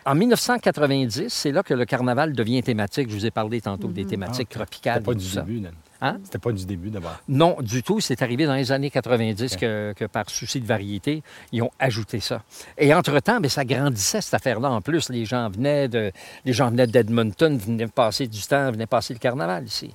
En 0.06 0.14
1990, 0.14 1.26
c'est 1.28 1.52
là 1.52 1.62
que 1.62 1.74
le 1.74 1.84
carnaval 1.84 2.32
devient 2.32 2.62
thématique. 2.62 3.10
Je 3.10 3.14
vous 3.14 3.26
ai 3.26 3.30
parlé 3.30 3.60
tantôt 3.60 3.88
des 3.88 4.04
mhm. 4.04 4.10
thématiques 4.10 4.48
ah, 4.52 4.58
tropicales. 4.58 5.02
Pas 5.02 5.14
du 5.14 5.30
début, 5.30 5.62
Hein? 6.00 6.18
C'était 6.22 6.38
pas 6.38 6.52
du 6.52 6.64
début 6.64 6.90
d'abord. 6.90 7.16
Non, 7.28 7.56
du 7.60 7.82
tout. 7.82 8.00
C'est 8.00 8.22
arrivé 8.22 8.46
dans 8.46 8.54
les 8.54 8.70
années 8.70 8.90
90 8.90 9.56
que, 9.56 10.06
par 10.06 10.30
souci 10.30 10.60
de 10.60 10.66
variété, 10.66 11.22
ils 11.52 11.62
ont 11.62 11.70
ajouté 11.78 12.20
ça. 12.20 12.42
Et 12.76 12.94
entre-temps, 12.94 13.40
bien, 13.40 13.50
ça 13.50 13.64
grandissait, 13.64 14.20
cette 14.20 14.34
affaire-là. 14.34 14.70
En 14.70 14.80
plus, 14.80 15.08
les 15.08 15.24
gens 15.24 15.48
venaient 15.50 15.88
de, 15.88 16.12
les 16.44 16.52
gens 16.52 16.70
venaient 16.70 16.86
d'Edmonton, 16.86 17.58
venaient 17.58 17.88
passer 17.88 18.26
du 18.28 18.40
temps, 18.42 18.70
venaient 18.70 18.86
passer 18.86 19.14
le 19.14 19.18
carnaval 19.18 19.64
ici. 19.64 19.94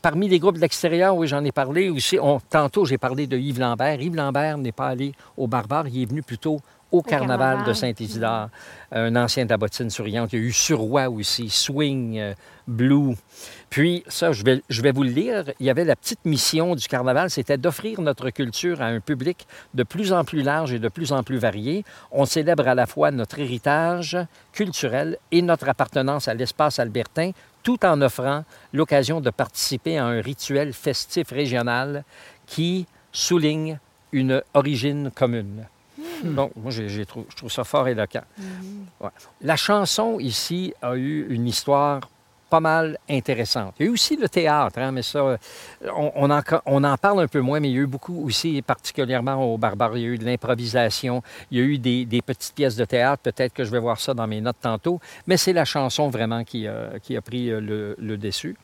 Parmi 0.00 0.28
les 0.28 0.38
groupes 0.38 0.56
de 0.56 0.60
l'extérieur, 0.60 1.16
oui, 1.16 1.26
j'en 1.26 1.44
ai 1.44 1.50
parlé 1.50 1.90
aussi. 1.90 2.18
tantôt, 2.50 2.84
j'ai 2.84 2.98
parlé 2.98 3.26
de 3.26 3.36
Yves 3.36 3.58
Lambert. 3.58 4.00
Yves 4.00 4.14
Lambert 4.14 4.58
n'est 4.58 4.72
pas 4.72 4.88
allé 4.88 5.12
au 5.36 5.48
Barbare, 5.48 5.88
il 5.88 6.02
est 6.02 6.06
venu 6.06 6.22
plutôt 6.22 6.60
au, 6.92 7.02
carnaval, 7.02 7.64
de 7.64 7.72
Saint-Isidore, 7.72 8.48
un 8.92 9.16
ancien 9.16 9.44
bottine 9.46 9.90
souriante. 9.90 10.32
Il 10.32 10.38
y 10.38 10.42
a 10.42 10.44
eu 10.44 10.52
Surroi 10.52 11.08
aussi, 11.08 11.50
Swing, 11.50 12.18
euh, 12.18 12.34
Blue. 12.66 13.14
Puis, 13.70 14.04
ça, 14.08 14.32
je 14.32 14.44
vais, 14.44 14.62
je 14.68 14.82
vais 14.82 14.92
vous 14.92 15.02
le 15.02 15.10
lire. 15.10 15.44
Il 15.60 15.66
y 15.66 15.70
avait 15.70 15.84
la 15.84 15.96
petite 15.96 16.24
mission 16.24 16.74
du 16.74 16.86
carnaval, 16.88 17.30
c'était 17.30 17.58
d'offrir 17.58 18.00
notre 18.00 18.30
culture 18.30 18.80
à 18.80 18.86
un 18.86 19.00
public 19.00 19.46
de 19.74 19.82
plus 19.82 20.12
en 20.12 20.24
plus 20.24 20.42
large 20.42 20.72
et 20.72 20.78
de 20.78 20.88
plus 20.88 21.12
en 21.12 21.22
plus 21.22 21.38
varié. 21.38 21.84
On 22.10 22.24
célèbre 22.24 22.66
à 22.66 22.74
la 22.74 22.86
fois 22.86 23.10
notre 23.10 23.38
héritage 23.38 24.16
culturel 24.52 25.18
et 25.30 25.42
notre 25.42 25.68
appartenance 25.68 26.28
à 26.28 26.34
l'espace 26.34 26.78
albertain, 26.78 27.32
tout 27.62 27.84
en 27.84 28.00
offrant 28.00 28.44
l'occasion 28.72 29.20
de 29.20 29.30
participer 29.30 29.98
à 29.98 30.06
un 30.06 30.20
rituel 30.20 30.72
festif 30.72 31.30
régional 31.30 32.04
qui 32.46 32.86
souligne 33.12 33.78
une 34.12 34.42
origine 34.54 35.10
commune. 35.14 35.66
Donc, 36.24 36.52
moi, 36.56 36.72
trou- 37.06 37.26
je 37.28 37.36
trouve 37.36 37.50
ça 37.52 37.64
fort 37.64 37.88
éloquent. 37.88 38.22
Ouais. 39.00 39.10
La 39.42 39.56
chanson, 39.56 40.18
ici, 40.20 40.74
a 40.82 40.94
eu 40.96 41.26
une 41.30 41.46
histoire 41.46 42.00
pas 42.50 42.60
mal 42.60 42.96
intéressante. 43.10 43.74
Il 43.78 43.82
y 43.82 43.86
a 43.86 43.90
eu 43.90 43.92
aussi 43.92 44.16
le 44.16 44.26
théâtre, 44.26 44.78
hein, 44.78 44.90
mais 44.90 45.02
ça, 45.02 45.36
on, 45.94 46.12
on 46.14 46.30
en, 46.30 46.40
on 46.64 46.82
en 46.82 46.96
parle 46.96 47.20
un 47.20 47.28
peu 47.28 47.40
moins, 47.40 47.60
mais 47.60 47.68
il 47.68 47.74
y 47.74 47.78
a 47.78 47.82
eu 47.82 47.86
beaucoup 47.86 48.24
aussi, 48.24 48.62
particulièrement 48.62 49.34
au 49.52 49.58
Barbare, 49.58 49.98
il 49.98 50.02
y 50.02 50.06
a 50.06 50.08
eu 50.08 50.16
de 50.16 50.24
l'improvisation, 50.24 51.22
il 51.50 51.58
y 51.58 51.60
a 51.60 51.64
eu 51.64 51.76
des, 51.76 52.06
des 52.06 52.22
petites 52.22 52.54
pièces 52.54 52.74
de 52.76 52.86
théâtre, 52.86 53.22
peut-être 53.22 53.52
que 53.52 53.64
je 53.64 53.70
vais 53.70 53.78
voir 53.78 54.00
ça 54.00 54.14
dans 54.14 54.26
mes 54.26 54.40
notes 54.40 54.56
tantôt, 54.62 54.98
mais 55.26 55.36
c'est 55.36 55.52
la 55.52 55.66
chanson 55.66 56.08
vraiment 56.08 56.42
qui 56.42 56.66
a, 56.66 56.98
qui 57.02 57.18
a 57.18 57.20
pris 57.20 57.50
euh, 57.50 57.60
le, 57.60 57.94
le 57.98 58.16
dessus. 58.16 58.56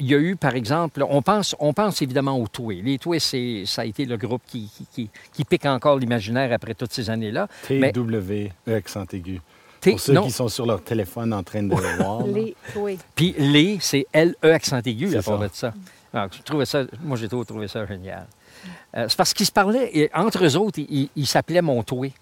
Il 0.00 0.06
y 0.06 0.14
a 0.14 0.18
eu, 0.18 0.36
par 0.36 0.54
exemple, 0.54 1.04
on 1.08 1.22
pense, 1.22 1.56
on 1.58 1.72
pense 1.72 2.00
évidemment 2.02 2.38
aux 2.38 2.46
Toués. 2.46 2.80
Les 2.84 2.98
Toués, 2.98 3.18
c'est, 3.18 3.64
ça 3.66 3.82
a 3.82 3.84
été 3.84 4.04
le 4.04 4.16
groupe 4.16 4.42
qui, 4.46 4.70
qui, 4.76 4.86
qui- 4.92 5.10
qui 5.32 5.44
pique 5.44 5.66
encore 5.66 5.98
l'imaginaire 5.98 6.52
après 6.52 6.74
toutes 6.74 6.92
ces 6.92 7.10
années-là. 7.10 7.48
Mais- 7.70 7.90
T-W, 7.92 8.52
E 8.68 8.74
accent 8.74 9.04
aigu. 9.12 9.40
T- 9.80 9.90
Pour 9.90 10.00
ceux 10.00 10.12
non. 10.12 10.22
qui 10.24 10.30
sont 10.30 10.48
sur 10.48 10.66
leur 10.66 10.82
téléphone 10.82 11.32
en 11.32 11.42
train 11.42 11.62
de 11.62 11.70
le 11.74 11.96
voir. 12.02 12.26
là. 12.26 12.32
Les, 12.32 12.54
oui. 12.76 12.98
Puis 13.14 13.34
les, 13.38 13.78
c'est 13.80 14.06
L-E 14.12 14.52
accent 14.52 14.80
aigu, 14.84 15.08
C'est 15.10 15.18
à 15.18 15.22
part 15.22 15.38
ça. 15.40 15.48
de 15.48 15.54
ça. 15.54 15.74
Alors, 16.12 16.28
je 16.32 16.42
trouvais 16.42 16.64
ça. 16.66 16.84
Moi, 17.02 17.16
j'ai 17.16 17.28
toujours 17.28 17.46
trouvé 17.46 17.66
ça 17.68 17.84
génial. 17.86 18.26
Euh, 18.96 19.04
c'est 19.08 19.16
parce 19.18 19.34
qu'ils 19.34 19.44
se 19.44 19.52
parlaient, 19.52 19.90
et 19.92 20.10
entre 20.14 20.42
eux 20.44 20.56
autres, 20.56 20.80
ils, 20.80 21.26
s'appelaient 21.26 21.60
Montoué. 21.60 22.12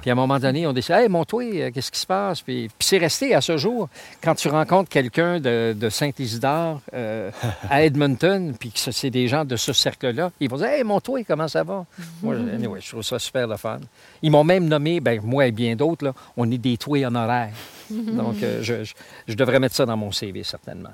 Puis 0.00 0.08
à 0.10 0.14
un 0.14 0.16
moment 0.16 0.38
donné, 0.38 0.66
on 0.66 0.72
décidait 0.72 1.02
Hey, 1.02 1.08
Montoué, 1.10 1.62
euh, 1.64 1.70
qu'est-ce 1.70 1.90
qui 1.92 2.00
se 2.00 2.06
passe? 2.06 2.40
Puis, 2.40 2.68
puis 2.68 2.88
c'est 2.88 2.96
resté 2.96 3.34
à 3.34 3.42
ce 3.42 3.58
jour. 3.58 3.90
Quand 4.22 4.34
tu 4.34 4.48
rencontres 4.48 4.88
quelqu'un 4.88 5.40
de, 5.40 5.74
de 5.78 5.88
Saint-Isidore 5.90 6.80
euh, 6.94 7.30
à 7.68 7.82
Edmonton, 7.84 8.54
puis 8.58 8.70
que 8.70 8.78
ce- 8.78 8.92
c'est 8.92 9.10
des 9.10 9.28
gens 9.28 9.44
de 9.44 9.56
ce 9.56 9.74
cercle-là, 9.74 10.30
ils 10.40 10.48
vont 10.48 10.56
dire 10.56 10.68
Hey, 10.68 10.84
Montoué, 10.84 11.22
comment 11.24 11.48
ça 11.48 11.62
va? 11.64 11.84
Moi, 12.22 12.34
je- 12.36 12.40
anyway, 12.54 12.80
je 12.80 12.88
trouve 12.90 13.02
ça 13.02 13.18
super 13.18 13.46
le 13.46 13.58
fun. 13.58 13.78
Ils 14.22 14.30
m'ont 14.30 14.44
même 14.44 14.64
nommé, 14.66 15.00
ben, 15.00 15.20
moi 15.22 15.46
et 15.46 15.52
bien 15.52 15.76
d'autres, 15.76 16.14
on 16.38 16.50
est 16.50 16.58
des 16.58 16.78
Toués 16.78 17.04
honoraires. 17.04 17.52
Donc, 17.90 18.42
euh, 18.42 18.60
je, 18.62 18.84
je- 18.84 18.94
je 19.28 19.34
devrais 19.34 19.60
mettre 19.60 19.74
ça 19.76 19.84
dans 19.84 19.98
mon 19.98 20.10
CV, 20.12 20.42
certainement. 20.44 20.88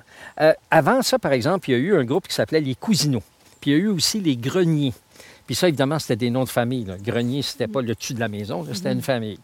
Avant 0.71 1.01
ça, 1.03 1.19
par 1.19 1.33
exemple, 1.33 1.71
il 1.71 1.73
y 1.73 1.77
a 1.77 1.79
eu 1.79 1.97
un 1.97 2.05
groupe 2.05 2.27
qui 2.27 2.35
s'appelait 2.35 2.61
les 2.61 2.75
Cousineaux. 2.75 3.23
Puis 3.63 3.71
il 3.71 3.75
y 3.75 3.77
a 3.77 3.85
eu 3.85 3.89
aussi 3.89 4.21
les 4.21 4.37
Greniers. 4.37 4.93
Puis 5.47 5.57
ça, 5.57 5.67
évidemment, 5.69 5.99
c'était 5.99 6.17
des 6.17 6.31
noms 6.31 6.45
de 6.45 6.49
famille. 6.49 6.85
Là. 6.85 6.95
Grenier, 7.03 7.43
c'était 7.43 7.67
pas 7.67 7.83
le 7.83 7.95
dessus 7.95 8.15
de 8.15 8.21
la 8.21 8.29
maison, 8.29 8.65
c'était 8.73 8.93
une 8.93 9.03
famille. 9.03 9.39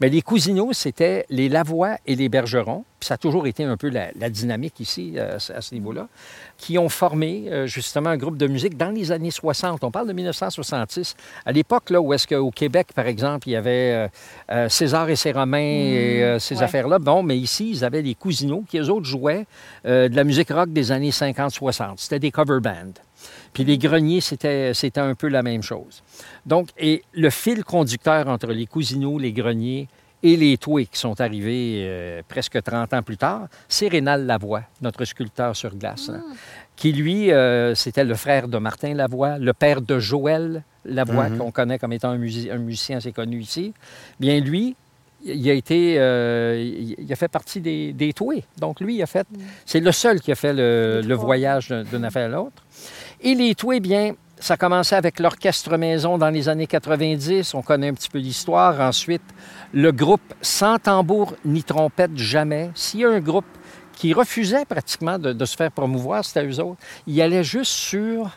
Mais 0.00 0.08
les 0.08 0.22
Cousineaux, 0.22 0.72
c'était 0.72 1.26
les 1.28 1.48
Lavoie 1.50 1.96
et 2.06 2.16
les 2.16 2.28
Bergerons. 2.30 2.84
Puis 2.98 3.08
ça 3.08 3.14
a 3.14 3.16
toujours 3.18 3.46
été 3.46 3.62
un 3.64 3.76
peu 3.76 3.90
la, 3.90 4.08
la 4.18 4.30
dynamique 4.30 4.80
ici, 4.80 5.12
euh, 5.16 5.36
à 5.36 5.38
ce- 5.38 5.52
à 5.52 5.60
ce 5.60 5.74
niveau-là, 5.74 6.08
qui 6.56 6.78
ont 6.78 6.88
formé 6.88 7.48
euh, 7.50 7.66
justement 7.66 8.10
un 8.10 8.16
groupe 8.16 8.38
de 8.38 8.46
musique 8.46 8.76
dans 8.78 8.90
les 8.90 9.12
années 9.12 9.30
60. 9.30 9.84
On 9.84 9.90
parle 9.90 10.08
de 10.08 10.12
1966. 10.14 11.16
À 11.44 11.52
l'époque, 11.52 11.90
là, 11.90 12.00
où 12.00 12.14
est-ce 12.14 12.26
qu'au 12.26 12.50
Québec, 12.50 12.88
par 12.94 13.06
exemple, 13.06 13.48
il 13.48 13.52
y 13.52 13.56
avait 13.56 14.08
euh, 14.50 14.68
César 14.70 15.10
et 15.10 15.16
ses 15.16 15.32
Romains 15.32 15.58
et 15.58 16.22
euh, 16.22 16.38
ces 16.38 16.56
ouais. 16.56 16.62
affaires-là. 16.62 16.98
Bon, 16.98 17.22
mais 17.22 17.36
ici, 17.36 17.70
ils 17.72 17.84
avaient 17.84 18.02
les 18.02 18.14
Cousineaux 18.14 18.64
qui, 18.66 18.78
eux 18.78 18.88
autres, 18.88 19.06
jouaient 19.06 19.46
de 19.84 20.08
la 20.16 20.24
musique 20.24 20.50
rock 20.50 20.72
des 20.72 20.92
années 20.92 21.10
50-60. 21.10 21.94
C'était 21.98 22.18
des 22.20 22.30
cover 22.30 22.60
bands. 22.60 22.94
Puis 23.52 23.64
les 23.64 23.76
greniers, 23.78 24.20
c'était, 24.20 24.72
un 24.96 25.14
peu 25.14 25.28
la 25.28 25.42
même 25.42 25.62
chose. 25.62 26.02
Donc, 26.46 26.68
et 26.78 27.02
le 27.12 27.28
fil 27.30 27.64
conducteur 27.64 28.28
entre 28.28 28.46
les 28.48 28.66
Cousineaux, 28.66 29.18
les 29.18 29.32
greniers 29.32 29.88
et 30.22 30.36
les 30.36 30.56
Toués 30.56 30.86
qui 30.86 30.98
sont 30.98 31.20
arrivés 31.20 31.80
euh, 31.84 32.22
presque 32.28 32.62
30 32.62 32.94
ans 32.94 33.02
plus 33.02 33.16
tard, 33.16 33.48
c'est 33.68 33.88
Rénal 33.88 34.24
Lavoie, 34.24 34.62
notre 34.80 35.04
sculpteur 35.04 35.54
sur 35.56 35.74
glace, 35.74 36.08
hein, 36.10 36.22
qui 36.76 36.92
lui, 36.92 37.30
euh, 37.32 37.74
c'était 37.74 38.04
le 38.04 38.14
frère 38.14 38.48
de 38.48 38.56
Martin 38.58 38.94
Lavoie, 38.94 39.38
le 39.38 39.52
père 39.52 39.82
de 39.82 39.98
Joël 39.98 40.62
Lavoie, 40.84 41.28
qu'on 41.38 41.50
connaît 41.50 41.78
comme 41.78 41.92
étant 41.92 42.10
un, 42.10 42.18
musi- 42.18 42.50
un 42.50 42.58
musicien 42.58 42.98
assez 42.98 43.12
connu 43.12 43.40
ici. 43.40 43.74
Bien, 44.20 44.40
lui, 44.40 44.76
il 45.24 45.48
a 45.50 45.52
été, 45.52 45.96
euh, 45.98 46.94
il 46.98 47.12
a 47.12 47.16
fait 47.16 47.28
partie 47.28 47.60
des, 47.60 47.92
des 47.92 48.12
Toués. 48.12 48.44
Donc, 48.58 48.80
lui, 48.80 48.96
il 48.96 49.02
a 49.02 49.06
fait, 49.06 49.26
c'est 49.66 49.78
le 49.80 49.92
seul 49.92 50.20
qui 50.20 50.32
a 50.32 50.34
fait 50.34 50.52
le, 50.52 51.00
le 51.04 51.14
voyage 51.14 51.68
d'un- 51.68 51.84
d'une 51.84 52.04
affaire 52.04 52.26
à 52.26 52.28
l'autre. 52.28 52.62
Et 53.24 53.36
les 53.36 53.54
Toués, 53.54 53.78
bien, 53.78 54.16
ça 54.40 54.56
commençait 54.56 54.96
avec 54.96 55.20
l'orchestre 55.20 55.76
maison 55.76 56.18
dans 56.18 56.30
les 56.30 56.48
années 56.48 56.66
90. 56.66 57.54
On 57.54 57.62
connaît 57.62 57.88
un 57.88 57.94
petit 57.94 58.08
peu 58.08 58.18
l'histoire. 58.18 58.80
Ensuite, 58.80 59.22
le 59.72 59.92
groupe 59.92 60.34
sans 60.42 60.80
tambour 60.80 61.36
ni 61.44 61.62
trompette 61.62 62.16
jamais. 62.16 62.72
S'il 62.74 63.00
y 63.00 63.04
a 63.04 63.10
un 63.10 63.20
groupe 63.20 63.46
qui 63.92 64.12
refusait 64.12 64.64
pratiquement 64.64 65.20
de, 65.20 65.32
de 65.32 65.44
se 65.44 65.56
faire 65.56 65.70
promouvoir, 65.70 66.24
c'était 66.24 66.44
eux 66.44 66.58
autres. 66.58 66.80
Ils 67.06 67.22
allaient 67.22 67.44
juste 67.44 67.70
sur, 67.70 68.36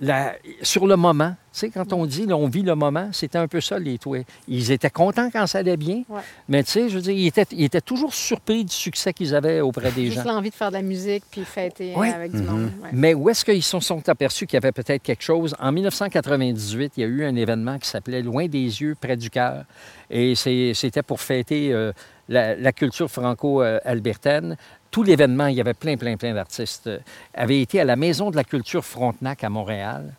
la, 0.00 0.34
sur 0.62 0.86
le 0.86 0.96
moment. 0.96 1.34
Tu 1.52 1.60
sais, 1.60 1.70
quand 1.70 1.92
on 1.92 2.04
dit, 2.04 2.26
là, 2.26 2.36
on 2.36 2.48
vit 2.48 2.62
le 2.62 2.74
moment, 2.74 3.10
c'était 3.12 3.38
un 3.38 3.46
peu 3.46 3.60
ça, 3.60 3.78
les 3.78 3.96
Toués. 3.96 4.26
Ils 4.48 4.72
étaient 4.72 4.90
contents 4.90 5.30
quand 5.30 5.46
ça 5.46 5.58
allait 5.58 5.76
bien, 5.76 6.02
Ouais. 6.08 6.20
mais 6.48 6.64
tu 6.64 6.70
sais, 6.72 6.88
je 6.88 6.96
veux 6.96 7.00
dire, 7.02 7.12
ils 7.12 7.28
étaient, 7.28 7.46
ils 7.52 7.62
étaient 7.62 7.80
toujours 7.80 8.12
surpris 8.12 8.64
du 8.64 8.72
succès 8.74 9.12
qu'ils 9.12 9.36
avaient 9.36 9.60
auprès 9.60 9.92
des 9.92 10.06
Juste 10.06 10.24
gens. 10.24 10.32
l'envie 10.34 10.50
de 10.50 10.54
faire 10.54 10.70
de 10.70 10.74
la 10.74 10.82
musique 10.82 11.22
puis 11.30 11.44
fêter 11.44 11.92
Oui. 11.96 12.08
avec 12.10 12.32
du 12.32 12.42
monde. 12.42 12.72
ouais. 12.82 12.88
Mais 12.92 13.14
où 13.14 13.30
est-ce 13.30 13.44
qu'ils 13.44 13.62
se 13.62 13.78
sont 13.78 14.08
aperçus 14.08 14.48
qu'il 14.48 14.56
y 14.56 14.58
avait 14.58 14.72
peut-être 14.72 15.00
quelque 15.02 15.22
chose? 15.22 15.54
En 15.60 15.70
1998, 15.70 16.94
il 16.96 17.00
y 17.00 17.04
a 17.04 17.06
eu 17.06 17.24
un 17.24 17.36
événement 17.36 17.78
qui 17.78 17.88
s'appelait 17.88 18.22
Loin 18.22 18.46
des 18.48 18.58
yeux, 18.82 18.96
près 19.00 19.16
du 19.16 19.30
cœur. 19.30 19.64
Et 20.10 20.34
c'est- 20.34 20.72
c'était 20.74 21.02
pour 21.02 21.20
fêter 21.20 21.72
euh, 21.72 21.92
la, 22.28 22.54
la 22.56 22.72
culture 22.72 23.10
franco-albertaine. 23.10 24.56
Tout 24.90 25.02
l'événement, 25.02 25.46
il 25.48 25.56
y 25.56 25.60
avait 25.60 25.74
plein, 25.74 25.96
plein, 25.96 26.16
plein 26.16 26.34
d'artistes, 26.34 26.86
euh, 26.86 26.98
avait 27.34 27.60
été 27.60 27.80
à 27.80 27.84
la 27.84 27.96
Maison 27.96 28.30
de 28.30 28.36
la 28.36 28.44
culture 28.44 28.84
Frontenac 28.84 29.42
à 29.42 29.48
Montréal. 29.48 30.14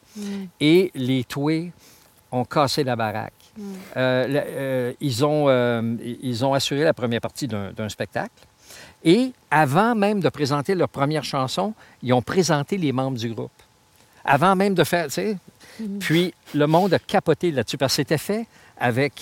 Et 0.59 0.91
les 0.95 1.23
Toués 1.23 1.71
ont 2.31 2.45
cassé 2.45 2.83
la 2.83 2.95
baraque. 2.95 3.33
Euh, 3.95 4.27
la- 4.27 4.43
euh, 4.43 4.93
ils, 4.99 5.23
ont, 5.25 5.45
euh, 5.47 5.95
ils 6.21 6.43
ont 6.43 6.53
assuré 6.53 6.83
la 6.83 6.93
première 6.93 7.21
partie 7.21 7.47
d'un 7.47 7.89
spectacle. 7.89 8.33
Et 9.03 9.31
avant 9.51 9.95
même 9.95 10.19
de 10.19 10.27
présenter 10.29 10.75
leur 10.75 10.89
première 10.89 11.23
chanson, 11.23 11.73
ils 12.03 12.11
ont 12.13 12.21
présenté 12.21 12.77
les 12.77 12.91
membres 12.91 13.17
du 13.17 13.33
groupe. 13.33 13.51
Avant 14.25 14.55
même 14.55 14.73
de 14.73 14.83
faire, 14.83 15.05
tu 15.05 15.11
sais. 15.11 15.37
Puis 15.99 16.33
le 16.53 16.65
monde 16.67 16.93
a 16.93 16.99
capoté 16.99 17.51
là-dessus 17.51 17.77
parce 17.77 17.93
que 17.93 17.97
c'était 17.97 18.17
fait 18.17 18.47
avec, 18.77 19.13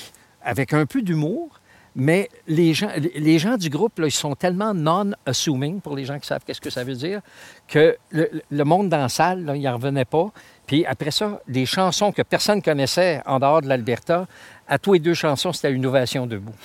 avec 0.44 0.74
un 0.74 0.86
peu 0.86 1.02
d'humour, 1.02 1.60
mais 1.96 2.30
les 2.48 2.74
gens, 2.74 2.90
les 3.16 3.40
gens 3.40 3.58
du 3.58 3.70
groupe, 3.70 4.00
là, 4.00 4.08
ils 4.08 4.12
sont 4.12 4.36
tellement 4.36 4.74
non-assuming, 4.74 5.80
pour 5.80 5.96
les 5.96 6.06
gens 6.06 6.20
qui 6.20 6.28
savent 6.28 6.42
qu'est-ce 6.46 6.62
que 6.62 6.70
ça 6.70 6.84
veut 6.84 6.96
dire, 6.96 7.22
que 7.68 7.96
le, 8.10 8.30
le 8.50 8.64
monde 8.64 8.90
dans 8.90 8.98
la 8.98 9.10
salle, 9.10 9.46
là, 9.46 9.56
il 9.56 9.62
n'en 9.62 9.74
revenait 9.74 10.06
pas. 10.06 10.32
Puis 10.66 10.86
après 10.86 11.12
ça, 11.12 11.42
des 11.48 11.66
chansons 11.66 12.12
que 12.12 12.22
personne 12.22 12.62
connaissait 12.62 13.22
en 13.26 13.40
dehors 13.40 13.62
de 13.62 13.68
l'Alberta, 13.68 14.28
à 14.68 14.80
tous 14.80 14.94
les 14.94 15.00
deux 15.00 15.14
chansons, 15.14 15.54
c'était 15.54 15.72
une 15.72 15.86
ovation 15.86 16.26
debout. 16.26 16.56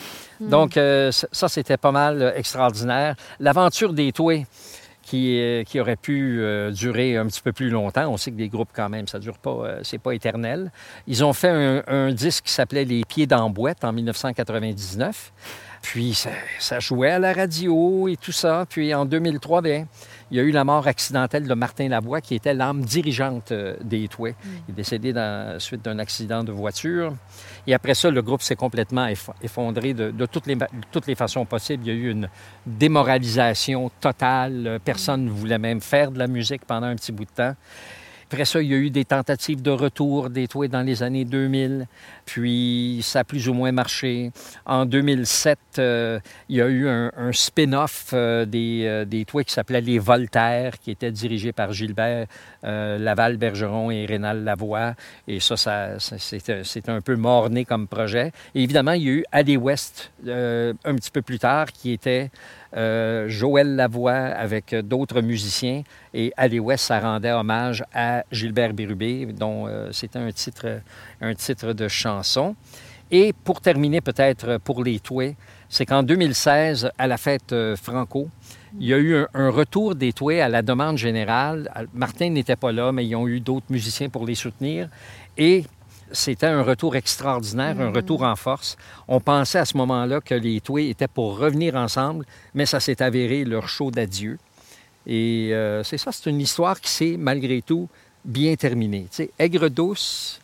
Donc, 0.41 0.77
euh, 0.77 1.11
ça, 1.11 1.27
ça, 1.33 1.49
c'était 1.49 1.77
pas 1.77 1.91
mal 1.91 2.23
euh, 2.23 2.33
extraordinaire. 2.35 3.17
L'aventure 3.41 3.93
des 3.93 4.13
Toués, 4.13 4.47
qui, 5.09 5.81
aurait 5.81 5.97
pu 5.97 6.41
euh, 6.41 6.71
durer 6.71 7.17
un 7.17 7.27
petit 7.27 7.41
peu 7.41 7.53
plus 7.53 7.71
longtemps. 7.71 8.09
On 8.09 8.17
sait 8.17 8.31
que 8.31 8.37
des 8.37 8.49
groupes, 8.49 8.71
quand 8.75 8.89
même, 8.89 9.07
ça 9.07 9.19
dure 9.19 9.39
pas, 9.39 9.51
euh, 9.51 9.81
c'est 9.83 9.99
pas 9.99 10.13
éternel. 10.13 10.71
Ils 11.07 11.25
ont 11.25 11.33
fait 11.33 11.49
un, 11.49 11.83
un 11.87 12.13
disque 12.13 12.45
qui 12.45 12.53
s'appelait 12.53 12.85
Les 12.85 13.05
Pieds 13.05 13.27
d'Emboîte 13.27 13.85
en 13.85 13.93
1999. 13.93 15.33
Puis 15.83 16.15
ça, 16.15 16.31
ça 16.59 16.81
jouait 16.81 17.13
à 17.13 17.19
la 17.19 17.33
radio 17.33 18.09
et 18.09 18.17
tout 18.17 18.33
ça. 18.33 18.67
Puis 18.69 18.93
en 18.95 19.05
2003, 19.07 19.63
bien, 19.63 19.87
il 20.31 20.37
y 20.37 20.41
a 20.41 20.43
eu 20.43 20.51
la 20.51 20.65
mort 20.65 20.87
accidentelle 20.87 21.47
de 21.49 21.55
Martin 21.55 21.89
Lavoie, 21.89 22.21
qui 22.21 22.35
était 22.35 22.53
l'âme 22.53 22.83
dirigeante 22.85 23.53
euh, 23.53 23.77
des 23.83 24.07
Toués. 24.09 24.35
Il 24.69 24.73
est 24.73 24.77
décédé 24.77 25.13
dans, 25.13 25.59
suite 25.59 25.83
d'un 25.83 25.99
accident 25.99 26.45
de 26.45 26.53
voiture. 26.53 27.15
Et 27.67 27.75
après 27.75 27.95
ça, 27.95 28.11
le 28.11 28.21
groupe 28.21 28.43
s'est 28.43 28.57
complètement 28.57 29.07
eff- 29.07 29.31
effondré 29.43 29.95
de, 29.95 30.11
de 30.11 30.27
toutes, 30.27 30.47
les, 30.47 30.57
de 30.57 30.67
toutes 30.91 31.07
les 31.07 31.15
façons 31.15 31.45
possibles. 31.47 31.85
Il 31.87 31.89
y 31.89 31.97
a 31.97 31.99
eu 31.99 32.11
une 32.11 32.29
démoralisation 32.67 33.91
totale. 34.01 34.81
Personne 34.85 35.27
ne 35.27 35.31
voulait 35.31 35.59
même 35.59 35.81
faire 35.81 36.11
de 36.11 36.19
la 36.19 36.27
musique 36.27 36.65
pendant 36.67 36.87
un 36.89 36.97
petit 36.97 37.13
bout 37.13 37.25
de 37.25 37.31
temps. 37.31 37.55
Après 38.31 38.45
ça, 38.45 38.61
il 38.61 38.69
y 38.69 38.75
a 38.75 38.77
eu 38.77 38.91
des 38.91 39.07
tentatives 39.07 39.63
de 39.63 39.71
retour 39.71 40.29
des 40.29 40.49
Toués 40.49 40.69
dans 40.69 40.83
les 40.83 41.03
années 41.03 41.25
2000, 41.25 41.87
puis 42.27 43.01
ça 43.03 43.21
a 43.21 43.25
plus 43.25 43.49
ou 43.49 43.55
moins 43.55 43.73
marché. 43.73 44.33
En 44.67 44.85
2007, 44.85 45.59
euh, 45.79 46.21
il 46.51 46.57
y 46.57 46.61
a 46.61 46.69
eu 46.69 46.87
un, 46.91 47.33
spin-off 47.33 48.11
euh, 48.13 48.45
des, 48.45 48.83
euh, 48.85 49.25
Toués 49.27 49.47
qui 49.47 49.55
s'appelait 49.55 49.81
Les 49.81 49.99
Voltaires, 49.99 50.79
qui 50.79 50.91
était 50.91 51.11
dirigé 51.11 51.53
par 51.53 51.73
Gilbert 51.73 52.27
euh, 52.65 52.99
Laval-Bergeron 52.99 53.91
et 53.91 54.05
Rénal 54.05 54.45
Lavoie. 54.45 54.93
Et 55.27 55.41
ça, 55.41 55.57
ça, 55.57 55.99
c'était 55.99 56.91
un 56.91 57.01
peu 57.01 57.17
morné 57.17 57.65
comme 57.65 57.89
projet. 57.89 58.33
Et 58.55 58.63
évidemment, 58.63 58.93
il 58.93 59.03
y 59.05 59.09
a 59.09 59.13
eu 59.13 59.25
Alley 59.33 59.57
West 59.57 60.13
un 60.27 60.95
petit 60.97 61.11
peu 61.11 61.23
plus 61.23 61.39
tard, 61.39 61.73
qui 61.73 61.93
était 61.93 62.31
euh, 62.77 63.29
Joël 63.29 63.77
Lavoie 63.77 64.13
avec 64.13 64.73
euh, 64.73 64.83
d'autres 64.83 65.21
musiciens. 65.21 65.83
Et 66.13 66.33
Alley 66.37 66.59
West, 66.59 66.87
ça 66.87 67.01
rendait 67.01 67.33
hommage 67.33 67.83
à 67.95 68.25
Gilbert 68.31 68.75
Bérubé, 68.75 69.27
dont 69.27 69.67
euh, 69.67 69.91
c'était 69.93 70.19
un 70.19 70.31
titre, 70.33 70.81
un 71.21 71.35
titre 71.35 71.73
de 71.73 71.89
chanson. 71.89 72.55
Et 73.11 73.33
pour 73.33 73.63
terminer, 73.63 74.03
peut-être 74.03 74.59
pour 74.59 74.85
les 74.85 75.01
Toués, 75.01 75.37
c'est 75.71 75.87
qu'en 75.87 76.03
2016, 76.03 76.91
à 76.99 77.07
la 77.07 77.17
fête 77.17 77.55
Franco, 77.77 78.29
il 78.79 78.87
y 78.87 78.93
a 78.93 78.99
eu 78.99 79.17
un, 79.17 79.29
un 79.33 79.49
retour 79.49 79.95
des 79.95 80.13
Touets 80.13 80.43
à 80.43 80.49
la 80.51 80.61
demande 80.61 80.99
générale. 80.99 81.73
Martin 81.95 82.29
n'était 82.29 82.57
pas 82.57 82.71
là, 82.71 82.93
mais 82.93 83.07
ils 83.07 83.17
ont 83.17 83.27
eu 83.27 83.41
d'autres 83.41 83.67
musiciens 83.71 84.11
pour 84.11 84.27
les 84.27 84.35
soutenir. 84.35 84.91
Et 85.39 85.65
c'était 86.13 86.47
un 86.47 86.63
retour 86.63 86.97
extraordinaire, 86.97 87.81
un 87.81 87.91
retour 87.91 88.23
en 88.23 88.37
force. 88.37 88.77
On 89.07 89.21
pensait 89.21 89.59
à 89.59 89.65
ce 89.65 89.77
moment-là 89.77 90.21
que 90.21 90.35
les 90.35 90.61
Touets 90.61 90.89
étaient 90.89 91.09
pour 91.09 91.39
revenir 91.39 91.75
ensemble, 91.75 92.25
mais 92.55 92.67
ça 92.67 92.81
s'est 92.81 93.03
avéré 93.03 93.45
leur 93.45 93.69
show 93.69 93.91
d'adieu. 93.91 94.39
Et 95.07 95.51
euh, 95.53 95.83
c'est 95.85 95.99
ça, 95.99 96.13
c'est 96.13 96.29
une 96.29 96.41
histoire 96.41 96.81
qui 96.81 96.91
s'est, 96.91 97.17
malgré 97.19 97.63
tout, 97.63 97.89
bien 98.25 98.55
terminée. 98.57 99.07
Tu 99.11 99.17
sais, 99.17 99.31
aigre 99.39 99.69
douce, 99.69 100.41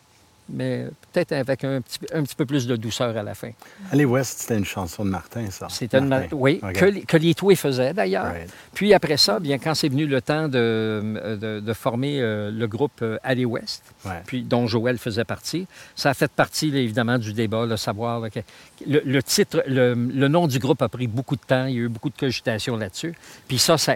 mais 0.49 0.87
peut-être 1.11 1.31
avec 1.31 1.63
un 1.63 1.81
petit, 1.81 1.99
un 2.13 2.23
petit 2.23 2.35
peu 2.35 2.45
plus 2.45 2.67
de 2.67 2.75
douceur 2.75 3.15
à 3.17 3.23
la 3.23 3.33
fin. 3.33 3.49
Aller 3.91 4.05
West, 4.05 4.41
c'était 4.41 4.57
une 4.57 4.65
chanson 4.65 5.03
de 5.03 5.09
Martin, 5.09 5.49
ça. 5.49 5.67
C'était 5.69 5.97
une... 5.97 6.07
Martin. 6.07 6.35
Oui, 6.35 6.61
que, 6.73 6.85
les- 6.85 7.01
que 7.01 7.17
les 7.17 7.33
Toués 7.33 7.55
faisaient 7.55 7.93
d'ailleurs. 7.93 8.25
Right. 8.31 8.49
Puis 8.73 8.93
après 8.93 9.17
ça, 9.17 9.39
bien, 9.39 9.57
quand 9.57 9.73
c'est 9.73 9.89
venu 9.89 10.05
le 10.05 10.21
temps 10.21 10.47
de, 10.47 11.37
de- 11.41 11.59
de 11.59 11.73
former 11.73 12.21
euh, 12.21 12.51
le 12.51 12.67
groupe 12.67 12.99
euh, 13.01 13.17
Aller 13.23 13.45
West, 13.45 13.83
Ouais. 14.05 14.21
puis 14.25 14.43
dont 14.43 14.67
Joël 14.67 14.97
faisait 14.99 15.23
partie, 15.25 15.65
ça 15.95 16.11
a 16.11 16.13
fait 16.13 16.31
partie 16.31 16.69
là, 16.69 16.79
évidemment 16.79 17.17
du 17.17 17.33
débat, 17.33 17.65
de 17.65 17.75
savoir 17.75 18.19
là, 18.19 18.29
que- 18.29 18.39
le, 18.87 19.01
le 19.03 19.23
titre, 19.23 19.63
le, 19.67 19.93
le 19.95 20.27
nom 20.27 20.47
du 20.47 20.59
groupe 20.59 20.81
a 20.81 20.89
pris 20.89 21.07
beaucoup 21.07 21.35
de 21.35 21.41
temps, 21.41 21.65
il 21.65 21.73
y 21.75 21.77
a 21.77 21.81
eu 21.81 21.89
beaucoup 21.89 22.09
de 22.09 22.17
cogitation 22.17 22.77
là-dessus. 22.77 23.13
Puis 23.47 23.57
ça, 23.57 23.77
ça, 23.77 23.95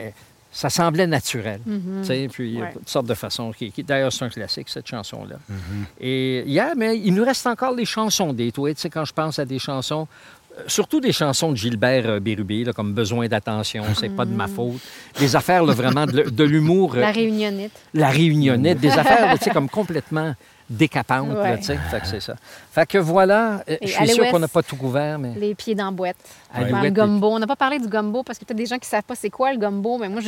ça 0.52 0.70
semblait 0.70 1.06
naturel. 1.08 1.62
tu 1.66 1.72
sais, 2.04 2.28
Puis 2.32 2.50
il 2.50 2.54
y 2.56 2.62
a 2.62 2.66
Ouais. 2.66 2.74
toutes 2.74 2.90
sortes 2.90 3.06
de 3.08 3.14
façons. 3.14 3.52
Qui, 3.52 3.72
qui- 3.72 3.84
D'ailleurs, 3.84 4.12
c'est 4.12 4.26
un 4.26 4.30
classique, 4.30 4.68
cette 4.70 4.88
chanson-là. 4.88 5.36
Et 6.00 6.44
hier, 6.46 6.74
mais 6.76 6.98
il 6.98 7.14
nous 7.14 7.24
reste 7.24 7.46
encore 7.48 7.74
les 7.76 7.86
chansons 7.86 8.34
des 8.34 8.52
sais, 8.82 8.90
quand 8.90 9.06
je 9.06 9.14
pense 9.14 9.38
à 9.40 9.46
des 9.46 9.60
chansons, 9.60 10.08
euh, 10.58 10.64
surtout 10.68 11.00
des 11.00 11.12
chansons 11.12 11.52
de 11.52 11.56
Gilbert 11.58 12.10
euh, 12.10 12.20
Bérubé, 12.20 12.64
là, 12.64 12.74
comme 12.74 12.94
Besoin 12.94 13.28
d'attention, 13.28 13.84
c'est 13.96 14.10
pas 14.10 14.26
de 14.26 14.34
ma 14.34 14.48
faute. 14.48 14.80
Des 15.20 15.36
affaires 15.36 15.64
là, 15.64 15.74
vraiment 15.74 16.06
de, 16.08 16.24
de 16.24 16.44
l'humour, 16.44 16.96
euh, 16.96 17.02
La 17.02 17.12
réunionnite. 17.12 17.72
la 17.94 18.10
réunionnette, 18.10 18.80
des 18.80 18.90
affaires 18.98 19.28
là, 19.28 19.38
tu 19.38 19.44
sais, 19.46 19.50
comme 19.52 19.70
complètement 19.70 20.34
Ouais. 21.38 21.58
tu 21.58 21.64
sais. 21.66 21.78
Fait 21.90 22.00
que 22.00 22.08
c'est 22.08 22.20
ça. 22.20 22.36
Fait 22.72 22.86
que 22.88 22.98
voilà, 22.98 23.64
euh, 23.70 23.78
Et 23.82 23.88
je 23.88 23.94
suis 23.94 24.08
sûr 24.10 24.28
qu'on 24.30 24.40
n'a 24.40 24.48
pas 24.48 24.62
tout 24.64 24.76
couvert, 24.76 25.18
mais 25.18 25.34
Les 25.36 25.56
pieds 25.56 25.76
dans 25.76 25.86
la 25.86 25.92
boîte. 25.92 26.18
Dans 26.54 26.82
le 26.82 26.90
gumbo. 26.90 27.28
On 27.30 27.40
n'a 27.40 27.48
pas 27.48 27.56
parlé 27.56 27.80
du 27.80 27.88
gumbo 27.88 28.24
parce 28.24 28.38
que 28.38 28.46
peut-être 28.46 28.58
des 28.58 28.66
gens 28.68 28.76
qui 28.78 28.86
ne 28.88 28.92
savent 28.92 29.04
pas 29.04 29.16
c'est 29.16 29.30
quoi 29.30 29.52
le 29.52 29.58
gumbo. 29.60 29.98
Mais 29.98 30.10
moi, 30.10 30.22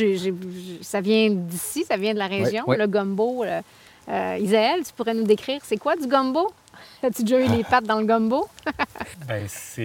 ça 0.80 1.00
vient 1.00 1.30
d'ici, 1.30 1.84
ça 1.84 1.96
vient 1.96 2.12
de 2.14 2.18
la 2.18 2.26
région. 2.26 2.64
ouais. 2.66 2.76
Le 2.76 2.86
gumbo. 2.86 3.44
euh, 3.44 3.60
euh, 4.08 4.38
Isaël, 4.40 4.80
tu 4.84 4.92
pourrais 4.94 5.14
nous 5.14 5.22
décrire 5.24 5.60
c'est 5.64 5.76
quoi 5.76 5.94
du 5.96 6.06
gumbo? 6.08 6.52
As-tu 7.04 7.22
déjà 7.22 7.40
eu 7.40 7.48
les 7.48 7.62
pattes 7.62 7.84
dans 7.84 8.00
le 8.00 8.06
gumbo? 8.06 8.48
Ben, 9.28 9.44
c'est 9.48 9.82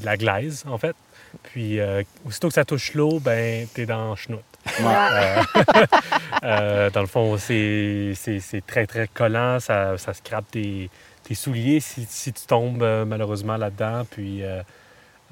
de 0.00 0.04
la 0.04 0.16
glaise, 0.16 0.64
en 0.68 0.78
fait. 0.78 0.94
Puis, 1.42 1.80
euh, 1.80 2.02
aussitôt 2.26 2.48
que 2.48 2.54
ça 2.54 2.64
touche 2.64 2.94
l'eau, 2.94 3.18
ben, 3.18 3.66
t'es 3.74 3.86
dans 3.86 4.14
chenoute. 4.14 4.40
Euh, 4.80 5.42
euh, 6.44 6.90
dans 6.90 7.00
le 7.00 7.06
fond, 7.06 7.36
c'est 7.38 8.12
c'est- 8.14 8.40
c'est 8.40 8.64
très, 8.66 8.86
très 8.86 9.08
collant. 9.08 9.60
Ça, 9.60 9.96
ça 9.98 10.14
scrape 10.14 10.50
tes, 10.50 10.90
tes 11.24 11.34
souliers 11.34 11.80
si, 11.80 12.06
si 12.08 12.32
tu 12.32 12.46
tombes 12.46 12.82
euh, 12.82 13.04
malheureusement 13.04 13.56
là-dedans. 13.56 14.04
Puis, 14.10 14.42
euh, 14.42 14.62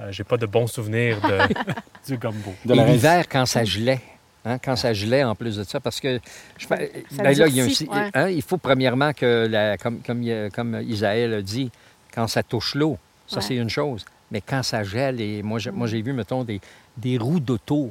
euh, 0.01 0.09
j'ai 0.12 0.24
pas 0.24 0.37
de 0.37 0.47
bons 0.47 0.66
souvenirs 0.66 1.20
de, 1.20 1.39
du 2.07 2.18
gumbo. 2.18 2.55
De 2.64 2.74
l'hiver, 2.74 3.24
quand 3.28 3.47
ça 3.47 3.64
gelait. 3.64 4.01
hein, 4.45 4.59
quand 4.59 4.76
ça 4.76 4.93
gelait 4.93 5.24
en 5.24 5.35
plus 5.35 5.57
de 5.57 5.64
ça, 5.64 5.81
parce 5.81 6.01
que 6.01 6.20
je 6.59 6.66
ben 6.68 6.78
là, 7.22 7.33
il, 7.33 7.39
y 7.39 7.43
a 7.43 7.47
un- 7.64 7.66
durcit, 7.66 7.89
ouais. 7.89 8.11
hein, 8.14 8.28
il 8.28 8.43
faut 8.43 8.57
premièrement 8.59 9.12
que, 9.12 9.47
la- 9.49 9.76
comme, 9.76 10.01
comme, 10.01 10.24
comme 10.55 10.81
Isaël 10.83 11.35
a 11.35 11.43
dit, 11.43 11.70
quand 12.14 12.26
ça 12.26 12.43
touche 12.43 12.74
l'eau, 12.74 12.99
ça 13.26 13.37
Ouais. 13.37 13.43
c'est 13.43 13.57
une 13.57 13.70
chose. 13.70 14.05
Mais 14.33 14.41
quand 14.41 14.62
ça 14.62 14.83
gèle, 14.85 15.20
et 15.20 15.43
moi 15.43 15.59
j'ai 15.59 16.03
vu, 16.03 16.12
mettons, 16.12 16.45
des, 16.45 16.61
des 16.97 17.18
roues 17.18 17.41
d'auto 17.41 17.91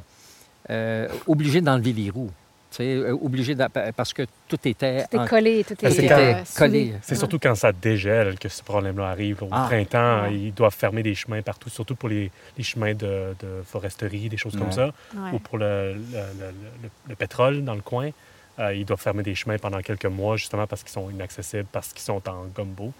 euh, 0.69 1.07
obligées 1.27 1.61
d'enlever 1.61 1.93
les 1.93 2.09
roues. 2.09 2.31
Euh, 2.79 3.17
obligées 3.23 3.55
d'a- 3.55 3.67
parce 3.95 4.13
que 4.13 4.21
tout 4.47 4.59
était, 4.65 5.03
Tout 5.09 5.19
est 5.19 5.27
collé, 5.27 5.63
tout 5.67 5.73
est 5.83 5.89
C'était 5.89 6.11
euh, 6.13 6.33
collé. 6.55 6.93
C'est 7.01 7.15
surtout 7.15 7.39
quand 7.39 7.55
ça 7.55 7.71
dégèle 7.71 8.37
que 8.37 8.47
ce 8.47 8.61
problème-là 8.61 9.07
arrive. 9.09 9.41
Au 9.41 9.49
Ah. 9.51 9.65
printemps, 9.67 10.21
Ouais. 10.23 10.35
ils 10.35 10.53
doivent 10.53 10.75
fermer 10.75 11.01
des 11.01 11.15
chemins 11.15 11.41
partout, 11.41 11.69
surtout 11.69 11.95
pour 11.95 12.09
les, 12.09 12.29
les 12.57 12.63
chemins 12.63 12.93
de, 12.93 13.35
de 13.39 13.63
foresterie, 13.65 14.29
des 14.29 14.37
choses 14.37 14.55
comme 14.55 14.71
ça. 14.71 14.85
Ouais. 15.15 15.31
ou 15.33 15.39
pour 15.39 15.57
le, 15.57 15.93
le- 15.93 15.99
le- 16.39 16.53
le- 16.83 16.89
le 17.09 17.15
pétrole 17.15 17.63
dans 17.65 17.73
le 17.75 17.81
coin. 17.81 18.11
Euh, 18.59 18.73
ils 18.75 18.85
doivent 18.85 19.01
fermer 19.01 19.23
des 19.23 19.33
chemins 19.35 19.57
pendant 19.57 19.81
quelques 19.81 20.05
mois, 20.05 20.37
justement 20.37 20.67
parce 20.67 20.83
qu'ils 20.83 20.91
sont 20.91 21.09
inaccessibles, 21.09 21.65
parce 21.71 21.91
qu'ils 21.91 22.03
sont 22.03 22.21
en 22.29 22.45
gumbo. 22.55 22.93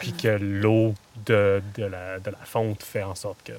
Puis 0.00 0.12
que 0.12 0.28
l'eau 0.38 0.92
de, 1.24 1.62
de 1.78 1.84
la, 1.84 2.18
de 2.18 2.30
la 2.30 2.38
fonte 2.44 2.82
fait 2.82 3.02
en 3.04 3.14
sorte 3.14 3.38
que 3.44 3.52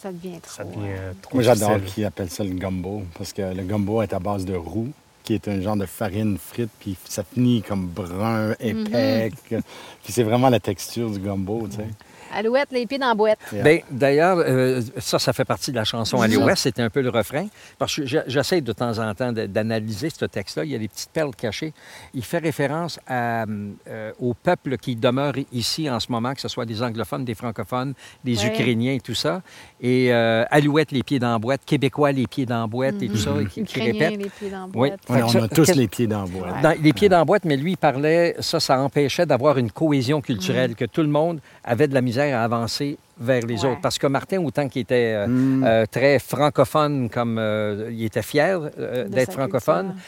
Ça 0.00 0.12
devient 0.12 0.40
trop. 0.40 0.56
ça 0.56 0.64
devient 0.64 0.96
euh, 0.98 1.12
trop 1.20 1.34
Moi, 1.34 1.42
j'adore 1.42 1.84
qu'ils 1.84 2.04
appellent 2.04 2.30
ça 2.30 2.42
le 2.42 2.54
gumbo, 2.54 3.02
parce 3.18 3.32
que 3.32 3.42
le 3.42 3.62
gumbo 3.64 4.00
est 4.02 4.12
à 4.12 4.18
base 4.18 4.44
de 4.44 4.54
roux, 4.54 4.88
qui 5.24 5.34
est 5.34 5.46
un 5.48 5.60
genre 5.60 5.76
de 5.76 5.86
farine 5.86 6.38
frite, 6.38 6.70
puis 6.78 6.96
ça 7.04 7.22
finit 7.22 7.62
comme 7.62 7.86
brun, 7.86 8.52
épais. 8.60 9.30
Mhm. 9.50 9.62
Puis 10.02 10.12
c'est 10.12 10.22
vraiment 10.22 10.48
la 10.48 10.60
texture 10.60 11.10
du 11.10 11.18
gumbo, 11.18 11.68
tu 11.68 11.76
sais. 11.76 11.86
Alouette, 12.34 12.68
les 12.72 12.86
pieds 12.86 12.98
dans 12.98 13.08
la 13.08 13.14
boîte. 13.14 13.38
Yeah. 13.52 13.62
Bien, 13.64 13.78
d'ailleurs, 13.90 14.38
euh, 14.38 14.80
ça, 14.98 15.18
ça 15.18 15.32
fait 15.32 15.44
partie 15.44 15.70
de 15.70 15.76
la 15.76 15.84
chanson 15.84 16.18
Mhm. 16.18 16.34
l'Ouest. 16.34 16.62
C'était 16.62 16.82
un 16.82 16.90
peu 16.90 17.00
le 17.00 17.10
refrain. 17.10 17.46
Parce 17.78 17.96
que 17.96 18.02
j'essaie 18.26 18.60
de 18.60 18.72
temps 18.72 18.98
en 18.98 19.14
temps 19.14 19.32
d'analyser 19.32 20.10
ce 20.10 20.24
texte-là. 20.24 20.64
Il 20.64 20.70
y 20.70 20.74
a 20.74 20.78
des 20.78 20.88
petites 20.88 21.10
perles 21.10 21.34
cachées. 21.34 21.72
Il 22.14 22.24
fait 22.24 22.38
référence 22.38 22.98
à, 23.06 23.44
euh, 23.88 24.12
au 24.20 24.34
peuple 24.34 24.76
qui 24.78 24.96
demeure 24.96 25.34
ici 25.52 25.88
en 25.90 25.98
ce 26.00 26.10
moment, 26.12 26.34
que 26.34 26.40
ce 26.40 26.48
soit 26.48 26.66
des 26.66 26.82
anglophones, 26.82 27.24
des 27.24 27.34
francophones, 27.34 27.94
des 28.24 28.38
Ouais. 28.38 28.46
Ukrainiens 28.46 28.92
et 28.94 29.00
tout 29.00 29.14
ça. 29.14 29.42
Et 29.80 30.12
euh, 30.12 30.44
Alouette, 30.50 30.92
les 30.92 31.02
pieds 31.02 31.18
dans 31.18 31.32
la 31.32 31.38
boîte. 31.38 31.62
Québécois, 31.64 32.12
les 32.12 32.26
pieds 32.26 32.46
dans 32.46 32.60
la 32.62 32.66
boîte 32.66 33.02
et 33.02 33.08
tout 33.08 33.16
ça, 33.16 33.32
qui, 33.42 33.62
qui 33.64 33.78
Ukrainiens, 33.80 33.92
répète. 34.08 34.18
les 34.22 34.30
pieds 34.30 34.50
dans 34.50 34.58
la 34.58 34.64
Oui. 34.66 34.70
boîte. 34.72 35.00
Ouais, 35.08 35.18
que 35.20 35.24
on 35.24 35.28
ça- 35.28 35.44
a 35.44 35.48
tous 35.48 35.74
les 35.74 35.88
pieds 35.88 36.06
dans 36.06 36.22
la 36.22 36.26
boîte. 36.28 36.54
Ouais. 36.56 36.62
dans 36.62 36.82
les 36.82 36.92
pieds 36.92 37.08
dans 37.08 37.18
la 37.18 37.24
boîte, 37.24 37.44
mais 37.44 37.56
lui, 37.56 37.72
il 37.72 37.76
parlait, 37.76 38.36
ça, 38.40 38.60
ça 38.60 38.80
empêchait 38.80 39.26
d'avoir 39.26 39.58
une 39.58 39.70
cohésion 39.70 40.20
culturelle, 40.20 40.74
que 40.74 40.84
tout 40.84 41.02
le 41.02 41.08
monde 41.08 41.40
avait 41.64 41.88
de 41.88 41.94
la 41.94 42.00
misère 42.00 42.19
à 42.22 42.42
avancer 42.42 42.98
vers 43.18 43.44
les 43.46 43.64
Ouais. 43.64 43.70
autres. 43.72 43.80
Parce 43.80 43.98
que 43.98 44.06
Martin, 44.06 44.38
autant 44.42 44.68
qu'il 44.68 44.82
était 44.82 45.14
euh, 45.14 45.26
Mm. 45.26 45.64
euh, 45.64 45.86
très 45.90 46.18
francophone, 46.18 47.08
comme 47.10 47.38
euh, 47.38 47.90
il 47.92 48.04
était 48.04 48.22
fier 48.22 48.58
euh, 48.78 49.08
d'être 49.08 49.32
francophone, 49.32 49.88
culture. 49.88 50.02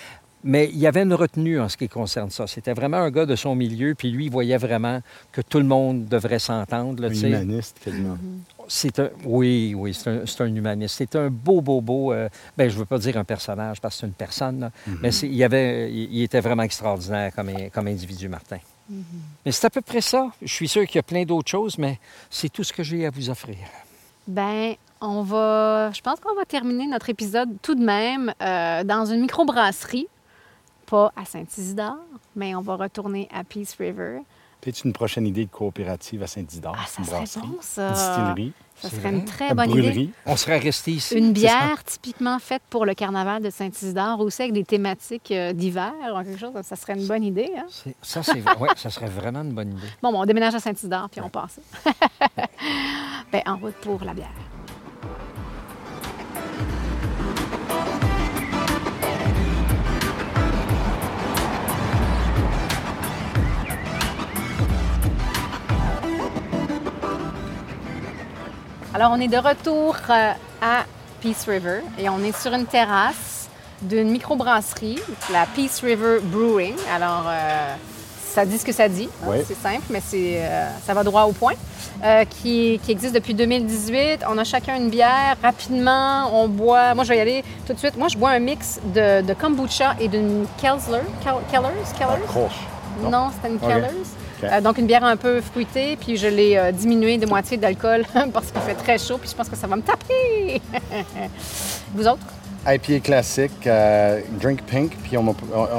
mais 0.44 0.68
il 0.72 0.78
y 0.78 0.86
avait 0.86 1.02
une 1.02 1.14
retenue 1.14 1.60
en 1.60 1.68
ce 1.68 1.76
qui 1.76 1.88
concerne 1.88 2.30
ça. 2.30 2.46
C'était 2.46 2.72
vraiment 2.72 2.96
un 2.98 3.10
gars 3.10 3.26
de 3.26 3.36
son 3.36 3.54
milieu, 3.54 3.94
puis 3.94 4.10
lui, 4.10 4.26
il 4.26 4.30
voyait 4.30 4.56
vraiment 4.56 5.00
que 5.30 5.40
tout 5.42 5.58
le 5.58 5.64
monde 5.64 6.06
devrait 6.06 6.38
s'entendre. 6.38 7.04
Un 7.04 7.10
humaniste, 7.12 7.78
quasiment. 7.84 8.16
C'est 8.68 8.98
un, 9.00 9.10
oui, 9.26 9.74
oui, 9.76 9.92
c'est 9.92 10.08
un, 10.08 10.20
c'est 10.24 10.40
un 10.44 10.46
humaniste. 10.54 10.94
C'est 10.96 11.16
un 11.16 11.28
beau, 11.28 11.60
beau, 11.60 11.80
beau. 11.80 12.12
euh, 12.12 12.28
ben, 12.56 12.70
je 12.70 12.78
veux 12.78 12.84
pas 12.86 12.96
dire 12.98 13.16
un 13.18 13.24
personnage 13.24 13.80
parce 13.80 13.96
que 13.96 14.00
c'est 14.00 14.06
une 14.06 14.12
personne, 14.14 14.60
là, 14.60 14.70
mais 15.02 15.10
il, 15.14 15.34
y 15.34 15.44
avait, 15.44 15.92
il, 15.92 16.08
il 16.14 16.22
était 16.22 16.40
vraiment 16.40 16.62
extraordinaire 16.62 17.32
comme, 17.34 17.50
comme 17.72 17.88
individu, 17.88 18.28
Martin. 18.28 18.58
Mais 19.44 19.52
c'est 19.52 19.66
à 19.66 19.70
peu 19.70 19.80
près 19.80 20.00
ça. 20.00 20.30
Je 20.42 20.52
suis 20.52 20.68
sûr 20.68 20.86
qu'il 20.86 20.96
y 20.96 20.98
a 20.98 21.02
plein 21.02 21.24
d'autres 21.24 21.50
choses, 21.50 21.78
mais 21.78 21.98
c'est 22.30 22.48
tout 22.48 22.64
ce 22.64 22.72
que 22.72 22.82
j'ai 22.82 23.06
à 23.06 23.10
vous 23.10 23.30
offrir. 23.30 23.56
Ben, 24.26 24.74
on 25.00 25.22
va. 25.22 25.90
Je 25.92 26.00
pense 26.00 26.20
qu'on 26.20 26.34
va 26.34 26.44
terminer 26.44 26.86
notre 26.86 27.10
épisode 27.10 27.50
tout 27.62 27.74
de 27.74 27.84
même 27.84 28.32
euh, 28.40 28.84
dans 28.84 29.04
une 29.06 29.20
microbrasserie. 29.20 30.06
Pas 30.86 31.12
à 31.16 31.24
Saint-Isidore, 31.24 31.96
mais 32.36 32.54
on 32.54 32.60
va 32.60 32.76
retourner 32.76 33.28
à 33.32 33.44
Peace 33.44 33.74
River. 33.78 34.20
Peut-être 34.60 34.84
une 34.84 34.92
prochaine 34.92 35.26
idée 35.26 35.46
de 35.46 35.50
coopérative 35.50 36.22
à 36.22 36.26
Saint-Isidore. 36.26 36.76
Ah, 36.78 36.86
ça 36.86 36.98
une 37.00 37.04
serait 37.04 37.16
brasserie, 37.16 37.46
bon, 37.46 37.58
ça. 37.60 37.90
distillerie, 37.90 38.52
Ça 38.82 38.90
serait 38.90 39.00
vrai? 39.00 39.10
une 39.12 39.24
très 39.24 39.54
bonne 39.54 39.70
idée. 39.70 40.10
On 40.26 40.36
serait 40.36 40.58
resté 40.58 40.92
ici. 40.92 41.14
Une 41.16 41.32
bière 41.32 41.82
typiquement 41.84 42.38
faite 42.38 42.62
pour 42.68 42.84
le 42.84 42.94
carnaval 42.94 43.42
de 43.42 43.50
Saint-Isidore, 43.50 44.20
aussi 44.20 44.42
avec 44.42 44.52
des 44.54 44.64
thématiques 44.64 45.30
euh, 45.30 45.52
d'hiver 45.52 45.92
ou 46.14 46.22
quelque 46.24 46.38
chose, 46.38 46.52
ça 46.62 46.76
serait 46.76 46.94
une 46.94 47.06
bonne 47.06 47.22
idée. 47.24 47.50
hein? 47.56 47.66
C'est- 47.68 47.94
Ça, 48.02 48.22
c'est 48.22 48.42
ouais, 48.58 48.68
ça 48.76 48.90
serait 48.90 49.06
vraiment 49.06 49.42
une 49.42 49.52
bonne 49.52 49.72
idée. 49.72 49.86
Bon, 50.02 50.12
bon, 50.12 50.22
on 50.22 50.26
déménage 50.26 50.54
à 50.54 50.60
Saint-Isidore, 50.60 51.08
puis 51.10 51.20
on 51.20 51.28
passe. 51.28 51.58
ben, 53.32 53.42
en 53.46 53.56
route 53.56 53.74
pour 53.76 54.02
la 54.04 54.14
bière. 54.14 54.30
Alors, 68.94 69.12
on 69.12 69.20
est 69.20 69.28
de 69.28 69.36
retour 69.38 69.96
euh, 70.10 70.32
à 70.60 70.84
Peace 71.20 71.44
River 71.48 71.80
et 71.98 72.08
on 72.08 72.22
est 72.22 72.36
sur 72.38 72.52
une 72.52 72.66
terrasse 72.66 73.48
d'une 73.80 74.10
microbrasserie, 74.10 75.00
la 75.32 75.46
Peace 75.46 75.80
River 75.82 76.18
Brewing. 76.22 76.74
Alors, 76.94 77.24
euh, 77.26 77.74
ça 78.34 78.44
dit 78.44 78.58
ce 78.58 78.64
que 78.64 78.72
ça 78.72 78.88
dit. 78.88 79.08
hein, 79.22 79.26
Oui. 79.28 79.38
C'est 79.46 79.56
simple, 79.56 79.82
mais 79.90 80.02
c'est, 80.04 80.40
euh, 80.42 80.68
ça 80.86 80.92
va 80.94 81.02
droit 81.04 81.22
au 81.24 81.32
point. 81.32 81.54
Euh, 82.04 82.24
qui, 82.24 82.80
qui 82.84 82.92
existe 82.92 83.14
depuis 83.14 83.34
2018. 83.34 84.20
On 84.28 84.36
a 84.38 84.44
chacun 84.44 84.76
une 84.76 84.90
bière. 84.90 85.36
Rapidement, 85.42 86.30
on 86.32 86.48
boit. 86.48 86.94
Moi, 86.94 87.04
je 87.04 87.08
vais 87.10 87.16
y 87.18 87.20
aller 87.20 87.44
tout 87.66 87.72
de 87.72 87.78
suite. 87.78 87.96
Moi, 87.96 88.08
je 88.08 88.16
bois 88.18 88.30
un 88.30 88.38
mix 88.40 88.78
de, 88.94 89.22
de 89.22 89.34
kombucha 89.34 89.94
et 90.00 90.08
d'une 90.08 90.46
Kelsler. 90.60 91.00
Kel- 91.24 91.34
Kellers? 91.50 91.98
Kellers? 91.98 92.26
Croche. 92.28 92.60
Non, 93.10 93.30
c'était 93.34 93.48
une 93.48 93.56
Ok. 93.56 93.84
Euh, 94.44 94.60
donc, 94.60 94.78
une 94.78 94.86
bière 94.86 95.04
un 95.04 95.16
peu 95.16 95.40
fruitée, 95.40 95.96
puis 95.96 96.16
je 96.16 96.26
l'ai 96.26 96.56
euh, 96.56 96.72
diminuée 96.72 97.18
de 97.18 97.26
moitié 97.26 97.56
d'alcool 97.56 98.04
parce 98.32 98.50
qu'il 98.50 98.60
fait 98.62 98.74
très 98.74 98.98
chaud, 98.98 99.18
puis 99.18 99.28
je 99.30 99.34
pense 99.34 99.48
que 99.48 99.56
ça 99.56 99.66
va 99.66 99.76
me 99.76 99.82
taper. 99.82 100.60
Vous 101.94 102.06
autres? 102.06 102.26
IPA 102.66 103.00
classique, 103.00 103.66
euh, 103.66 104.20
Drink 104.40 104.62
Pink, 104.62 104.96
puis 105.02 105.16
on 105.16 105.24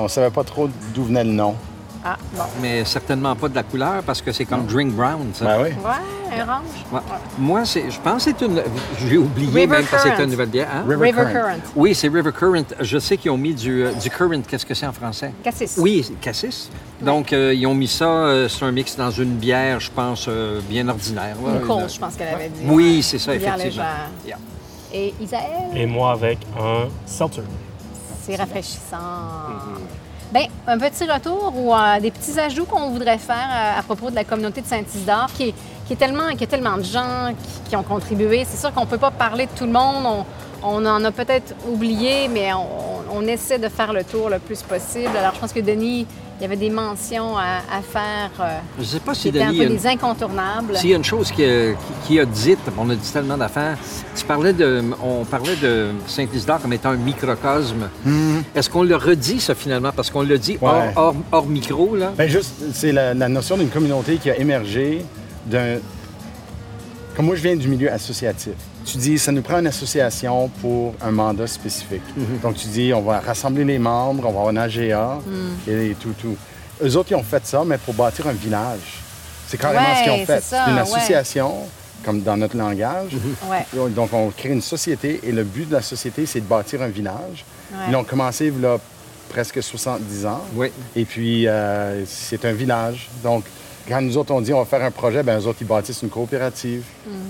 ne 0.03 0.07
savait 0.07 0.31
pas 0.31 0.43
trop 0.43 0.67
d'où 0.93 1.05
venait 1.05 1.23
le 1.23 1.31
nom. 1.31 1.55
Ah, 2.05 2.17
bon. 2.33 2.43
Mais 2.61 2.83
certainement 2.85 3.35
pas 3.35 3.47
de 3.47 3.55
la 3.55 3.63
couleur 3.63 4.03
parce 4.03 4.21
que 4.21 4.31
c'est 4.31 4.45
comme 4.45 4.65
Drink 4.65 4.93
Brown, 4.93 5.29
ça. 5.33 5.45
Ben 5.45 5.57
oui. 5.63 5.69
Ouais, 5.69 6.41
orange. 6.41 6.63
Ouais. 6.91 6.99
Moi, 7.37 7.63
c'est, 7.65 7.89
je 7.89 7.99
pense 7.99 8.25
que 8.25 8.31
c'est 8.37 8.45
une. 8.45 8.61
J'ai 8.99 9.17
oublié 9.17 9.47
River 9.61 9.67
même 9.67 9.85
que 9.85 9.97
c'était 9.97 10.09
Current. 10.09 10.23
une 10.25 10.29
nouvelle 10.31 10.49
bière. 10.49 10.67
hein? 10.73 10.83
River 10.87 11.01
River 11.05 11.21
Current. 11.21 11.33
Current. 11.33 11.59
Oui, 11.77 11.95
c'est 11.95 12.09
River 12.09 12.31
Current. 12.37 12.65
Je 12.81 12.97
sais 12.99 13.15
qu'ils 13.17 13.31
ont 13.31 13.37
mis 13.37 13.53
du, 13.53 13.83
euh, 13.85 13.93
du 13.93 14.09
current. 14.09 14.41
Qu'est-ce 14.47 14.65
que 14.65 14.73
c'est 14.73 14.85
en 14.85 14.91
français? 14.93 15.33
Cassis. 15.43 15.75
Oui, 15.77 16.03
c'est 16.05 16.19
cassis. 16.19 16.69
Donc, 17.01 17.31
euh, 17.31 17.53
ils 17.53 17.65
ont 17.67 17.75
mis 17.75 17.87
ça, 17.87 18.05
euh, 18.05 18.49
c'est 18.49 18.65
un 18.65 18.71
mix 18.71 18.95
dans 18.97 19.11
une 19.11 19.35
bière, 19.35 19.79
je 19.79 19.91
pense, 19.91 20.25
euh, 20.27 20.59
bien 20.69 20.87
ordinaire. 20.89 21.35
là. 21.45 21.51
Une 21.83 21.89
je 21.89 21.99
pense 21.99 22.15
qu'elle 22.15 22.33
avait 22.33 22.49
dit. 22.49 22.61
Oui, 22.65 23.01
c'est 23.01 23.19
ça, 23.19 23.33
Une 23.33 23.39
bière 23.39 23.55
effectivement. 23.55 23.85
Yeah. 24.25 24.37
Et 24.93 25.13
Isaël, 25.21 25.43
Et 25.75 25.85
moi 25.85 26.11
avec 26.11 26.39
un 26.59 26.87
seltzer. 27.05 27.41
c'est 28.25 28.35
rafraîchissant. 28.35 28.97
Bien, 30.33 30.47
un 30.65 30.79
petit 30.79 31.05
retour 31.05 31.53
ou 31.55 31.75
euh, 31.75 31.99
des 31.99 32.09
petits 32.09 32.39
ajouts 32.39 32.65
qu'on 32.65 32.89
voudrait 32.89 33.19
faire 33.19 33.35
euh, 33.35 33.79
à 33.79 33.83
propos 33.83 34.09
de 34.09 34.15
la 34.15 34.23
communauté 34.23 34.61
de 34.61 34.65
Saint-Isidore, 34.65 35.27
qui 35.37 35.49
est, 35.49 35.53
qui 35.85 35.93
est 35.93 35.95
tellement, 35.95 36.29
qui 36.35 36.43
a 36.43 36.47
tellement 36.47 36.75
de 36.75 36.81
gens 36.81 37.35
qui, 37.69 37.75
ont 37.75 37.83
contribué. 37.83 38.43
C'est 38.49 38.57
sûr 38.57 38.73
qu'on 38.73 38.81
ne 38.81 38.87
peut 38.87 38.97
pas 38.97 39.11
parler 39.11 39.45
de 39.45 39.51
tout 39.51 39.65
le 39.65 39.71
monde. 39.71 40.03
On, 40.03 40.25
on 40.63 40.85
en 40.85 41.03
a 41.03 41.11
peut-être 41.11 41.53
oublié, 41.71 42.27
mais 42.27 42.53
on, 42.53 43.17
on 43.17 43.21
essaie 43.27 43.59
de 43.59 43.69
faire 43.69 43.93
le 43.93 44.03
tour 44.03 44.29
le 44.29 44.39
plus 44.39 44.61
possible. 44.61 45.15
Alors, 45.17 45.33
je 45.35 45.39
pense 45.39 45.53
que 45.53 45.59
Denis, 45.59 46.05
il 46.39 46.41
y 46.41 46.45
avait 46.45 46.55
des 46.57 46.69
mentions 46.71 47.37
à, 47.37 47.59
à 47.71 47.81
faire 47.81 48.31
euh, 48.39 48.57
Je 48.77 48.81
ne 48.81 48.87
sais 48.87 48.99
pas 48.99 49.13
si 49.13 49.27
étaient 49.29 49.41
un 49.43 49.47
Denis. 49.49 49.57
peu 49.59 49.63
une- 49.65 49.75
des 49.77 49.87
incontournables. 49.87 50.75
S'il 50.77 50.89
y 50.89 50.93
a 50.93 50.97
une 50.97 51.03
chose 51.03 51.31
qui 51.31 51.43
a, 51.45 51.73
qui- 51.73 52.07
qui 52.07 52.19
a 52.19 52.25
dite, 52.25 52.59
on 52.77 52.89
a 52.89 52.95
dit 52.95 53.11
tellement 53.11 53.37
d'affaires, 53.37 53.77
tu 54.15 54.25
parlais 54.25 54.51
de, 54.53 54.83
on 55.03 55.25
parlait 55.25 55.55
de 55.57 55.89
Saint-Isidore 56.07 56.59
comme 56.61 56.73
étant 56.73 56.89
un 56.89 56.95
microcosme. 56.97 57.89
Est-ce 58.55 58.69
qu'on 58.69 58.83
le 58.83 58.95
redit, 58.95 59.39
ça, 59.39 59.53
finalement? 59.55 59.91
Parce 59.95 60.09
qu'on 60.09 60.23
l'a 60.23 60.37
dit 60.37 60.57
hors, 60.61 60.73
Ouais. 60.75 60.93
hors- 60.95 61.15
hors 61.31 61.45
micro, 61.45 61.95
là. 61.95 62.11
Ben 62.17 62.27
juste, 62.27 62.53
c'est 62.73 62.91
la, 62.91 63.13
la 63.13 63.29
notion 63.29 63.55
d'une 63.57 63.69
communauté 63.69 64.17
qui 64.17 64.29
a 64.29 64.35
émergé 64.37 65.05
d'un... 65.45 65.77
Comme 67.15 67.27
moi, 67.27 67.35
je 67.35 67.41
viens 67.43 67.55
du 67.55 67.67
milieu 67.67 67.91
associatif. 67.91 68.53
Tu 68.85 68.97
dis, 68.97 69.17
ça 69.17 69.31
nous 69.31 69.41
prend 69.41 69.59
une 69.59 69.67
association 69.67 70.49
pour 70.61 70.93
un 71.01 71.11
mandat 71.11 71.47
spécifique. 71.47 72.01
Donc, 72.41 72.55
tu 72.55 72.67
dis, 72.67 72.93
on 72.93 73.01
va 73.01 73.19
rassembler 73.21 73.63
les 73.63 73.79
membres, 73.79 74.23
on 74.27 74.31
va 74.31 74.39
avoir 74.39 74.47
un 74.49 74.57
AGA 74.57 75.19
et 75.67 75.95
tout, 75.99 76.13
tout. 76.19 76.35
Eux 76.83 76.95
autres, 76.97 77.11
ils 77.11 77.15
ont 77.15 77.23
fait 77.23 77.45
ça, 77.45 77.63
mais 77.65 77.77
pour 77.77 77.93
bâtir 77.93 78.27
un 78.27 78.33
village. 78.33 78.99
C'est 79.47 79.57
carrément 79.57 79.81
Ouais, 79.83 79.95
ce 79.99 80.03
qu'ils 80.03 80.11
ont 80.11 80.25
fait. 80.25 80.41
c'est 80.41 80.55
ça, 80.55 80.65
une 80.67 80.75
ouais. 80.75 80.81
association, 80.81 81.53
comme 82.03 82.21
dans 82.23 82.35
notre 82.35 82.57
langage. 82.57 83.11
Ouais. 83.49 83.89
Donc, 83.91 84.11
on 84.13 84.29
crée 84.31 84.49
une 84.49 84.61
société 84.61 85.21
et 85.23 85.31
le 85.31 85.43
but 85.43 85.69
de 85.69 85.73
la 85.73 85.81
société, 85.81 86.25
c'est 86.25 86.41
de 86.41 86.45
bâtir 86.45 86.81
un 86.81 86.87
village. 86.89 87.45
Ils 87.89 87.95
ont 87.95 88.03
commencé 88.03 88.47
il 88.55 88.61
y 88.61 88.65
a 88.65 88.77
presque 89.29 89.63
70 89.63 90.25
ans. 90.25 90.41
Oui. 90.55 90.71
Et 90.95 91.05
puis, 91.05 91.47
euh, 91.47 92.03
c'est 92.05 92.43
un 92.45 92.51
village. 92.53 93.09
Donc, 93.23 93.45
quand 93.87 94.01
nous 94.01 94.17
autres, 94.17 94.31
on 94.33 94.41
dit 94.41 94.53
on 94.53 94.59
va 94.59 94.65
faire 94.65 94.83
un 94.83 94.91
projet, 94.91 95.23
bien, 95.23 95.39
eux 95.39 95.47
autres, 95.47 95.59
ils 95.61 95.67
bâtissent 95.67 96.01
une 96.01 96.09
coopérative. 96.09 96.83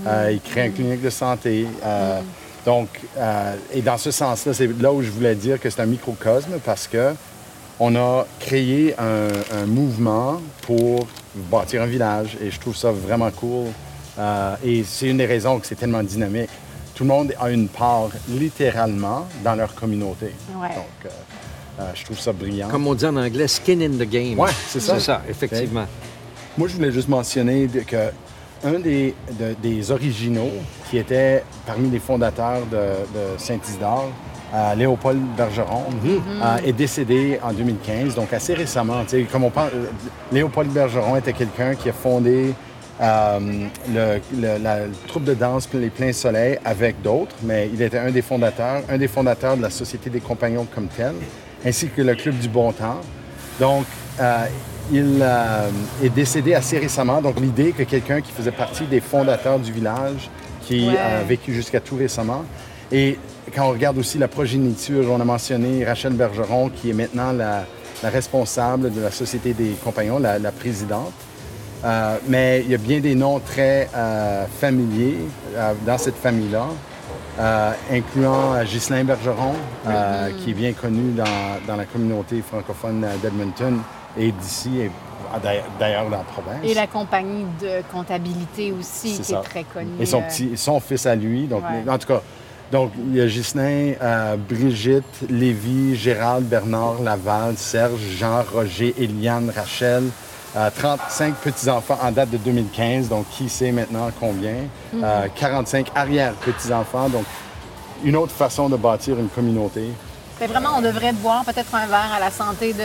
Euh, 0.06 0.30
ils 0.32 0.40
créent 0.40 0.66
une 0.66 0.72
clinique 0.72 1.02
de 1.02 1.10
santé. 1.10 1.66
Euh, 1.84 2.20
Donc, 2.64 2.88
euh, 3.18 3.56
et 3.74 3.82
dans 3.82 3.98
ce 3.98 4.10
sens-là, 4.10 4.54
c'est 4.54 4.68
là 4.80 4.90
où 4.90 5.02
je 5.02 5.10
voulais 5.10 5.34
dire 5.34 5.60
que 5.60 5.68
c'est 5.68 5.82
un 5.82 5.86
microcosme 5.86 6.58
parce 6.64 6.86
que 6.86 7.12
on 7.78 7.94
a 7.96 8.24
créé 8.40 8.94
un, 8.98 9.28
un 9.58 9.66
mouvement 9.66 10.40
pour 10.62 11.06
bâtir 11.50 11.82
un 11.82 11.86
village 11.86 12.38
et 12.42 12.50
je 12.50 12.58
trouve 12.58 12.74
ça 12.76 12.90
vraiment 12.90 13.30
cool. 13.32 13.66
Euh, 14.18 14.54
et 14.64 14.82
c'est 14.84 15.08
une 15.08 15.18
des 15.18 15.26
raisons 15.26 15.58
que 15.58 15.66
c'est 15.66 15.74
tellement 15.74 16.02
dynamique. 16.02 16.48
Tout 16.94 17.02
le 17.04 17.08
monde 17.08 17.34
a 17.38 17.50
une 17.50 17.68
part 17.68 18.08
littéralement 18.28 19.26
dans 19.42 19.56
leur 19.56 19.74
communauté. 19.74 20.26
Ouais. 20.56 20.68
Donc, 20.68 20.86
euh, 21.04 21.08
euh, 21.80 21.90
je 21.94 22.04
trouve 22.04 22.18
ça 22.20 22.32
brillant. 22.32 22.68
Comme 22.68 22.86
on 22.86 22.94
dit 22.94 23.04
en 23.04 23.16
anglais, 23.16 23.48
skin 23.48 23.80
in 23.80 23.90
the 23.98 24.08
game. 24.08 24.38
Ouais, 24.38 24.50
c'est 24.68 24.80
ça. 24.80 24.94
C'est 24.94 25.00
ça, 25.06 25.22
effectivement. 25.28 25.86
Moi, 26.56 26.68
je 26.68 26.74
voulais 26.76 26.92
juste 26.92 27.08
mentionner 27.08 27.68
que 27.86 27.96
un 28.64 28.78
des, 28.78 29.14
de- 29.38 29.54
des 29.62 29.90
originaux 29.90 30.50
qui 30.88 30.98
était 30.98 31.42
parmi 31.66 31.90
les 31.90 31.98
fondateurs 31.98 32.60
de, 32.70 32.76
de 32.76 33.38
Saint-Isidore, 33.38 34.08
euh, 34.54 34.74
Léopold 34.76 35.18
Bergeron, 35.36 35.84
euh, 36.42 36.56
est 36.64 36.72
décédé 36.72 37.38
en 37.42 37.52
2015, 37.52 38.14
donc 38.14 38.32
assez 38.32 38.54
récemment. 38.54 39.02
Comme 39.32 39.44
on 39.44 39.50
parle, 39.50 39.70
Léopold 40.32 40.70
Bergeron 40.70 41.16
était 41.16 41.32
quelqu'un 41.32 41.74
qui 41.74 41.88
a 41.90 41.92
fondé 41.92 42.54
euh, 43.02 43.38
le, 43.92 44.20
le- 44.40 44.62
la 44.62 44.78
troupe 45.08 45.24
de 45.24 45.34
danse 45.34 45.68
Les 45.74 45.90
Pleins 45.90 46.12
Soleil 46.12 46.58
avec 46.64 47.02
d'autres, 47.02 47.34
mais 47.42 47.68
il 47.74 47.82
était 47.82 47.98
un 47.98 48.12
des 48.12 48.22
fondateurs, 48.22 48.82
un 48.88 48.96
des 48.96 49.08
fondateurs 49.08 49.56
de 49.56 49.62
la 49.62 49.70
Société 49.70 50.08
des 50.08 50.20
Compagnons 50.20 50.66
comme 50.72 50.86
tel, 50.86 51.14
ainsi 51.66 51.88
que 51.88 52.00
le 52.00 52.14
Club 52.14 52.38
du 52.38 52.48
Bon 52.48 52.70
Temps. 52.72 53.00
Donc, 53.58 53.84
il 54.92 55.18
euh, 55.22 55.68
est 56.02 56.08
décédé 56.10 56.54
assez 56.54 56.78
récemment. 56.78 57.20
Donc, 57.22 57.40
l'idée 57.40 57.72
que 57.72 57.82
quelqu'un 57.84 58.20
qui 58.20 58.32
faisait 58.32 58.52
partie 58.52 58.84
des 58.84 59.00
fondateurs 59.00 59.58
du 59.58 59.72
village, 59.72 60.30
qui 60.62 60.88
Ouais. 60.88 60.98
a 60.98 61.22
vécu 61.22 61.52
jusqu'à 61.52 61.80
tout 61.80 61.96
récemment, 61.96 62.44
et 62.92 63.18
quand 63.54 63.66
on 63.66 63.70
regarde 63.72 63.98
aussi 63.98 64.18
la 64.18 64.28
progéniture, 64.28 65.06
on 65.10 65.20
a 65.20 65.24
mentionné 65.24 65.84
Rachel 65.84 66.12
Bergeron, 66.14 66.70
qui 66.70 66.90
est 66.90 66.94
maintenant 66.94 67.32
la, 67.32 67.64
la 68.02 68.10
responsable 68.10 68.92
de 68.92 69.00
la 69.00 69.10
Société 69.10 69.52
des 69.52 69.70
Compagnons, 69.82 70.18
la, 70.18 70.38
la 70.38 70.52
présidente. 70.52 71.12
Euh, 71.84 72.16
mais 72.28 72.62
il 72.64 72.70
y 72.70 72.74
a 72.74 72.78
bien 72.78 73.00
des 73.00 73.14
noms 73.14 73.40
très 73.40 73.90
euh, 73.94 74.46
familiers 74.58 75.18
dans 75.84 75.98
cette 75.98 76.16
famille-là, 76.16 76.66
euh, 77.38 77.72
incluant 77.92 78.62
Ghislain 78.64 79.04
Bergeron, 79.04 79.52
euh, 79.86 80.30
qui 80.38 80.52
est 80.52 80.54
bien 80.54 80.72
connu 80.72 81.12
dans, 81.12 81.24
dans 81.66 81.76
la 81.76 81.84
communauté 81.84 82.42
francophone 82.46 83.04
d'Edmonton 83.22 83.78
et 84.18 84.32
d'ici, 84.32 84.80
et 84.80 84.90
d'ailleurs- 85.42 86.04
dans 86.04 86.10
la 86.10 86.18
province. 86.18 86.58
Et 86.64 86.74
la 86.74 86.86
compagnie 86.86 87.44
de 87.60 87.82
comptabilité 87.92 88.72
aussi, 88.72 89.14
C'est 89.16 89.22
qui 89.22 89.32
ça. 89.32 89.40
est 89.40 89.42
très 89.48 89.64
connue. 89.64 90.00
Et 90.00 90.06
son, 90.06 90.20
euh, 90.20 90.28
petit, 90.28 90.56
son 90.56 90.80
fils 90.80 91.06
à 91.06 91.14
lui. 91.14 91.46
Donc, 91.46 91.62
Ouais. 91.62 91.90
En 91.90 91.98
tout 91.98 92.06
cas, 92.06 92.20
donc, 92.70 92.92
il 93.10 93.16
y 93.16 93.20
a 93.20 93.26
Ghislain, 93.26 93.94
euh, 94.00 94.36
Brigitte, 94.36 95.04
Lévi, 95.28 95.96
Gérald, 95.96 96.44
Bernard, 96.46 97.00
Laval, 97.02 97.56
Serge, 97.56 98.00
Jean, 98.18 98.42
Roger, 98.52 98.94
Eliane, 98.98 99.50
Rachel. 99.54 100.04
euh, 100.56 100.70
35 100.72 101.34
petits-enfants 101.34 101.98
en 102.00 102.12
date 102.12 102.30
de 102.30 102.36
2015, 102.36 103.08
donc 103.08 103.26
qui 103.30 103.48
sait 103.48 103.72
maintenant 103.72 104.08
combien? 104.20 104.54
Mhm. 104.92 105.02
Euh, 105.02 105.26
45 105.34 105.88
arrière-petits-enfants, 105.96 107.08
donc 107.08 107.24
une 108.04 108.14
autre 108.14 108.30
façon 108.30 108.68
de 108.68 108.76
bâtir 108.76 109.18
une 109.18 109.28
communauté. 109.28 109.88
Mais 110.40 110.46
vraiment, 110.46 110.70
on 110.76 110.82
devrait 110.82 111.12
boire 111.12 111.44
peut-être 111.44 111.74
un 111.74 111.86
verre 111.86 112.12
à 112.16 112.20
la 112.20 112.30
santé 112.30 112.72
de 112.72 112.82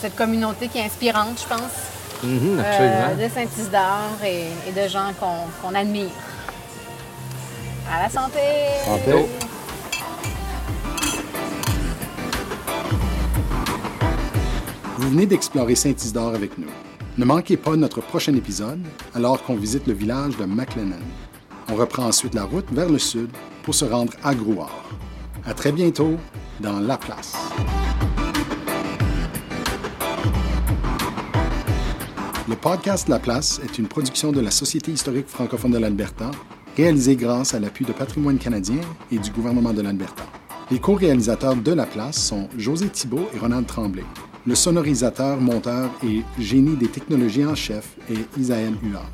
cette 0.00 0.16
communauté 0.16 0.68
qui 0.68 0.78
est 0.78 0.84
inspirante, 0.84 1.40
je 1.42 1.48
pense, 1.48 1.72
Mhm, 2.22 2.58
euh, 2.58 2.62
absolument. 2.62 3.22
de 3.22 3.32
Saint-Isidore 3.32 4.24
et, 4.24 4.46
et 4.68 4.72
de 4.72 4.88
gens 4.88 5.12
qu'on 5.20 5.46
qu'on 5.62 5.74
admire. 5.74 6.10
À 7.92 8.02
la 8.02 8.08
santé! 8.10 8.40
Santé. 8.84 9.12
Vous 14.98 15.10
venez 15.10 15.26
d'explorer 15.26 15.74
Saint-Isidore 15.74 16.34
avec 16.34 16.58
nous. 16.58 16.66
Ne 17.16 17.24
manquez 17.24 17.56
pas 17.56 17.76
notre 17.76 18.00
prochain 18.00 18.34
épisode 18.34 18.80
alors 19.14 19.42
qu'on 19.42 19.56
visite 19.56 19.86
le 19.86 19.92
village 19.92 20.36
de 20.36 20.44
McLennan. 20.44 20.98
On 21.70 21.74
reprend 21.74 22.04
ensuite 22.04 22.34
la 22.34 22.44
route 22.44 22.66
vers 22.72 22.88
le 22.88 22.98
sud 22.98 23.30
pour 23.62 23.74
se 23.74 23.84
rendre 23.84 24.12
à 24.24 24.34
Grouard. 24.34 24.84
À 25.46 25.54
très 25.54 25.72
bientôt 25.72 26.16
dans 26.60 26.80
La 26.80 26.96
Place. 26.96 27.34
Le 32.48 32.56
podcast 32.56 33.08
La 33.08 33.18
Place 33.18 33.60
est 33.62 33.78
une 33.78 33.86
production 33.86 34.32
de 34.32 34.40
la 34.40 34.50
Société 34.50 34.90
historique 34.90 35.28
francophone 35.28 35.70
de 35.70 35.78
l'Alberta, 35.78 36.30
réalisée 36.76 37.16
grâce 37.16 37.54
à 37.54 37.60
l'appui 37.60 37.84
de 37.84 37.92
Patrimoine 37.92 38.38
canadien 38.38 38.80
et 39.12 39.18
du 39.18 39.30
gouvernement 39.30 39.72
de 39.72 39.82
l'Alberta. 39.82 40.24
Les 40.70 40.78
co-réalisateurs 40.78 41.56
de 41.56 41.72
La 41.72 41.86
Place 41.86 42.16
sont 42.16 42.48
José 42.56 42.88
Thibault 42.88 43.28
et 43.34 43.38
Ronald 43.38 43.66
Tremblay. 43.66 44.04
Le 44.46 44.54
sonorisateur, 44.54 45.40
monteur 45.40 45.90
et 46.04 46.22
génie 46.38 46.76
des 46.76 46.88
technologies 46.88 47.44
en 47.44 47.54
chef 47.54 47.96
est 48.10 48.40
Isaël 48.40 48.72
Huard. 48.82 49.10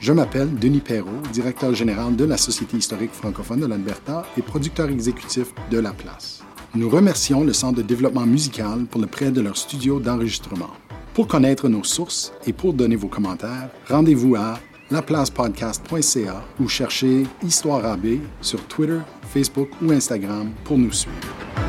Je 0.00 0.12
m'appelle 0.12 0.54
Denis 0.58 0.80
Perrault, 0.80 1.22
directeur 1.32 1.74
général 1.74 2.16
de 2.16 2.24
la 2.24 2.36
Société 2.36 2.76
historique 2.76 3.12
francophone 3.12 3.60
de 3.60 3.66
l'Alberta 3.66 4.24
et 4.36 4.42
producteur 4.42 4.88
exécutif 4.88 5.48
de 5.70 5.78
La 5.78 5.92
Place. 5.92 6.42
Nous 6.74 6.90
remercions 6.90 7.44
le 7.44 7.54
Centre 7.54 7.78
de 7.78 7.82
développement 7.82 8.26
musical 8.26 8.84
pour 8.90 9.00
le 9.00 9.06
prêt 9.06 9.30
de 9.30 9.40
leur 9.40 9.56
studio 9.56 10.00
d'enregistrement. 10.00 10.68
Pour 11.14 11.26
connaître 11.26 11.68
nos 11.68 11.82
sources 11.82 12.32
et 12.46 12.52
pour 12.52 12.74
donner 12.74 12.94
vos 12.94 13.08
commentaires, 13.08 13.70
rendez-vous 13.88 14.36
à 14.36 14.60
laplacepodcast.ca 14.90 16.44
ou 16.60 16.68
cherchez 16.68 17.26
Histoire 17.42 17.86
AB 17.86 18.18
sur 18.42 18.60
Twitter, 18.66 19.00
Facebook 19.22 19.70
ou 19.82 19.92
Instagram 19.92 20.50
pour 20.64 20.76
nous 20.76 20.92
suivre. 20.92 21.67